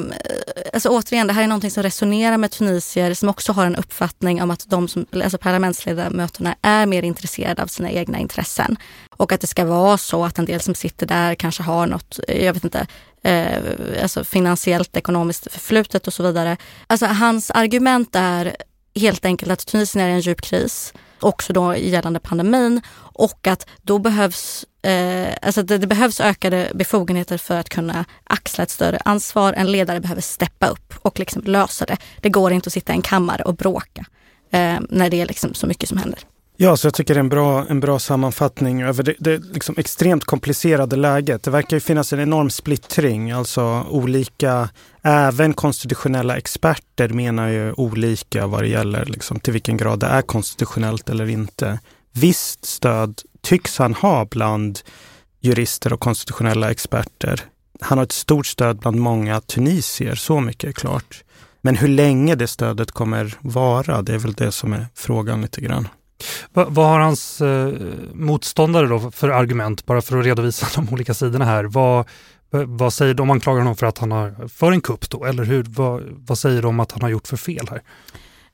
alltså 0.73 0.89
återigen, 0.89 1.27
det 1.27 1.33
här 1.33 1.43
är 1.43 1.47
någonting 1.47 1.71
som 1.71 1.83
resonerar 1.83 2.37
med 2.37 2.51
tunisier 2.51 3.13
som 3.13 3.29
också 3.29 3.51
har 3.51 3.65
en 3.65 3.75
uppfattning 3.75 4.43
om 4.43 4.51
att 4.51 4.69
de 4.69 4.87
som, 4.87 5.05
alltså 5.23 5.37
parlamentsledamöterna 5.37 6.55
är 6.61 6.85
mer 6.85 7.03
intresserade 7.03 7.63
av 7.63 7.67
sina 7.67 7.91
egna 7.91 8.19
intressen. 8.19 8.77
Och 9.17 9.31
att 9.31 9.41
det 9.41 9.47
ska 9.47 9.65
vara 9.69 9.97
så 9.97 10.25
att 10.25 10.39
en 10.39 10.45
del 10.45 10.59
som 10.59 10.75
sitter 10.75 11.05
där 11.05 11.35
kanske 11.35 11.63
har 11.63 11.87
något, 11.87 12.19
eh, 12.27 12.45
jag 12.45 12.53
vet 12.53 12.63
inte, 12.63 12.87
eh, 13.23 13.63
alltså 14.01 14.23
finansiellt, 14.23 14.97
ekonomiskt 14.97 15.51
förflutet 15.51 16.07
och 16.07 16.13
så 16.13 16.23
vidare. 16.23 16.57
Alltså 16.87 17.05
hans 17.05 17.51
argument 17.51 18.15
är 18.15 18.55
helt 18.95 19.25
enkelt 19.25 19.51
att 19.51 19.65
Tunisien 19.65 20.05
är 20.05 20.09
i 20.09 20.13
en 20.13 20.19
djup 20.19 20.41
kris, 20.41 20.93
också 21.19 21.53
då 21.53 21.75
gällande 21.75 22.19
pandemin 22.19 22.81
och 23.13 23.47
att 23.47 23.67
då 23.81 23.99
behövs 23.99 24.65
eh, 24.81 25.33
alltså 25.41 25.63
det, 25.63 25.77
det, 25.77 25.87
behövs 25.87 26.21
ökade 26.21 26.71
befogenheter 26.75 27.37
för 27.37 27.57
att 27.57 27.69
kunna 27.69 28.05
axla 28.23 28.63
ett 28.63 28.69
större 28.69 28.99
ansvar. 29.05 29.53
En 29.53 29.71
ledare 29.71 29.99
behöver 29.99 30.21
steppa 30.21 30.67
upp 30.67 30.93
och 31.01 31.19
liksom 31.19 31.41
lösa 31.45 31.85
det. 31.85 31.97
Det 32.21 32.29
går 32.29 32.51
inte 32.51 32.67
att 32.67 32.73
sitta 32.73 32.93
i 32.93 32.95
en 32.95 33.01
kammare 33.01 33.43
och 33.43 33.55
bråka 33.55 34.05
eh, 34.51 34.79
när 34.89 35.09
det 35.09 35.21
är 35.21 35.25
liksom 35.25 35.53
så 35.53 35.67
mycket 35.67 35.89
som 35.89 35.97
händer. 35.97 36.19
Ja, 36.61 36.77
så 36.77 36.87
jag 36.87 36.93
tycker 36.93 37.13
det 37.13 37.17
är 37.17 37.23
en 37.23 37.29
bra, 37.29 37.65
en 37.69 37.79
bra 37.79 37.99
sammanfattning 37.99 38.81
över 38.81 39.03
det, 39.03 39.15
det 39.19 39.37
liksom 39.37 39.75
extremt 39.77 40.25
komplicerade 40.25 40.95
läget. 40.95 41.43
Det 41.43 41.51
verkar 41.51 41.77
ju 41.77 41.81
finnas 41.81 42.13
en 42.13 42.19
enorm 42.19 42.49
splittring, 42.49 43.31
alltså 43.31 43.85
olika, 43.89 44.69
även 45.01 45.53
konstitutionella 45.53 46.37
experter 46.37 47.09
menar 47.09 47.47
ju 47.47 47.73
olika 47.73 48.47
vad 48.47 48.63
det 48.63 48.67
gäller 48.67 49.05
liksom, 49.05 49.39
till 49.39 49.53
vilken 49.53 49.77
grad 49.77 49.99
det 49.99 50.07
är 50.07 50.21
konstitutionellt 50.21 51.09
eller 51.09 51.29
inte. 51.29 51.79
Visst 52.13 52.65
stöd 52.65 53.21
tycks 53.41 53.77
han 53.77 53.93
ha 53.93 54.25
bland 54.25 54.79
jurister 55.41 55.93
och 55.93 55.99
konstitutionella 55.99 56.71
experter. 56.71 57.41
Han 57.81 57.97
har 57.97 58.05
ett 58.05 58.11
stort 58.11 58.47
stöd 58.47 58.79
bland 58.79 58.97
många 58.97 59.41
tunisier, 59.41 60.15
så 60.15 60.39
mycket 60.39 60.67
är 60.69 60.73
klart. 60.73 61.23
Men 61.61 61.77
hur 61.77 61.87
länge 61.87 62.35
det 62.35 62.47
stödet 62.47 62.91
kommer 62.91 63.37
vara, 63.41 64.01
det 64.01 64.13
är 64.13 64.19
väl 64.19 64.33
det 64.33 64.51
som 64.51 64.73
är 64.73 64.85
frågan 64.95 65.41
lite 65.41 65.61
grann. 65.61 65.87
Va, 66.53 66.65
vad 66.69 66.87
har 66.87 66.99
hans 66.99 67.41
eh, 67.41 67.73
motståndare 68.13 68.87
då 68.87 69.11
för 69.11 69.29
argument, 69.29 69.85
bara 69.85 70.01
för 70.01 70.17
att 70.17 70.25
redovisa 70.25 70.67
de 70.75 70.93
olika 70.93 71.13
sidorna 71.13 71.45
här? 71.45 71.63
Vad, 71.63 71.99
eh, 72.53 72.63
vad 72.65 72.93
säger 72.93 73.13
de? 73.13 73.29
Anklagar 73.29 73.59
honom 73.59 73.75
för 73.75 73.85
att 73.85 73.97
han 73.97 74.11
har 74.11 74.47
för 74.47 74.71
en 74.71 74.81
kupp 74.81 75.09
då? 75.09 75.25
Eller 75.25 75.43
hur, 75.43 75.63
vad, 75.63 76.03
vad 76.09 76.37
säger 76.37 76.61
de 76.61 76.79
att 76.79 76.91
han 76.91 77.01
har 77.01 77.09
gjort 77.09 77.27
för 77.27 77.37
fel 77.37 77.67
här? 77.69 77.81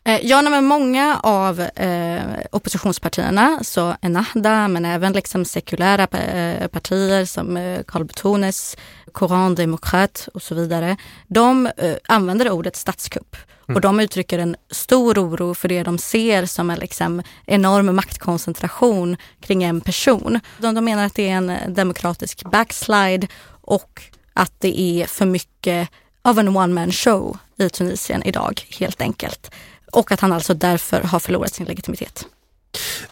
Eh, 0.08 0.20
ja, 0.24 0.42
men 0.42 0.66
många 0.66 1.20
av 1.24 1.62
eh, 1.62 2.24
oppositionspartierna, 2.52 3.60
så 3.64 3.96
Ennahda, 4.02 4.68
men 4.68 4.86
även 4.86 5.14
liksom 5.14 5.46
sekulära 5.46 6.04
eh, 6.04 6.68
partier 6.68 7.26
som 7.26 7.58
eh, 7.58 7.82
Karl 7.88 8.04
Betones, 8.04 8.78
Coran 9.12 9.56
Demokrat 9.56 10.30
och 10.34 10.42
så 10.42 10.56
vidare, 10.56 10.98
de 11.28 11.66
eh, 11.78 11.96
använder 12.08 12.52
ordet 12.52 12.76
statskupp. 12.76 13.36
Mm. 13.68 13.76
Och 13.76 13.82
de 13.82 14.00
uttrycker 14.00 14.40
en 14.40 14.56
stor 14.72 15.20
oro 15.20 15.54
för 15.54 15.68
det 15.68 15.84
de 15.84 15.98
ser 15.98 16.46
som 16.46 16.70
en 16.70 16.80
liksom 16.80 17.22
enorm 17.46 17.96
maktkoncentration 17.96 19.18
kring 19.42 19.64
en 19.64 19.82
person. 19.82 20.40
De, 20.58 20.76
de 20.76 20.86
menar 20.86 21.06
att 21.06 21.16
det 21.16 21.30
är 21.30 21.36
en 21.36 21.74
demokratisk 21.74 22.44
backslide 22.52 23.28
och 23.62 24.02
att 24.34 24.54
det 24.60 24.80
är 24.80 25.08
för 25.08 25.26
mycket 25.26 25.90
av 26.22 26.40
en 26.40 26.58
one 26.58 26.74
man 26.74 26.92
show 26.92 27.38
i 27.58 27.70
Tunisien 27.70 28.24
idag 28.24 28.62
helt 28.80 29.02
enkelt 29.02 29.52
och 29.96 30.12
att 30.12 30.20
han 30.20 30.32
alltså 30.34 30.54
därför 30.54 31.02
har 31.02 31.20
förlorat 31.20 31.54
sin 31.54 31.66
legitimitet. 31.66 32.26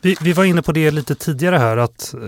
Vi, 0.02 0.18
vi 0.22 0.34
var 0.34 0.44
inne 0.44 0.62
på 0.62 0.72
det 0.72 0.92
lite 0.92 1.16
tidigare 1.16 1.58
här, 1.58 1.78
att 1.78 2.14
eh, 2.14 2.20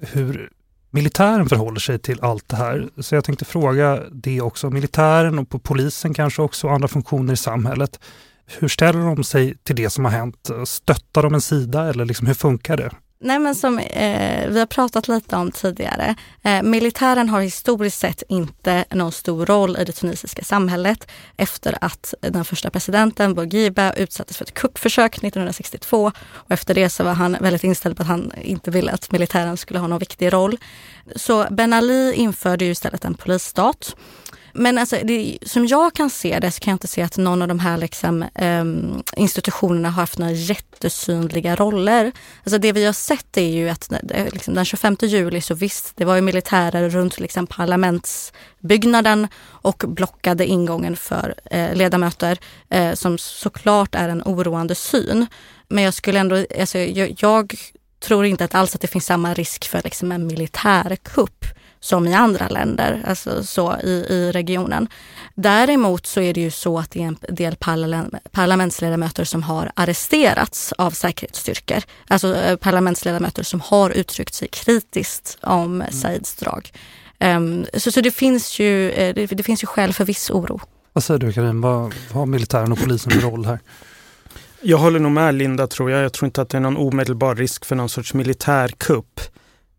hur 0.00 0.50
militären 0.90 1.48
förhåller 1.48 1.80
sig 1.80 1.98
till 1.98 2.18
allt 2.22 2.48
det 2.48 2.56
här. 2.56 2.88
Så 2.98 3.14
jag 3.14 3.24
tänkte 3.24 3.44
fråga 3.44 4.02
det 4.10 4.40
också, 4.40 4.70
militären 4.70 5.38
och 5.38 5.48
på 5.48 5.58
polisen 5.58 6.14
kanske 6.14 6.42
också 6.42 6.66
och 6.66 6.72
andra 6.72 6.88
funktioner 6.88 7.32
i 7.32 7.36
samhället. 7.36 8.00
Hur 8.46 8.68
ställer 8.68 9.00
de 9.00 9.24
sig 9.24 9.54
till 9.62 9.76
det 9.76 9.90
som 9.90 10.04
har 10.04 10.12
hänt? 10.12 10.50
Stöttar 10.64 11.22
de 11.22 11.34
en 11.34 11.40
sida 11.40 11.88
eller 11.88 12.04
liksom, 12.04 12.26
hur 12.26 12.34
funkar 12.34 12.76
det? 12.76 12.90
Nej 13.24 13.38
men 13.38 13.54
som 13.54 13.78
eh, 13.78 14.48
vi 14.48 14.58
har 14.58 14.66
pratat 14.66 15.08
lite 15.08 15.36
om 15.36 15.52
tidigare, 15.52 16.14
eh, 16.42 16.62
militären 16.62 17.28
har 17.28 17.40
historiskt 17.40 17.98
sett 17.98 18.22
inte 18.28 18.84
någon 18.90 19.12
stor 19.12 19.46
roll 19.46 19.76
i 19.80 19.84
det 19.84 19.92
tunisiska 19.92 20.44
samhället 20.44 21.10
efter 21.36 21.78
att 21.80 22.14
den 22.20 22.44
första 22.44 22.70
presidenten 22.70 23.34
Bourguiba 23.34 23.92
utsattes 23.92 24.36
för 24.36 24.44
ett 24.44 24.54
kuppförsök 24.54 25.16
1962 25.16 26.12
och 26.32 26.50
efter 26.50 26.74
det 26.74 26.90
så 26.90 27.04
var 27.04 27.12
han 27.12 27.36
väldigt 27.40 27.64
inställd 27.64 27.96
på 27.96 28.02
att 28.02 28.08
han 28.08 28.32
inte 28.42 28.70
ville 28.70 28.92
att 28.92 29.12
militären 29.12 29.56
skulle 29.56 29.78
ha 29.78 29.86
någon 29.86 29.98
viktig 29.98 30.32
roll. 30.32 30.58
Så 31.16 31.46
Ben 31.50 31.72
Ali 31.72 32.12
införde 32.14 32.64
ju 32.64 32.70
istället 32.70 33.04
en 33.04 33.14
polisstat 33.14 33.96
men 34.52 34.78
alltså, 34.78 34.96
det, 35.04 35.38
som 35.46 35.66
jag 35.66 35.94
kan 35.94 36.10
se 36.10 36.38
det 36.38 36.50
så 36.50 36.60
kan 36.60 36.70
jag 36.70 36.74
inte 36.74 36.88
se 36.88 37.02
att 37.02 37.16
någon 37.16 37.42
av 37.42 37.48
de 37.48 37.58
här 37.58 37.76
liksom, 37.76 38.24
um, 38.40 39.02
institutionerna 39.16 39.90
har 39.90 40.02
haft 40.02 40.18
några 40.18 40.32
jättesynliga 40.32 41.56
roller. 41.56 42.12
Alltså 42.44 42.58
det 42.58 42.72
vi 42.72 42.84
har 42.84 42.92
sett 42.92 43.36
är 43.36 43.48
ju 43.48 43.68
att 43.68 43.92
eh, 43.92 44.24
liksom, 44.32 44.54
den 44.54 44.64
25 44.64 44.96
juli 45.00 45.40
så 45.40 45.54
visst, 45.54 45.96
det 45.96 46.04
var 46.04 46.14
ju 46.14 46.20
militärer 46.20 46.88
runt 46.90 47.20
liksom, 47.20 47.46
parlamentsbyggnaden 47.46 49.28
och 49.44 49.84
blockade 49.86 50.46
ingången 50.46 50.96
för 50.96 51.34
eh, 51.50 51.74
ledamöter 51.74 52.38
eh, 52.70 52.94
som 52.94 53.18
såklart 53.18 53.94
är 53.94 54.08
en 54.08 54.22
oroande 54.22 54.74
syn. 54.74 55.26
Men 55.68 55.84
jag 55.84 55.94
skulle 55.94 56.20
ändå, 56.20 56.46
alltså, 56.60 56.78
jag, 56.78 57.14
jag 57.18 57.54
tror 58.00 58.26
inte 58.26 58.44
att 58.44 58.54
alls 58.54 58.74
att 58.74 58.80
det 58.80 58.86
finns 58.86 59.06
samma 59.06 59.34
risk 59.34 59.68
för 59.68 59.80
liksom, 59.84 60.12
en 60.12 60.26
militärkupp 60.26 61.44
som 61.82 62.08
i 62.08 62.14
andra 62.14 62.48
länder, 62.48 63.02
alltså 63.06 63.44
så 63.44 63.76
i, 63.84 64.06
i 64.08 64.32
regionen. 64.32 64.88
Däremot 65.34 66.06
så 66.06 66.20
är 66.20 66.34
det 66.34 66.40
ju 66.40 66.50
så 66.50 66.78
att 66.78 66.90
det 66.90 67.02
är 67.02 67.06
en 67.06 67.16
del 67.28 67.56
parlamentsledamöter 68.30 69.24
som 69.24 69.42
har 69.42 69.72
arresterats 69.76 70.72
av 70.72 70.90
säkerhetsstyrkor. 70.90 71.82
Alltså 72.08 72.36
eh, 72.36 72.56
parlamentsledamöter 72.56 73.42
som 73.42 73.60
har 73.60 73.90
uttryckt 73.90 74.34
sig 74.34 74.48
kritiskt 74.48 75.38
om 75.40 75.74
mm. 75.74 75.92
Saids 75.92 76.34
drag. 76.34 76.72
Um, 77.20 77.66
så, 77.74 77.92
så 77.92 78.00
det, 78.00 78.10
finns 78.10 78.60
ju, 78.60 78.90
eh, 78.90 79.14
det, 79.14 79.26
det, 79.26 79.42
finns 79.42 79.62
ju 79.62 79.66
skäl 79.66 79.92
för 79.92 80.04
viss 80.04 80.30
oro. 80.30 80.60
Vad 80.92 81.04
säger 81.04 81.20
du 81.20 81.32
Karin, 81.32 81.60
vad, 81.60 81.80
vad 81.82 81.94
har 82.12 82.26
militären 82.26 82.72
och 82.72 82.78
polisen 82.78 83.12
för 83.12 83.20
roll 83.20 83.46
här? 83.46 83.58
Jag 84.60 84.78
håller 84.78 84.98
nog 84.98 85.12
med 85.12 85.34
Linda 85.34 85.66
tror 85.66 85.90
jag. 85.90 86.04
Jag 86.04 86.12
tror 86.12 86.26
inte 86.26 86.42
att 86.42 86.48
det 86.48 86.56
är 86.56 86.60
någon 86.60 86.76
omedelbar 86.76 87.34
risk 87.34 87.64
för 87.64 87.76
någon 87.76 87.88
sorts 87.88 88.14
militärkupp. 88.14 89.20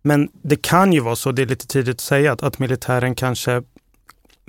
Men 0.06 0.30
det 0.41 0.62
kan 0.62 0.93
ju 0.93 0.99
vara 0.99 1.16
så, 1.16 1.32
det 1.32 1.41
är 1.41 1.45
lite 1.45 1.68
tidigt 1.68 1.95
att 1.95 2.01
säga, 2.01 2.32
att, 2.32 2.43
att 2.43 2.60
militären 2.60 3.16
kanske 3.16 3.64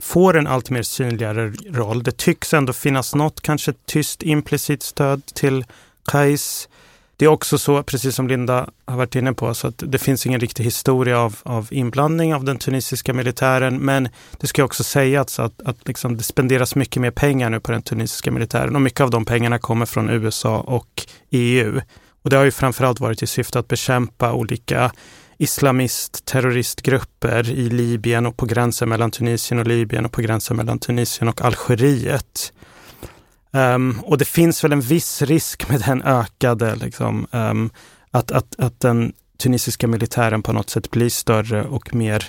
får 0.02 0.36
en 0.36 0.46
allt 0.46 0.70
mer 0.70 0.82
synligare 0.82 1.52
roll. 1.70 2.02
Det 2.02 2.16
tycks 2.16 2.54
ändå 2.54 2.72
finnas 2.72 3.14
något 3.14 3.40
kanske 3.40 3.72
tyst 3.86 4.22
implicit 4.22 4.82
stöd 4.82 5.26
till 5.26 5.64
Kais. 6.06 6.68
det 7.16 7.24
är 7.24 7.28
också 7.28 7.58
så, 7.58 7.82
precis 7.82 8.14
som 8.14 8.28
Linda 8.28 8.70
har 8.84 8.96
varit 8.96 9.14
inne 9.14 9.32
på, 9.32 9.54
så 9.54 9.66
att 9.66 9.82
det 9.86 9.98
finns 9.98 10.26
ingen 10.26 10.40
riktig 10.40 10.64
historia 10.64 11.18
av, 11.18 11.36
av 11.42 11.68
inblandning 11.70 12.34
av 12.34 12.44
den 12.44 12.58
tunisiska 12.58 13.12
militären. 13.12 13.78
Men 13.78 14.08
det 14.40 14.46
ska 14.46 14.64
också 14.64 14.84
sägas 14.84 15.38
att, 15.38 15.62
att 15.64 15.88
liksom 15.88 16.16
det 16.16 16.22
spenderas 16.22 16.74
mycket 16.74 17.02
mer 17.02 17.10
pengar 17.10 17.50
nu 17.50 17.60
på 17.60 17.72
den 17.72 17.82
tunisiska 17.82 18.30
militären 18.30 18.74
och 18.74 18.82
mycket 18.82 19.00
av 19.00 19.10
de 19.10 19.24
pengarna 19.24 19.58
kommer 19.58 19.86
från 19.86 20.10
USA 20.10 20.58
och 20.58 21.06
EU. 21.30 21.80
Och 22.22 22.30
det 22.30 22.36
har 22.36 22.44
ju 22.44 22.50
framförallt 22.50 23.00
varit 23.00 23.22
i 23.22 23.26
syfte 23.26 23.58
att 23.58 23.68
bekämpa 23.68 24.32
olika 24.32 24.92
islamist 25.38 26.24
terroristgrupper 26.24 27.50
i 27.50 27.70
Libyen 27.70 28.26
och 28.26 28.36
på 28.36 28.46
gränsen 28.46 28.88
mellan 28.88 29.10
Tunisien 29.10 29.58
och 29.58 29.66
Libyen 29.66 30.04
och 30.04 30.12
på 30.12 30.20
gränsen 30.20 30.56
mellan 30.56 30.78
Tunisien 30.78 31.28
och 31.28 31.42
Algeriet. 31.42 32.52
Um, 33.50 34.00
och 34.00 34.18
det 34.18 34.24
finns 34.24 34.64
väl 34.64 34.72
en 34.72 34.80
viss 34.80 35.22
risk 35.22 35.68
med 35.68 35.80
den 35.80 36.02
ökade, 36.02 36.74
liksom, 36.76 37.26
um, 37.30 37.70
att, 38.10 38.30
att, 38.30 38.60
att 38.60 38.80
den 38.80 39.12
tunisiska 39.38 39.86
militären 39.86 40.42
på 40.42 40.52
något 40.52 40.70
sätt 40.70 40.90
blir 40.90 41.08
större 41.08 41.64
och 41.64 41.94
mer 41.94 42.24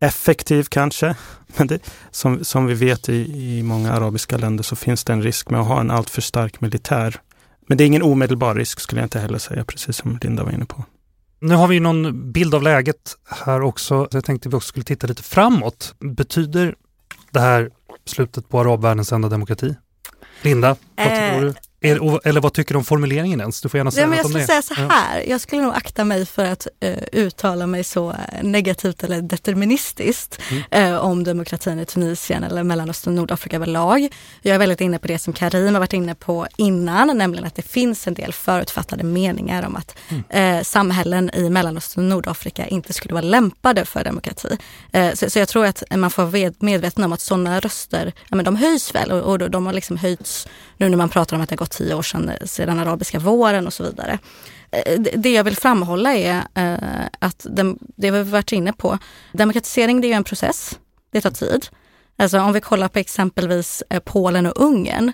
effektiv 0.00 0.66
kanske. 0.68 1.14
Men 1.56 1.66
det, 1.66 1.78
som, 2.10 2.44
som 2.44 2.66
vi 2.66 2.74
vet 2.74 3.08
i, 3.08 3.58
i 3.58 3.62
många 3.62 3.92
arabiska 3.92 4.36
länder 4.36 4.64
så 4.64 4.76
finns 4.76 5.04
det 5.04 5.12
en 5.12 5.22
risk 5.22 5.50
med 5.50 5.60
att 5.60 5.66
ha 5.66 5.80
en 5.80 5.90
alltför 5.90 6.22
stark 6.22 6.60
militär. 6.60 7.20
Men 7.66 7.78
det 7.78 7.84
är 7.84 7.86
ingen 7.86 8.02
omedelbar 8.02 8.54
risk 8.54 8.80
skulle 8.80 9.00
jag 9.00 9.06
inte 9.06 9.20
heller 9.20 9.38
säga, 9.38 9.64
precis 9.64 9.96
som 9.96 10.18
Linda 10.22 10.44
var 10.44 10.52
inne 10.52 10.64
på. 10.64 10.84
Nu 11.42 11.54
har 11.54 11.68
vi 11.68 11.80
någon 11.80 12.32
bild 12.32 12.54
av 12.54 12.62
läget 12.62 13.16
här 13.44 13.62
också. 13.62 14.08
Jag 14.10 14.24
tänkte 14.24 14.48
vi 14.48 14.56
också 14.56 14.68
skulle 14.68 14.84
titta 14.84 15.06
lite 15.06 15.22
framåt. 15.22 15.94
Betyder 15.98 16.74
det 17.30 17.40
här 17.40 17.70
slutet 18.04 18.48
på 18.48 18.60
arabvärldens 18.60 19.12
enda 19.12 19.28
demokrati? 19.28 19.74
Linda, 20.42 20.76
vad 20.96 21.06
tror 21.06 21.40
du? 21.40 21.54
Är, 21.82 22.26
eller 22.28 22.40
vad 22.40 22.52
tycker 22.52 22.74
du 22.74 22.78
om 22.78 22.84
formuleringen 22.84 23.40
ens? 23.40 23.60
Du 23.60 23.68
får 23.68 23.78
gärna 23.78 23.90
säga 23.90 24.02
ja, 24.02 24.08
men 24.08 24.16
Jag 24.18 24.26
skulle 24.26 24.46
säga 24.46 24.62
så 24.62 24.74
här, 24.74 25.16
ja. 25.16 25.22
jag 25.26 25.40
skulle 25.40 25.62
nog 25.62 25.74
akta 25.74 26.04
mig 26.04 26.26
för 26.26 26.44
att 26.44 26.66
uh, 26.84 26.94
uttala 27.12 27.66
mig 27.66 27.84
så 27.84 28.10
eh, 28.10 28.16
negativt 28.42 29.04
eller 29.04 29.22
deterministiskt 29.22 30.38
mm. 30.50 30.92
uh, 30.92 30.98
om 30.98 31.24
demokratin 31.24 31.78
i 31.78 31.84
Tunisien 31.84 32.44
eller 32.44 32.62
Mellanöstern 32.62 33.12
och 33.12 33.16
Nordafrika 33.16 33.56
överlag. 33.56 34.08
Jag 34.42 34.54
är 34.54 34.58
väldigt 34.58 34.80
inne 34.80 34.98
på 34.98 35.06
det 35.08 35.18
som 35.18 35.32
Karim 35.32 35.74
har 35.74 35.80
varit 35.80 35.92
inne 35.92 36.14
på 36.14 36.46
innan, 36.56 37.18
nämligen 37.18 37.46
att 37.46 37.54
det 37.54 37.62
finns 37.62 38.06
en 38.06 38.14
del 38.14 38.32
förutfattade 38.32 39.04
meningar 39.04 39.66
om 39.66 39.76
att 39.76 39.96
mm. 40.08 40.58
uh, 40.58 40.62
samhällen 40.62 41.30
i 41.34 41.50
Mellanöstern 41.50 42.04
och 42.04 42.10
Nordafrika 42.10 42.66
inte 42.66 42.92
skulle 42.92 43.14
vara 43.14 43.24
lämpade 43.24 43.84
för 43.84 44.04
demokrati. 44.04 44.56
Så, 45.14 45.30
så, 45.30 45.38
jag 45.38 45.48
tror 45.48 45.66
att 45.66 45.82
man 45.96 46.10
får 46.10 46.24
vara 46.24 46.52
medveten 46.58 47.04
om 47.04 47.12
att 47.12 47.20
sådana 47.20 47.60
röster, 47.60 48.12
ja, 48.28 48.36
men 48.36 48.44
de 48.44 48.56
höjs 48.56 48.94
väl 48.94 49.12
och, 49.12 49.30
och 49.30 49.50
de 49.50 49.66
har 49.66 49.72
liksom 49.72 49.96
höjts 49.96 50.46
nu 50.76 50.88
när 50.88 50.96
man 50.96 51.08
pratar 51.08 51.36
om 51.36 51.42
att 51.42 51.48
det 51.48 51.52
har 51.52 51.58
gått 51.58 51.71
tio 51.72 51.94
år 51.94 52.02
sedan, 52.02 52.30
sedan 52.44 52.78
arabiska 52.78 53.18
våren 53.18 53.66
och 53.66 53.72
så 53.72 53.84
vidare. 53.84 54.18
Eh, 54.70 55.00
det 55.00 55.32
jag 55.32 55.44
vill 55.44 55.56
framhålla 55.56 56.14
är 56.14 56.42
eh, 56.54 57.06
att 57.18 57.46
det 57.96 58.10
vi 58.10 58.22
varit 58.22 58.52
inne 58.52 58.72
på, 58.72 58.98
demokratisering 59.32 60.00
det 60.00 60.12
är 60.12 60.16
en 60.16 60.24
process, 60.24 60.78
det 61.10 61.20
tar 61.20 61.30
tid. 61.30 61.66
Alltså 62.22 62.40
om 62.40 62.52
vi 62.52 62.60
kollar 62.60 62.88
på 62.88 62.98
exempelvis 62.98 63.82
eh, 63.90 64.00
Polen 64.00 64.46
och 64.46 64.60
Ungern. 64.60 65.12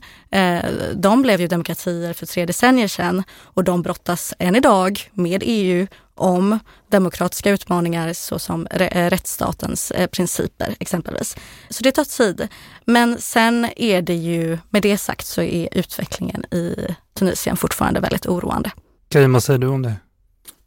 De 0.95 1.23
blev 1.23 1.41
ju 1.41 1.47
demokratier 1.47 2.13
för 2.13 2.27
tre 2.27 2.47
decennier 2.47 2.89
sedan 2.89 3.23
och 3.43 3.65
de 3.65 3.83
brottas 3.83 4.35
än 4.39 4.57
idag 4.57 5.11
med 5.13 5.43
EU 5.47 5.87
om 6.15 6.59
demokratiska 6.91 7.51
utmaningar 7.51 8.13
såsom 8.13 8.67
rättsstatens 8.71 9.91
eh, 9.91 10.07
principer 10.07 10.75
exempelvis. 10.81 11.37
Så 11.71 11.83
det 11.83 11.93
tar 11.93 12.05
tid. 12.05 12.49
Men 12.85 13.21
sen 13.21 13.69
är 13.77 14.03
det 14.03 14.15
ju, 14.15 14.59
med 14.71 14.83
det 14.83 14.99
sagt 14.99 15.27
så 15.27 15.43
är 15.43 15.69
utvecklingen 15.73 16.45
i 16.45 16.95
Tunisien 17.15 17.57
fortfarande 17.57 18.01
väldigt 18.01 18.27
oroande. 18.27 18.71
Karim, 19.09 19.33
vad 19.33 19.43
säger 19.43 19.59
du 19.59 19.67
om 19.67 19.83
det? 19.83 19.95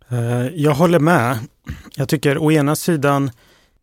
Eh, 0.09 0.47
jag 0.55 0.73
håller 0.73 0.99
med. 0.99 1.39
Jag 1.95 2.09
tycker 2.09 2.37
å 2.37 2.51
ena 2.51 2.75
sidan 2.75 3.31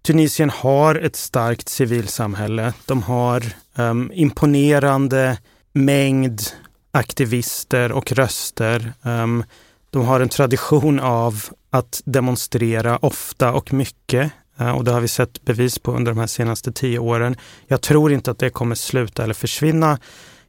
Tunisien 0.03 0.51
har 0.51 0.95
ett 0.95 1.17
starkt 1.17 1.69
civilsamhälle. 1.69 2.73
De 2.87 3.03
har 3.03 3.45
um, 3.75 4.13
imponerande 4.15 5.39
mängd 5.73 6.43
aktivister 6.91 7.93
och 7.93 8.13
röster. 8.13 8.93
Um, 9.03 9.45
de 9.91 10.05
har 10.05 10.21
en 10.21 10.29
tradition 10.29 11.01
av 11.01 11.45
att 11.71 12.03
demonstrera 12.05 12.97
ofta 12.97 13.53
och 13.53 13.73
mycket. 13.73 14.33
Eh, 14.59 14.71
och 14.71 14.85
det 14.85 14.91
har 14.91 15.01
vi 15.01 15.09
sett 15.09 15.45
bevis 15.45 15.79
på 15.79 15.93
under 15.93 16.13
de 16.13 16.19
här 16.19 16.27
senaste 16.27 16.73
tio 16.73 16.99
åren. 16.99 17.37
Jag 17.67 17.81
tror 17.81 18.13
inte 18.13 18.31
att 18.31 18.39
det 18.39 18.51
kommer 18.51 18.75
sluta 18.75 19.25
eller 19.25 19.35
försvinna. 19.35 19.99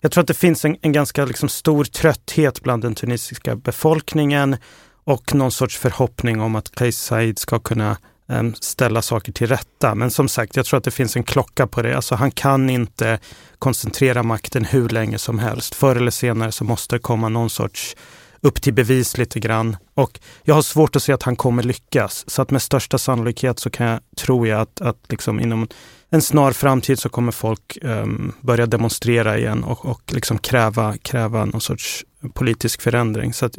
Jag 0.02 0.12
tror 0.12 0.22
att 0.22 0.28
det 0.28 0.34
finns 0.34 0.66
en, 0.66 0.78
en 0.82 0.92
ganska 0.92 1.26
liksom 1.26 1.50
stor 1.50 1.84
trötthet 1.84 2.62
bland 2.62 2.84
den 2.84 2.96
tunisiska 2.96 3.56
befolkningen 3.56 4.58
och 5.04 5.36
någon 5.36 5.52
sorts 5.52 5.78
förhoppning 5.78 6.42
om 6.42 6.56
att 6.56 6.72
Kais 6.72 6.98
Said 6.98 7.40
ska 7.40 7.60
kunna 7.60 7.98
Ehm, 8.30 8.54
ställa 8.56 9.02
saker 9.02 9.32
till 9.32 9.48
rätta. 9.48 9.96
Men 9.96 10.12
som 10.12 10.28
sagt, 10.28 10.56
jag 10.56 10.66
tror 10.66 10.78
att 10.78 10.84
det 10.84 10.92
finns 10.92 11.16
en 11.16 11.24
klocka 11.24 11.68
på 11.68 11.82
det. 11.82 11.96
Alltså 11.96 12.16
han 12.16 12.32
kan 12.32 12.70
inte 12.70 13.20
koncentrera 13.60 14.24
makten 14.24 14.66
hur 14.66 14.90
länge 14.90 15.18
som 15.18 15.40
helst. 15.40 15.76
Förr 15.76 15.96
eller 15.96 16.12
senare 16.12 16.52
så 16.52 16.64
måste 16.64 16.96
det 16.96 17.00
komma 17.00 17.30
någon 17.30 17.50
sorts 17.50 17.96
upp 18.42 18.62
till 18.62 18.74
bevis 18.74 19.18
lite 19.18 19.40
grann. 19.40 19.78
Och 19.94 20.20
jag 20.44 20.56
har 20.56 20.62
svårt 20.62 20.96
att 20.96 21.04
se 21.04 21.14
att 21.14 21.24
han 21.24 21.36
kommer 21.36 21.64
lyckas. 21.64 22.30
Så 22.30 22.42
att 22.42 22.52
med 22.52 22.62
största 22.62 22.98
sannolikhet 22.98 23.60
så 23.60 23.70
kan 23.70 23.86
jag, 23.86 24.00
tror 24.18 24.48
jag 24.48 24.62
att, 24.62 24.82
att 24.82 24.98
liksom 25.10 25.40
inom 25.40 25.68
en 26.10 26.22
snar 26.22 26.52
framtid 26.52 27.00
så 27.00 27.10
kommer 27.10 27.32
folk 27.32 27.78
um, 27.82 28.34
börja 28.42 28.66
demonstrera 28.66 29.38
igen 29.38 29.64
och, 29.64 29.86
och 29.86 30.02
liksom 30.08 30.38
kräva, 30.38 30.98
kräva 30.98 31.46
någon 31.46 31.62
sorts 31.62 32.06
politisk 32.34 32.82
förändring. 32.82 33.34
Så 33.34 33.46
att 33.46 33.56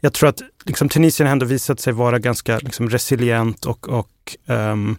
jag 0.00 0.12
tror 0.12 0.28
att 0.28 0.42
liksom, 0.64 0.88
Tunisien 0.88 1.28
ändå 1.28 1.46
visat 1.46 1.80
sig 1.80 1.92
vara 1.92 2.18
ganska 2.18 2.58
liksom, 2.58 2.90
resilient 2.90 3.64
och, 3.64 3.88
och 3.88 4.36
um, 4.46 4.96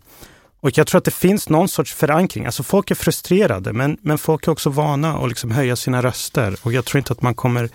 och 0.62 0.78
jag 0.78 0.88
tror 0.88 0.98
att 0.98 1.06
det 1.06 1.12
finns 1.12 1.50
någon 1.50 1.68
sorts 1.68 1.94
förankring. 1.94 2.46
Alltså 2.46 2.64
folk 2.64 2.92
är 2.92 2.96
frustrerade, 2.96 3.74
men, 3.74 3.98
men 4.02 4.18
folk 4.18 4.48
är 4.48 4.52
också 4.52 4.70
vana 4.70 5.18
att 5.18 5.30
liksom 5.30 5.52
höja 5.52 5.76
sina 5.76 6.02
röster. 6.02 6.56
Och 6.62 6.74
jag 6.74 6.86
tror 6.86 7.00
inte 7.00 7.14
att 7.14 7.22
man 7.22 7.36
kommer 7.36 7.70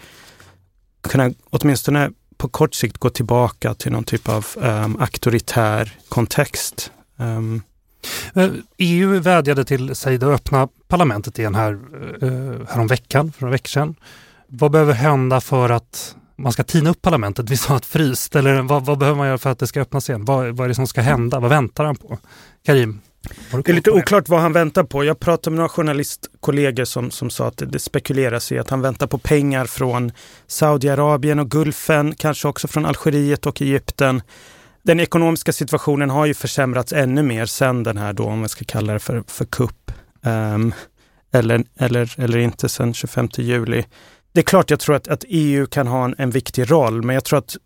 kunna 1.01 1.31
åtminstone 1.51 2.11
på 2.37 2.49
kort 2.49 2.75
sikt 2.75 2.99
gå 2.99 3.11
tillbaka 3.11 3.75
till 3.75 3.93
någon 3.93 4.05
typ 4.05 4.29
av 4.29 4.47
um, 4.57 5.01
auktoritär 5.01 5.93
kontext. 6.09 6.93
Ehm. 7.19 7.63
Eh, 8.35 8.45
um. 8.45 8.63
EU 8.79 9.21
vädjade 9.21 9.65
till 9.65 9.95
sig 9.95 10.15
att 10.15 10.23
öppna 10.23 10.69
parlamentet 10.89 11.39
igen 11.39 11.55
här, 11.55 11.73
uh, 11.73 12.67
för 12.67 12.77
några 12.77 13.51
veckor 13.51 13.69
sedan. 13.69 13.95
Vad 14.47 14.71
behöver 14.71 14.95
hända 14.95 15.41
för 15.41 15.71
att 15.71 16.17
man 16.37 16.53
ska 16.53 16.63
tina 16.63 16.91
upp 16.91 17.03
parlamentet? 17.03 17.51
Vi 17.51 17.57
sa 17.57 17.77
att 17.77 17.87
fryst, 17.87 18.37
eller 18.37 18.63
vad, 18.63 18.85
vad, 18.85 18.99
behöver 18.99 19.19
man 19.19 19.27
göra 19.27 19.39
för 19.39 19.51
att 19.51 19.59
det 19.59 19.67
ska 19.67 19.81
öppnas 19.81 20.09
igen? 20.09 20.25
Vad, 20.25 20.57
vad 20.57 20.65
är 20.65 20.69
det 20.69 20.75
som 20.75 20.87
ska 20.87 21.01
hända? 21.01 21.41
Vad 21.41 21.51
väntar 21.51 21.85
han 21.85 21.97
på? 21.97 22.19
Karim? 22.67 23.01
Det 23.51 23.69
är 23.69 23.75
lite 23.75 23.91
oklart 23.91 24.29
vad 24.29 24.41
han 24.41 24.53
väntar 24.53 24.85
på. 24.85 25.05
Jag 25.05 25.21
pratade 25.21 25.51
med 25.51 25.57
några 25.57 25.69
journalistkollegor 25.69 26.85
som, 26.85 27.11
som 27.11 27.31
sa 27.31 27.47
att 27.47 27.63
det 27.67 27.79
spekuleras 27.79 28.53
i 28.53 28.59
att 28.59 28.71
han 28.71 28.81
väntar 28.81 29.07
på 29.07 29.19
pengar 29.19 29.67
från 29.67 30.13
Saudiarabien 30.47 31.39
och 31.39 31.51
Gulfen, 31.51 32.15
kanske 32.15 32.49
också 32.49 32.69
från 32.69 32.87
Algeriet 32.87 33.47
och 33.47 33.63
Egypten. 33.63 34.23
Den 34.83 35.01
ekonomiska 35.01 35.53
situationen 35.53 36.11
har 36.11 36.27
ju 36.27 36.35
försämrats 36.35 36.93
ännu 36.93 37.23
mer 37.23 37.47
sen 37.47 37.83
den 37.83 37.97
här 37.97 38.13
då, 38.13 38.25
om 38.25 38.41
man 38.41 38.49
ska 38.49 38.65
kalla 38.65 38.93
det 38.93 38.99
för, 38.99 39.25
för 39.27 39.45
kupp. 39.45 39.93
Um, 40.23 40.75
eller, 41.33 41.65
eller, 41.79 42.15
eller 42.21 42.39
inte 42.39 42.69
sen 42.69 42.95
25 42.95 43.29
juli. 43.37 43.85
Det 44.35 44.41
är 44.41 44.45
klart 44.45 44.71
jag 44.71 44.81
tror 44.81 44.97
att, 44.97 45.09
att 45.09 45.25
EU 45.29 45.67
kan 45.67 45.87
ha 45.87 46.05
en, 46.05 46.15
en 46.19 46.31
viktig 46.31 46.71
roll, 46.71 47.03
men 47.03 47.15
jag 47.15 47.25
tror 47.25 47.39
att 47.39 47.57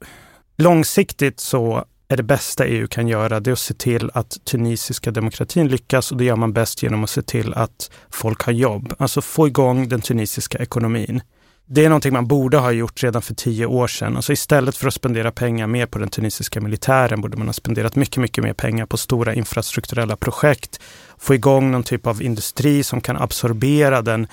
långsiktigt 0.56 1.40
så 1.40 1.84
är 2.08 2.16
det 2.16 2.22
bästa 2.22 2.66
EU 2.66 2.88
kan 2.88 3.08
göra, 3.08 3.40
det 3.40 3.52
att 3.52 3.58
se 3.58 3.74
till 3.74 4.10
att 4.14 4.44
tunisiska 4.44 5.10
demokratin 5.10 5.68
lyckas 5.68 6.12
och 6.12 6.18
det 6.18 6.24
gör 6.24 6.36
man 6.36 6.52
bäst 6.52 6.82
genom 6.82 7.04
att 7.04 7.10
se 7.10 7.22
till 7.22 7.54
att 7.54 7.90
folk 8.10 8.42
har 8.42 8.52
jobb. 8.52 8.94
Alltså 8.98 9.20
få 9.20 9.46
igång 9.46 9.88
den 9.88 10.00
tunisiska 10.00 10.58
ekonomin. 10.58 11.20
Det 11.66 11.84
är 11.84 11.88
någonting 11.88 12.12
man 12.12 12.26
borde 12.26 12.58
ha 12.58 12.72
gjort 12.72 13.02
redan 13.02 13.22
för 13.22 13.34
tio 13.34 13.66
år 13.66 13.86
sedan. 13.86 14.16
Alltså 14.16 14.32
istället 14.32 14.76
för 14.76 14.88
att 14.88 14.94
spendera 14.94 15.30
pengar 15.30 15.66
mer 15.66 15.86
på 15.86 15.98
den 15.98 16.08
tunisiska 16.08 16.60
militären 16.60 17.20
borde 17.20 17.36
man 17.36 17.48
ha 17.48 17.52
spenderat 17.52 17.96
mycket, 17.96 18.16
mycket 18.16 18.44
mer 18.44 18.52
pengar 18.52 18.86
på 18.86 18.96
stora 18.96 19.34
infrastrukturella 19.34 20.16
projekt. 20.16 20.80
Få 21.18 21.34
igång 21.34 21.70
någon 21.70 21.82
typ 21.82 22.06
av 22.06 22.22
industri 22.22 22.82
som 22.82 23.00
kan 23.00 23.16
absorbera 23.16 24.02
den 24.02 24.26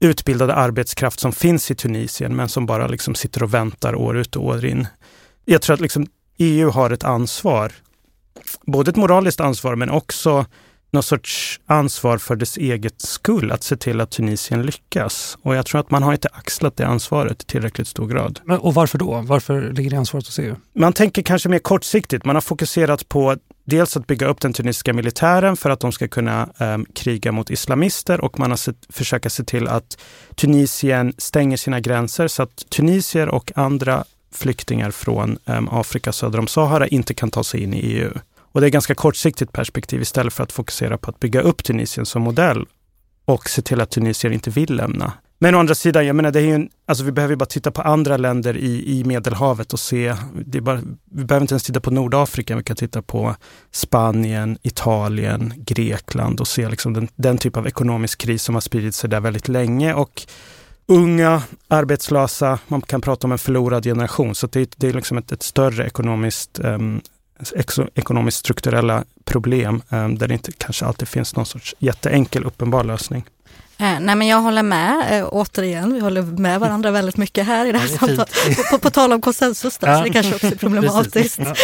utbildade 0.00 0.54
arbetskraft 0.54 1.20
som 1.20 1.32
finns 1.32 1.70
i 1.70 1.74
Tunisien 1.74 2.36
men 2.36 2.48
som 2.48 2.66
bara 2.66 2.86
liksom 2.86 3.14
sitter 3.14 3.42
och 3.42 3.54
väntar 3.54 3.94
år 3.94 4.16
ut 4.16 4.36
och 4.36 4.44
år 4.44 4.64
in. 4.64 4.86
Jag 5.44 5.62
tror 5.62 5.74
att 5.74 5.80
liksom 5.80 6.06
EU 6.38 6.70
har 6.70 6.90
ett 6.90 7.04
ansvar. 7.04 7.72
Både 8.66 8.90
ett 8.90 8.96
moraliskt 8.96 9.40
ansvar 9.40 9.76
men 9.76 9.90
också 9.90 10.46
någon 10.90 11.02
sorts 11.02 11.60
ansvar 11.66 12.18
för 12.18 12.36
dess 12.36 12.56
eget 12.56 13.00
skull, 13.00 13.52
att 13.52 13.62
se 13.62 13.76
till 13.76 14.00
att 14.00 14.10
Tunisien 14.10 14.62
lyckas. 14.62 15.38
Och 15.42 15.54
jag 15.54 15.66
tror 15.66 15.80
att 15.80 15.90
man 15.90 16.02
har 16.02 16.12
inte 16.12 16.28
axlat 16.32 16.76
det 16.76 16.86
ansvaret 16.86 17.42
i 17.42 17.46
tillräckligt 17.46 17.88
stor 17.88 18.06
grad. 18.06 18.40
Men, 18.44 18.58
och 18.58 18.74
varför 18.74 18.98
då? 18.98 19.20
Varför 19.26 19.72
ligger 19.72 19.90
det 19.90 19.96
ansvaret 19.96 20.26
hos 20.26 20.38
EU? 20.38 20.56
Man 20.74 20.92
tänker 20.92 21.22
kanske 21.22 21.48
mer 21.48 21.58
kortsiktigt. 21.58 22.24
Man 22.24 22.36
har 22.36 22.40
fokuserat 22.40 23.08
på 23.08 23.36
dels 23.64 23.96
att 23.96 24.06
bygga 24.06 24.26
upp 24.26 24.40
den 24.40 24.52
tunisiska 24.52 24.92
militären 24.92 25.56
för 25.56 25.70
att 25.70 25.80
de 25.80 25.92
ska 25.92 26.08
kunna 26.08 26.48
um, 26.58 26.86
kriga 26.94 27.32
mot 27.32 27.50
islamister 27.50 28.20
och 28.20 28.38
man 28.38 28.50
har 28.50 28.56
sett, 28.56 28.76
försöka 28.88 29.30
se 29.30 29.44
till 29.44 29.68
att 29.68 29.98
Tunisien 30.34 31.12
stänger 31.18 31.56
sina 31.56 31.80
gränser 31.80 32.28
så 32.28 32.42
att 32.42 32.70
tunisier 32.70 33.28
och 33.28 33.52
andra 33.54 34.04
flyktingar 34.32 34.90
från 34.90 35.38
um, 35.44 35.68
Afrika 35.68 36.12
söder 36.12 36.38
om 36.38 36.46
Sahara 36.46 36.86
inte 36.86 37.14
kan 37.14 37.30
ta 37.30 37.44
sig 37.44 37.62
in 37.62 37.74
i 37.74 37.78
EU. 37.78 38.10
Och 38.52 38.60
det 38.60 38.66
är 38.66 38.70
ganska 38.70 38.94
kortsiktigt 38.94 39.52
perspektiv 39.52 40.02
istället 40.02 40.32
för 40.32 40.42
att 40.42 40.52
fokusera 40.52 40.98
på 40.98 41.10
att 41.10 41.20
bygga 41.20 41.40
upp 41.40 41.64
Tunisien 41.64 42.06
som 42.06 42.22
modell 42.22 42.66
och 43.24 43.48
se 43.48 43.62
till 43.62 43.80
att 43.80 43.90
Tunisien 43.90 44.32
inte 44.32 44.50
vill 44.50 44.76
lämna. 44.76 45.12
Men 45.42 45.54
å 45.54 45.58
andra 45.58 45.74
sidan, 45.74 46.06
jag 46.06 46.16
menar, 46.16 46.30
det 46.30 46.38
är 46.38 46.44
ju 46.44 46.54
en, 46.54 46.68
alltså 46.86 47.04
vi 47.04 47.12
behöver 47.12 47.36
bara 47.36 47.46
titta 47.46 47.70
på 47.70 47.82
andra 47.82 48.16
länder 48.16 48.56
i, 48.56 48.98
i 48.98 49.04
Medelhavet 49.04 49.72
och 49.72 49.80
se, 49.80 50.16
det 50.46 50.58
är 50.58 50.62
bara, 50.62 50.80
vi 51.10 51.24
behöver 51.24 51.44
inte 51.44 51.54
ens 51.54 51.62
titta 51.62 51.80
på 51.80 51.90
Nordafrika, 51.90 52.56
vi 52.56 52.62
kan 52.62 52.76
titta 52.76 53.02
på 53.02 53.36
Spanien, 53.70 54.58
Italien, 54.62 55.52
Grekland 55.56 56.40
och 56.40 56.48
se 56.48 56.68
liksom 56.68 56.92
den, 56.92 57.08
den 57.16 57.38
typ 57.38 57.56
av 57.56 57.66
ekonomisk 57.66 58.18
kris 58.18 58.42
som 58.42 58.54
har 58.54 58.60
spridit 58.60 58.94
sig 58.94 59.10
där 59.10 59.20
väldigt 59.20 59.48
länge. 59.48 59.94
Och 59.94 60.22
unga, 60.86 61.42
arbetslösa, 61.68 62.58
man 62.68 62.80
kan 62.80 63.00
prata 63.00 63.26
om 63.26 63.32
en 63.32 63.38
förlorad 63.38 63.84
generation. 63.84 64.34
Så 64.34 64.46
det, 64.46 64.74
det 64.76 64.88
är 64.88 64.92
liksom 64.92 65.18
ett, 65.18 65.32
ett 65.32 65.42
större 65.42 65.86
ekonomiskt 65.86 66.60
um, 66.62 67.00
ekonomiskt 67.94 68.38
strukturella 68.38 69.04
problem 69.24 69.82
um, 69.88 70.18
där 70.18 70.28
det 70.28 70.34
inte 70.34 70.52
kanske 70.52 70.84
alltid 70.84 71.08
finns 71.08 71.36
någon 71.36 71.46
sorts 71.46 71.74
jätteenkel 71.78 72.44
uppenbar 72.44 72.84
lösning. 72.84 73.24
Eh, 73.80 74.00
nej 74.00 74.14
men 74.14 74.26
jag 74.26 74.40
håller 74.40 74.62
med, 74.62 75.20
eh, 75.20 75.28
återigen, 75.30 75.94
vi 75.94 76.00
håller 76.00 76.22
med 76.22 76.60
varandra 76.60 76.90
väldigt 76.90 77.16
mycket 77.16 77.46
här 77.46 77.66
i 77.66 77.72
det 77.72 77.78
här 77.78 77.88
ja, 77.88 77.98
samtalet. 77.98 78.32
På, 78.56 78.62
på, 78.70 78.78
på, 78.78 78.90
tal 78.90 79.12
om 79.12 79.20
konsensus 79.20 79.78
då, 79.78 79.86
ja. 79.86 79.98
så 79.98 80.04
det 80.04 80.10
kanske 80.10 80.34
också 80.34 80.46
är 80.46 80.50
problematiskt. 80.56 81.38
ja. 81.38 81.54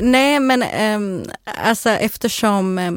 Nej 0.00 0.40
men 0.40 0.62
eh, 0.62 1.32
alltså 1.64 1.90
eftersom 1.90 2.78
eh, 2.78 2.92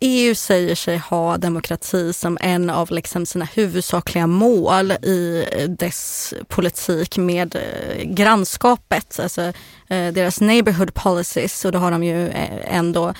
EU 0.00 0.34
säger 0.34 0.74
sig 0.74 0.96
ha 0.96 1.36
demokrati 1.36 2.12
som 2.12 2.38
en 2.40 2.70
av 2.70 2.90
liksom 2.90 3.26
sina 3.26 3.44
huvudsakliga 3.44 4.26
mål 4.26 4.92
i 4.92 5.46
eh, 5.52 5.68
dess 5.68 6.34
politik 6.48 7.16
med 7.16 7.56
eh, 7.56 8.04
grannskapet, 8.04 9.20
alltså 9.20 9.42
eh, 9.88 10.12
deras 10.12 10.40
neighborhood 10.40 10.94
policies 10.94 11.64
och 11.64 11.72
då 11.72 11.78
har 11.78 11.90
de 11.90 12.04
ju 12.04 12.30
ändå 12.64 13.14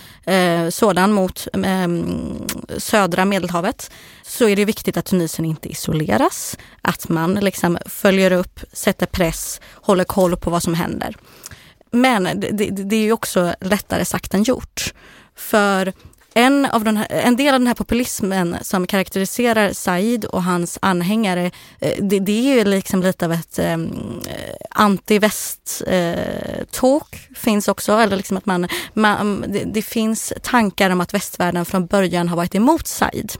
sådan 0.70 1.12
mot 1.12 1.48
ehm, 1.64 2.46
södra 2.78 3.24
Medelhavet 3.24 3.90
så 4.22 4.48
är 4.48 4.56
det 4.56 4.64
viktigt 4.64 4.96
att 4.96 5.04
Tunisien 5.04 5.44
inte 5.44 5.68
isoleras, 5.68 6.58
att 6.82 7.08
man 7.08 7.34
liksom 7.34 7.78
följer 7.86 8.32
upp, 8.32 8.60
sätter 8.72 9.06
press, 9.06 9.60
håller 9.72 10.04
koll 10.04 10.36
på 10.36 10.50
vad 10.50 10.62
som 10.62 10.74
händer. 10.74 11.16
Men 11.90 12.24
det, 12.24 12.50
det, 12.50 12.70
det 12.70 12.96
är 12.96 13.00
ju 13.00 13.12
också 13.12 13.54
lättare 13.60 14.04
sagt 14.04 14.34
än 14.34 14.42
gjort. 14.42 14.94
För 15.36 15.92
en, 16.38 16.66
av 16.66 16.84
den 16.84 16.96
här, 16.96 17.06
en 17.10 17.36
del 17.36 17.54
av 17.54 17.60
den 17.60 17.66
här 17.66 17.74
populismen 17.74 18.56
som 18.62 18.86
karaktäriserar 18.86 19.72
Said 19.72 20.24
och 20.24 20.42
hans 20.42 20.78
anhängare, 20.82 21.50
eh, 21.80 21.92
det, 22.00 22.18
det 22.18 22.32
är 22.32 22.58
ju 22.58 22.64
liksom 22.64 23.02
lite 23.02 23.24
av 23.24 23.32
ett 23.32 23.58
ehm, 23.58 24.20
eh, 24.26 24.54
anti-väst-talk 24.70 27.14
eh, 27.14 27.20
finns 27.36 27.68
också. 27.68 27.92
Eller 27.92 28.16
liksom 28.16 28.36
att 28.36 28.46
man, 28.46 28.68
man 28.94 29.44
det, 29.48 29.64
det, 29.64 29.82
finns 29.82 30.32
tankar 30.42 30.90
om 30.90 31.00
att 31.00 31.14
västvärlden 31.14 31.64
från 31.64 31.86
början 31.86 32.28
har 32.28 32.36
varit 32.36 32.54
emot 32.54 32.86
Said. 32.86 33.32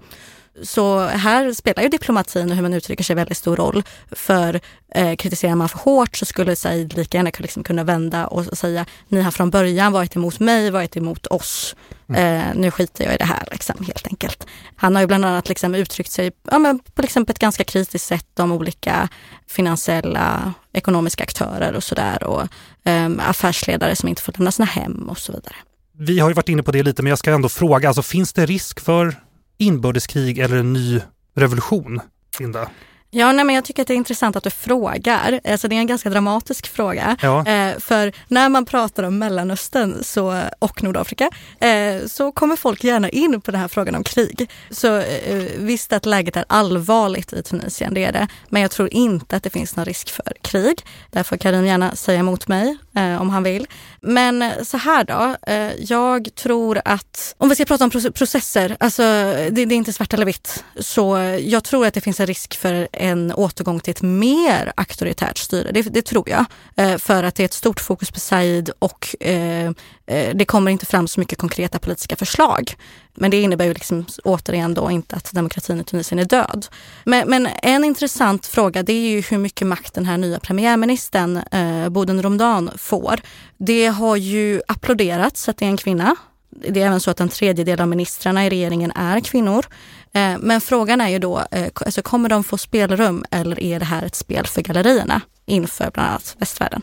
Så 0.62 1.00
här 1.00 1.52
spelar 1.52 1.82
ju 1.82 1.88
diplomatin 1.88 2.50
och 2.50 2.56
hur 2.56 2.62
man 2.62 2.74
uttrycker 2.74 3.04
sig 3.04 3.16
väldigt 3.16 3.36
stor 3.36 3.56
roll. 3.56 3.82
För 4.12 4.60
eh, 4.94 5.16
kritiserar 5.16 5.54
man 5.54 5.68
för 5.68 5.78
hårt 5.78 6.16
så 6.16 6.24
skulle 6.24 6.56
Said 6.56 6.96
lika 6.96 7.18
gärna 7.18 7.30
liksom 7.38 7.62
kunna 7.62 7.84
vända 7.84 8.26
och 8.26 8.58
säga 8.58 8.86
ni 9.08 9.20
har 9.20 9.30
från 9.30 9.50
början 9.50 9.92
varit 9.92 10.16
emot 10.16 10.40
mig, 10.40 10.70
varit 10.70 10.96
emot 10.96 11.26
oss. 11.26 11.76
Mm. 12.08 12.40
Eh, 12.40 12.54
nu 12.54 12.70
skiter 12.70 13.04
jag 13.04 13.14
i 13.14 13.16
det 13.16 13.24
här 13.24 13.48
liksom, 13.52 13.84
helt 13.84 14.06
enkelt. 14.06 14.46
Han 14.76 14.94
har 14.94 15.02
ju 15.02 15.06
bland 15.06 15.24
annat 15.24 15.48
liksom 15.48 15.74
uttryckt 15.74 16.12
sig 16.12 16.32
ja, 16.50 16.58
men 16.58 16.78
på 16.78 17.02
liksom 17.02 17.26
ett 17.28 17.38
ganska 17.38 17.64
kritiskt 17.64 18.06
sätt 18.06 18.40
om 18.40 18.52
olika 18.52 19.08
finansiella, 19.46 20.52
ekonomiska 20.72 21.24
aktörer 21.24 21.74
och 21.74 21.84
sådär 21.84 22.24
och 22.24 22.42
eh, 22.84 23.10
affärsledare 23.18 23.96
som 23.96 24.08
inte 24.08 24.22
får 24.22 24.32
lämna 24.36 24.52
sina 24.52 24.66
hem 24.66 25.08
och 25.08 25.18
så 25.18 25.32
vidare. 25.32 25.56
Vi 26.00 26.18
har 26.18 26.28
ju 26.28 26.34
varit 26.34 26.48
inne 26.48 26.62
på 26.62 26.72
det 26.72 26.82
lite, 26.82 27.02
men 27.02 27.10
jag 27.10 27.18
ska 27.18 27.30
ändå 27.30 27.48
fråga, 27.48 27.88
alltså 27.88 28.02
finns 28.02 28.32
det 28.32 28.46
risk 28.46 28.80
för 28.80 29.16
inbördeskrig 29.58 30.38
eller 30.38 30.56
en 30.56 30.72
ny 30.72 31.00
revolution, 31.34 32.00
Linda? 32.40 32.70
Ja, 33.10 33.32
nej, 33.32 33.44
men 33.44 33.54
jag 33.54 33.64
tycker 33.64 33.82
att 33.82 33.88
det 33.88 33.94
är 33.94 33.96
intressant 33.96 34.36
att 34.36 34.44
du 34.44 34.50
frågar. 34.50 35.40
Alltså, 35.44 35.68
det 35.68 35.76
är 35.76 35.80
en 35.80 35.86
ganska 35.86 36.10
dramatisk 36.10 36.66
fråga. 36.66 37.16
Ja. 37.22 37.46
Eh, 37.46 37.78
för 37.78 38.12
när 38.28 38.48
man 38.48 38.64
pratar 38.64 39.02
om 39.02 39.18
Mellanöstern 39.18 40.04
så, 40.04 40.42
och 40.58 40.82
Nordafrika 40.82 41.30
eh, 41.60 42.06
så 42.06 42.32
kommer 42.32 42.56
folk 42.56 42.84
gärna 42.84 43.08
in 43.08 43.40
på 43.40 43.50
den 43.50 43.60
här 43.60 43.68
frågan 43.68 43.94
om 43.94 44.04
krig. 44.04 44.50
Så 44.70 44.96
eh, 44.96 45.44
visst 45.56 45.92
att 45.92 46.06
läget 46.06 46.36
är 46.36 46.44
allvarligt 46.48 47.32
i 47.32 47.42
Tunisien, 47.42 47.94
det 47.94 48.04
är 48.04 48.12
det. 48.12 48.28
Men 48.48 48.62
jag 48.62 48.70
tror 48.70 48.94
inte 48.94 49.36
att 49.36 49.42
det 49.42 49.50
finns 49.50 49.76
någon 49.76 49.84
risk 49.84 50.10
för 50.10 50.32
krig. 50.42 50.84
Därför 51.10 51.36
kan 51.36 51.52
Karim 51.52 51.66
gärna 51.66 51.96
säga 51.96 52.18
emot 52.18 52.48
mig 52.48 52.76
eh, 52.96 53.20
om 53.20 53.30
han 53.30 53.42
vill. 53.42 53.66
Men 54.00 54.64
så 54.64 54.76
här 54.76 55.04
då, 55.04 55.36
eh, 55.52 55.72
jag 55.78 56.34
tror 56.34 56.80
att 56.84 57.34
om 57.38 57.48
vi 57.48 57.54
ska 57.54 57.64
prata 57.64 57.84
om 57.84 57.90
processer, 57.90 58.76
alltså 58.80 59.02
det, 59.02 59.50
det 59.50 59.74
är 59.74 59.76
inte 59.76 59.92
svart 59.92 60.14
eller 60.14 60.26
vitt. 60.26 60.64
Så 60.80 61.18
jag 61.40 61.64
tror 61.64 61.86
att 61.86 61.94
det 61.94 62.00
finns 62.00 62.20
en 62.20 62.26
risk 62.26 62.56
för 62.56 62.88
en 62.98 63.32
återgång 63.32 63.80
till 63.80 63.90
ett 63.90 64.02
mer 64.02 64.72
auktoritärt 64.76 65.38
styre. 65.38 65.72
Det, 65.72 65.82
det 65.82 66.02
tror 66.02 66.28
jag. 66.28 66.44
Eh, 66.76 66.98
för 66.98 67.22
att 67.22 67.34
det 67.34 67.42
är 67.42 67.44
ett 67.44 67.52
stort 67.52 67.80
fokus 67.80 68.10
på 68.10 68.20
Said 68.20 68.70
och 68.78 69.16
eh, 69.20 69.66
eh, 70.06 70.34
det 70.34 70.44
kommer 70.44 70.70
inte 70.70 70.86
fram 70.86 71.08
så 71.08 71.20
mycket 71.20 71.38
konkreta 71.38 71.78
politiska 71.78 72.16
förslag. 72.16 72.74
Men 73.14 73.30
det 73.30 73.40
innebär 73.40 73.64
ju 73.64 73.74
liksom 73.74 74.06
återigen 74.24 74.74
då 74.74 74.90
inte 74.90 75.16
att 75.16 75.32
demokratin 75.32 75.80
i 75.80 75.84
Tunisien 75.84 76.18
är 76.18 76.24
död. 76.24 76.66
Men, 77.04 77.28
men 77.28 77.48
en 77.62 77.84
intressant 77.84 78.46
fråga 78.46 78.82
det 78.82 78.92
är 78.92 79.10
ju 79.10 79.20
hur 79.20 79.38
mycket 79.38 79.66
makt 79.66 79.94
den 79.94 80.04
här 80.04 80.18
nya 80.18 80.38
premiärministern 80.38 81.36
eh, 81.36 81.88
Boden 81.88 82.22
Romdan 82.22 82.70
får. 82.76 83.20
Det 83.56 83.86
har 83.86 84.16
ju 84.16 84.60
applåderats 84.68 85.48
att 85.48 85.56
det 85.56 85.64
är 85.64 85.68
en 85.68 85.76
kvinna. 85.76 86.16
Det 86.50 86.82
är 86.82 86.86
även 86.86 87.00
så 87.00 87.10
att 87.10 87.20
en 87.20 87.28
tredjedel 87.28 87.80
av 87.80 87.88
ministrarna 87.88 88.46
i 88.46 88.50
regeringen 88.50 88.92
är 88.94 89.20
kvinnor. 89.20 89.66
Eh, 90.12 90.38
men 90.40 90.60
frågan 90.60 91.00
är 91.00 91.08
ju 91.08 91.18
då, 91.18 91.44
eh, 91.50 91.68
alltså 91.74 92.02
kommer 92.02 92.28
de 92.28 92.44
få 92.44 92.58
spelrum 92.58 93.24
eller 93.30 93.60
är 93.60 93.78
det 93.78 93.84
här 93.84 94.02
ett 94.02 94.14
spel 94.14 94.46
för 94.46 94.62
gallerierna 94.62 95.20
inför 95.46 95.90
bland 95.90 96.08
annat 96.08 96.36
västvärlden? 96.38 96.82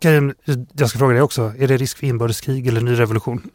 Karin, 0.00 0.34
jag 0.72 0.88
ska 0.88 0.98
fråga 0.98 1.12
dig 1.12 1.22
också, 1.22 1.54
är 1.58 1.68
det 1.68 1.76
risk 1.76 1.98
för 1.98 2.06
inbördeskrig 2.06 2.66
eller 2.66 2.80
ny 2.80 2.98
revolution? 2.98 3.50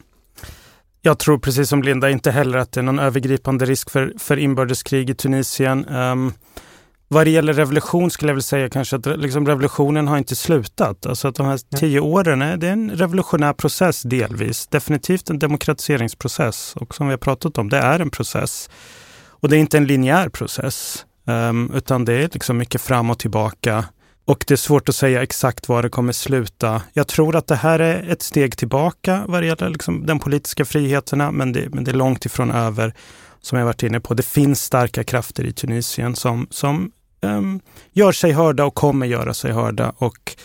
Jag 1.01 1.19
tror 1.19 1.37
precis 1.37 1.69
som 1.69 1.83
Linda 1.83 2.09
inte 2.09 2.31
heller 2.31 2.57
att 2.57 2.71
det 2.71 2.79
är 2.79 2.83
någon 2.83 2.99
övergripande 2.99 3.65
risk 3.65 3.89
för, 3.89 4.13
för 4.17 4.37
inbördeskrig 4.37 5.09
i 5.09 5.15
Tunisien. 5.15 5.85
Um, 5.89 6.33
vad 7.07 7.25
det 7.25 7.31
gäller 7.31 7.53
revolution 7.53 8.11
skulle 8.11 8.29
jag 8.29 8.35
vilja 8.35 8.43
säga 8.43 8.69
kanske 8.69 8.95
att 8.95 9.05
liksom 9.05 9.47
revolutionen 9.47 10.07
har 10.07 10.17
inte 10.17 10.35
slutat. 10.35 11.05
Alltså 11.05 11.27
att 11.27 11.35
de 11.35 11.45
här 11.45 11.77
tio 11.77 11.99
åren, 11.99 12.41
är, 12.41 12.57
det 12.57 12.67
är 12.67 12.71
en 12.71 12.91
revolutionär 12.91 13.53
process 13.53 14.01
delvis. 14.01 14.67
Definitivt 14.67 15.29
en 15.29 15.39
demokratiseringsprocess 15.39 16.75
och 16.75 16.95
som 16.95 17.07
vi 17.07 17.13
har 17.13 17.17
pratat 17.17 17.57
om, 17.57 17.69
det 17.69 17.77
är 17.77 17.99
en 17.99 18.09
process. 18.09 18.69
Och 19.29 19.49
det 19.49 19.57
är 19.57 19.59
inte 19.59 19.77
en 19.77 19.85
linjär 19.85 20.29
process, 20.29 21.05
um, 21.25 21.71
utan 21.75 22.05
det 22.05 22.13
är 22.13 22.29
liksom 22.33 22.57
mycket 22.57 22.81
fram 22.81 23.09
och 23.09 23.19
tillbaka. 23.19 23.85
Och 24.25 24.43
det 24.47 24.53
är 24.53 24.57
svårt 24.57 24.89
att 24.89 24.95
säga 24.95 25.23
exakt 25.23 25.69
var 25.69 25.83
det 25.83 25.89
kommer 25.89 26.13
sluta. 26.13 26.81
Jag 26.93 27.07
tror 27.07 27.35
att 27.35 27.47
det 27.47 27.55
här 27.55 27.79
är 27.79 28.11
ett 28.11 28.21
steg 28.21 28.57
tillbaka 28.57 29.23
vad 29.27 29.41
det 29.43 29.47
gäller 29.47 29.69
liksom 29.69 30.05
den 30.05 30.19
politiska 30.19 30.65
friheterna, 30.65 31.31
men 31.31 31.53
det, 31.53 31.69
men 31.69 31.83
det 31.83 31.91
är 31.91 31.95
långt 31.95 32.25
ifrån 32.25 32.51
över 32.51 32.93
som 33.41 33.57
jag 33.57 33.65
varit 33.65 33.83
inne 33.83 33.99
på. 33.99 34.13
Det 34.13 34.25
finns 34.25 34.63
starka 34.63 35.03
krafter 35.03 35.43
i 35.43 35.53
Tunisien 35.53 36.15
som, 36.15 36.47
som 36.49 36.91
um, 37.21 37.59
gör 37.93 38.11
sig 38.11 38.31
hörda 38.31 38.65
och 38.65 38.75
kommer 38.75 39.05
göra 39.05 39.33
sig 39.33 39.51
hörda. 39.51 39.93
Och 39.97 40.35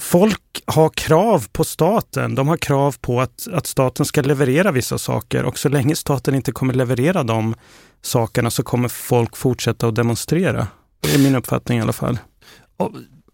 folk 0.00 0.62
har 0.66 0.88
krav 0.88 1.46
på 1.52 1.64
staten. 1.64 2.34
De 2.34 2.48
har 2.48 2.56
krav 2.56 2.96
på 3.00 3.20
att, 3.20 3.48
att 3.52 3.66
staten 3.66 4.06
ska 4.06 4.22
leverera 4.22 4.72
vissa 4.72 4.98
saker 4.98 5.44
och 5.44 5.58
så 5.58 5.68
länge 5.68 5.96
staten 5.96 6.34
inte 6.34 6.52
kommer 6.52 6.74
leverera 6.74 7.22
de 7.22 7.54
sakerna 8.02 8.50
så 8.50 8.62
kommer 8.62 8.88
folk 8.88 9.36
fortsätta 9.36 9.88
att 9.88 9.94
demonstrera. 9.94 10.66
Det 11.00 11.14
är 11.14 11.18
min 11.18 11.34
uppfattning 11.34 11.78
i 11.78 11.82
alla 11.82 11.92
fall. 11.92 12.18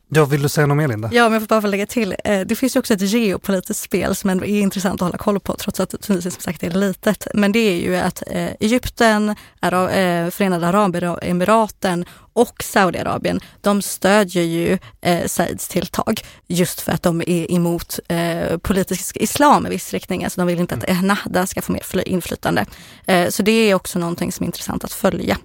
Ja, 0.08 0.24
vill 0.24 0.42
du 0.42 0.48
säga 0.48 0.66
något 0.66 0.76
mer 0.76 0.88
Linda? 0.88 1.10
Ja, 1.12 1.26
om 1.26 1.32
jag 1.32 1.42
får 1.42 1.46
bara 1.46 1.60
lägga 1.60 1.86
till. 1.86 2.16
Eh, 2.24 2.40
det 2.40 2.56
finns 2.56 2.76
ju 2.76 2.80
också 2.80 2.94
ett 2.94 3.00
geopolitiskt 3.00 3.82
spel 3.82 4.14
som 4.14 4.30
är 4.30 4.44
intressant 4.44 5.02
att 5.02 5.06
hålla 5.06 5.18
koll 5.18 5.40
på 5.40 5.56
trots 5.56 5.80
att 5.80 5.90
Tunisien 6.02 6.32
som 6.32 6.42
sagt 6.42 6.62
är 6.62 6.70
litet. 6.70 7.26
Men 7.34 7.52
det 7.52 7.58
är 7.58 7.76
ju 7.76 7.96
att 7.96 8.22
eh, 8.26 8.50
Egypten, 8.60 9.28
eh, 9.28 10.30
Förenade 10.30 10.68
Arabemiraten 10.68 12.04
och 12.32 12.62
Saudiarabien, 12.62 13.40
de 13.60 13.82
stödjer 13.82 14.42
ju 14.42 14.78
eh, 15.00 15.26
Saids 15.26 15.68
tilltag 15.68 16.20
just 16.46 16.80
för 16.80 16.92
att 16.92 17.02
de 17.02 17.20
är 17.20 17.52
emot 17.52 17.98
eh, 18.08 18.58
politisk 18.58 19.16
islam 19.16 19.66
i 19.66 19.70
viss 19.70 19.92
riktning. 19.92 20.24
Alltså 20.24 20.40
de 20.40 20.46
vill 20.46 20.60
inte 20.60 20.74
att 20.74 20.84
mm. 20.84 20.98
Ennahda 20.98 21.46
ska 21.46 21.62
få 21.62 21.72
mer 21.72 22.08
inflytande. 22.08 22.66
Eh, 23.06 23.28
så 23.28 23.42
det 23.42 23.52
är 23.52 23.74
också 23.74 23.98
någonting 23.98 24.32
som 24.32 24.44
är 24.44 24.46
intressant 24.46 24.84
att 24.84 24.92
följa. 24.92 25.38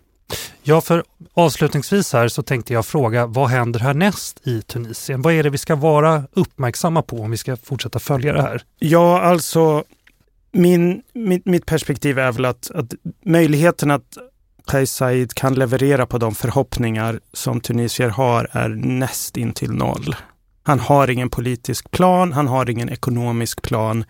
Ja, 0.63 0.81
för 0.81 1.03
avslutningsvis 1.33 2.13
här 2.13 2.27
så 2.27 2.43
tänkte 2.43 2.73
jag 2.73 2.85
fråga, 2.85 3.25
vad 3.25 3.49
händer 3.49 3.79
härnäst 3.79 4.47
i 4.47 4.61
Tunisien? 4.61 5.21
Vad 5.21 5.33
är 5.33 5.43
det 5.43 5.49
vi 5.49 5.57
ska 5.57 5.75
vara 5.75 6.23
uppmärksamma 6.33 7.01
på 7.01 7.21
om 7.21 7.31
vi 7.31 7.37
ska 7.37 7.57
fortsätta 7.57 7.99
följa 7.99 8.33
det 8.33 8.41
här? 8.41 8.61
Ja, 8.79 9.21
alltså 9.21 9.83
min, 10.51 11.01
mitt, 11.13 11.45
mitt 11.45 11.65
perspektiv 11.65 12.19
är 12.19 12.31
väl 12.31 12.45
att, 12.45 12.71
att 12.71 12.93
möjligheten 13.25 13.91
att 13.91 14.17
Kais 14.67 14.91
Said 14.91 15.33
kan 15.33 15.55
leverera 15.55 16.05
på 16.05 16.17
de 16.17 16.35
förhoppningar 16.35 17.19
som 17.33 17.61
tunisier 17.61 18.09
har 18.09 18.47
är 18.51 18.69
näst 18.69 19.37
intill 19.37 19.71
noll. 19.71 20.15
Han 20.63 20.79
har 20.79 21.09
ingen 21.09 21.29
politisk 21.29 21.91
plan, 21.91 22.33
han 22.33 22.47
har 22.47 22.69
ingen 22.69 22.89
ekonomisk 22.89 23.61
plan. 23.61 24.05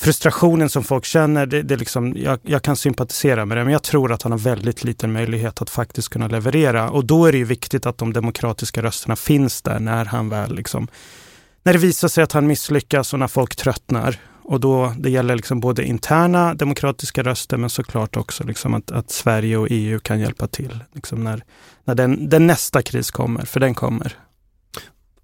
Frustrationen 0.00 0.68
som 0.68 0.84
folk 0.84 1.04
känner, 1.04 1.46
det, 1.46 1.62
det 1.62 1.76
liksom, 1.76 2.14
jag, 2.16 2.38
jag, 2.42 2.62
kan 2.62 2.76
sympatisera 2.76 3.46
med 3.46 3.56
det, 3.56 3.64
men 3.64 3.72
jag 3.72 3.82
tror 3.82 4.12
att 4.12 4.22
han 4.22 4.32
har 4.32 4.38
väldigt 4.38 4.84
liten 4.84 5.12
möjlighet 5.12 5.62
att 5.62 5.70
faktiskt 5.70 6.08
kunna 6.08 6.28
leverera. 6.28 6.90
Och 6.90 7.04
då 7.04 7.26
är 7.26 7.32
det 7.32 7.38
ju 7.38 7.44
viktigt 7.44 7.86
att 7.86 7.98
de 7.98 8.12
demokratiska 8.12 8.82
rösterna 8.82 9.16
finns 9.16 9.62
där 9.62 9.80
när 9.80 10.04
han 10.04 10.28
väl 10.28 10.54
liksom, 10.54 10.88
när 11.62 11.72
det 11.72 11.78
visar 11.78 12.08
sig 12.08 12.24
att 12.24 12.32
han 12.32 12.46
misslyckas 12.46 13.12
och 13.12 13.18
när 13.18 13.28
folk 13.28 13.56
tröttnar. 13.56 14.16
Och 14.42 14.60
då, 14.60 14.94
det 14.98 15.10
gäller 15.10 15.36
liksom 15.36 15.60
både 15.60 15.84
interna 15.84 16.54
demokratiska 16.54 17.22
röster 17.22 17.56
men 17.56 17.70
såklart 17.70 18.16
också 18.16 18.44
liksom 18.44 18.74
att, 18.74 18.90
att 18.90 19.10
Sverige 19.10 19.56
och 19.56 19.66
EU 19.70 19.98
kan 19.98 20.20
hjälpa 20.20 20.46
till 20.46 20.84
liksom 20.92 21.24
när, 21.24 21.44
när 21.84 21.94
den, 21.94 22.28
den 22.28 22.46
nästa 22.46 22.82
kris 22.82 23.10
kommer, 23.10 23.44
för 23.44 23.60
den 23.60 23.74
kommer. 23.74 24.16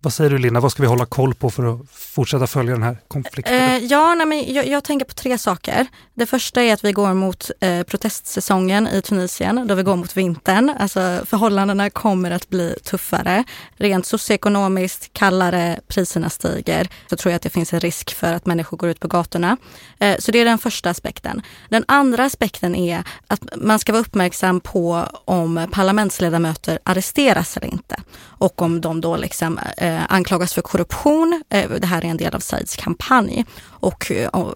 Vad 0.07 0.13
säger 0.13 0.31
du 0.31 0.39
Linda, 0.39 0.61
vad 0.61 0.73
ska 0.73 0.83
vi 0.83 0.89
hålla 0.89 1.07
koll 1.07 1.35
på 1.35 1.51
för 1.51 1.75
att 1.75 1.91
fortsätta 1.91 2.47
följa 2.47 2.73
den 2.73 2.83
här 2.83 2.99
konflikten? 3.09 3.55
Eh, 3.55 3.77
ja, 3.77 4.15
nej, 4.15 4.27
men 4.27 4.55
jag, 4.55 4.67
jag, 4.67 4.85
tänker 4.85 5.07
på 5.07 5.15
tre 5.15 5.39
saker. 5.39 5.87
Det 6.15 6.27
första 6.27 6.63
är 6.63 6.73
att 6.73 6.85
vi 6.85 6.93
går 6.93 7.15
mot 7.15 7.51
eh, 7.61 7.83
protestsäsongen 7.83 8.89
i 8.89 9.03
Tunisien, 9.03 9.67
då 9.67 9.75
vi 9.75 9.83
går 9.83 9.97
mot 9.97 10.17
vintern. 10.17 10.73
Alltså 10.79 11.23
förhållandena 11.27 11.91
kommer 11.91 12.31
att 12.31 12.49
bli 12.49 12.75
tuffare. 12.85 13.45
Rent 13.77 14.07
socioekonomiskt, 14.07 15.13
kallare, 15.13 15.81
priserna 15.89 16.31
stiger. 16.31 16.89
Så 17.11 17.17
tror 17.17 17.31
jag 17.31 17.37
att 17.37 17.43
det 17.43 17.51
finns 17.51 17.73
en 17.73 17.81
risk 17.81 18.15
för 18.15 18.33
att 18.33 18.47
människor 18.47 18.77
går 18.77 18.89
ut 18.89 19.01
på 19.01 19.09
gatorna. 19.09 19.57
Eh, 19.99 20.17
så 20.19 20.33
det 20.33 20.39
är 20.39 20.45
den 20.45 20.59
första 20.59 20.91
aspekten. 20.91 21.43
Den 21.69 21.85
andra 21.89 22.25
aspekten 22.25 22.75
är 22.75 23.05
att 23.27 23.41
man 23.57 23.79
ska 23.79 23.93
vara 23.93 24.03
uppmärksam 24.03 24.61
på 24.61 25.07
om 25.25 25.67
parlamentsledamöter 25.73 26.79
arresteras 26.85 27.57
eller 27.57 27.69
inte. 27.69 27.97
Och 28.39 28.63
om 28.63 28.81
de 28.81 29.01
då 29.01 29.17
liksom 29.17 29.59
eh, 29.77 29.96
Eh, 29.97 30.03
anklagas 30.09 30.55
för 30.55 30.63
korruption. 30.63 31.43
Eh, 31.51 31.71
det 31.71 31.87
här 31.87 32.05
är 32.05 32.09
en 32.09 32.17
del 32.17 32.35
av 32.35 32.41
Saids 32.41 32.77
kampanj. 32.77 33.39
Eh, 33.39 33.45
och 33.71 34.13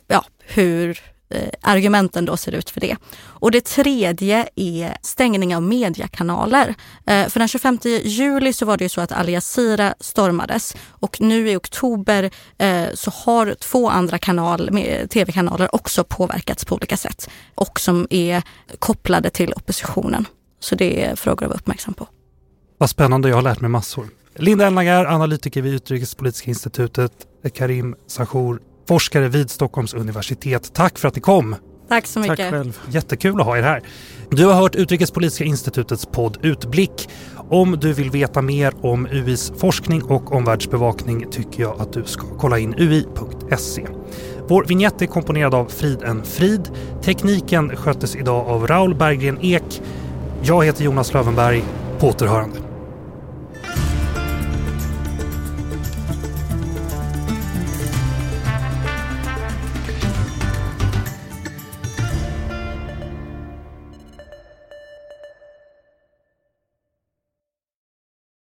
ja, 0.07 0.25
hur 0.39 1.01
eh, 1.31 1.49
argumenten 1.63 2.25
då 2.25 2.37
ser 2.37 2.53
ut 2.53 2.71
för 2.71 2.81
det. 2.81 2.97
Och 3.23 3.51
det 3.51 3.65
tredje 3.65 4.49
är 4.57 4.97
stängning 5.03 5.57
av 5.57 5.63
mediekanaler. 5.63 6.75
Eh, 7.07 7.29
för 7.29 7.39
den 7.39 7.49
25 7.49 7.79
juli 8.05 8.53
så 8.53 8.67
var 8.67 8.77
det 8.77 8.85
ju 8.85 8.89
så 8.89 9.01
att 9.01 9.13
Al 9.13 9.29
Jazeera 9.29 9.95
stormades 10.01 10.77
och 10.89 11.21
nu 11.21 11.51
i 11.51 11.57
oktober 11.57 12.31
eh, 12.59 12.87
så 12.95 13.11
har 13.11 13.55
två 13.55 13.91
andra 13.91 14.19
kanal, 14.19 14.71
tv-kanaler 15.11 15.75
också 15.75 16.05
påverkats 16.05 16.65
på 16.65 16.75
olika 16.75 16.97
sätt 16.97 17.31
och 17.55 17.81
som 17.81 18.07
är 18.11 18.43
kopplade 18.79 19.31
till 19.31 19.53
oppositionen. 19.53 20.27
Så 20.61 20.75
det 20.75 21.05
är 21.05 21.17
frågor 21.17 21.47
att 21.47 21.51
vara 21.51 21.59
uppmärksam 21.59 21.95
på. 21.95 22.09
Vad 22.79 22.91
spännande, 22.91 23.29
jag 23.29 23.37
har 23.37 23.43
lärt 23.43 23.61
mig 23.61 23.71
massor. 23.71 24.09
Linda 24.37 24.67
Elnagar, 24.67 25.05
analytiker 25.07 25.63
vid 25.63 25.75
Utrikespolitiska 25.75 26.51
institutet, 26.51 27.13
Karim 27.55 27.95
Sachour, 28.07 28.61
forskare 28.89 29.29
vid 29.29 29.51
Stockholms 29.51 29.95
universitet. 29.95 30.75
Tack 30.75 30.99
för 30.99 31.09
att 31.09 31.15
ni 31.15 31.21
kom! 31.21 31.57
Tack 31.89 32.07
så 32.07 32.21
mycket. 32.21 32.37
Tack 32.37 32.51
själv. 32.51 32.79
Jättekul 32.89 33.41
att 33.41 33.47
ha 33.47 33.59
er 33.59 33.63
här. 33.63 33.83
Du 34.31 34.47
har 34.47 34.55
hört 34.55 34.75
Utrikespolitiska 34.75 35.45
institutets 35.45 36.07
podd 36.07 36.39
Utblick. 36.43 37.09
Om 37.51 37.79
du 37.81 37.93
vill 37.93 38.11
veta 38.11 38.43
mer 38.43 38.75
om 38.87 39.07
UIs 39.07 39.53
forskning 39.59 40.03
och 40.03 40.33
omvärldsbevakning 40.33 41.31
tycker 41.31 41.63
jag 41.63 41.81
att 41.81 41.93
du 41.93 42.05
ska 42.05 42.27
kolla 42.39 42.59
in 42.59 42.75
ui.se. 42.79 43.87
Vår 44.49 44.65
vignett 44.65 45.03
är 45.03 45.07
komponerad 45.07 45.55
av 45.55 45.65
Frid 45.65 46.03
en 46.03 46.25
Frid. 46.25 46.71
Tekniken 47.03 47.77
sköttes 47.77 48.17
idag 48.17 48.47
av 48.49 48.67
Raul 48.67 48.95
Berggren 48.95 49.39
Ek. 49.41 49.83
Jag 50.43 50.65
heter 50.65 50.85
Jonas 50.85 51.15
Lövenberg. 51.15 51.65
På 51.99 52.09
återhörande. 52.09 52.70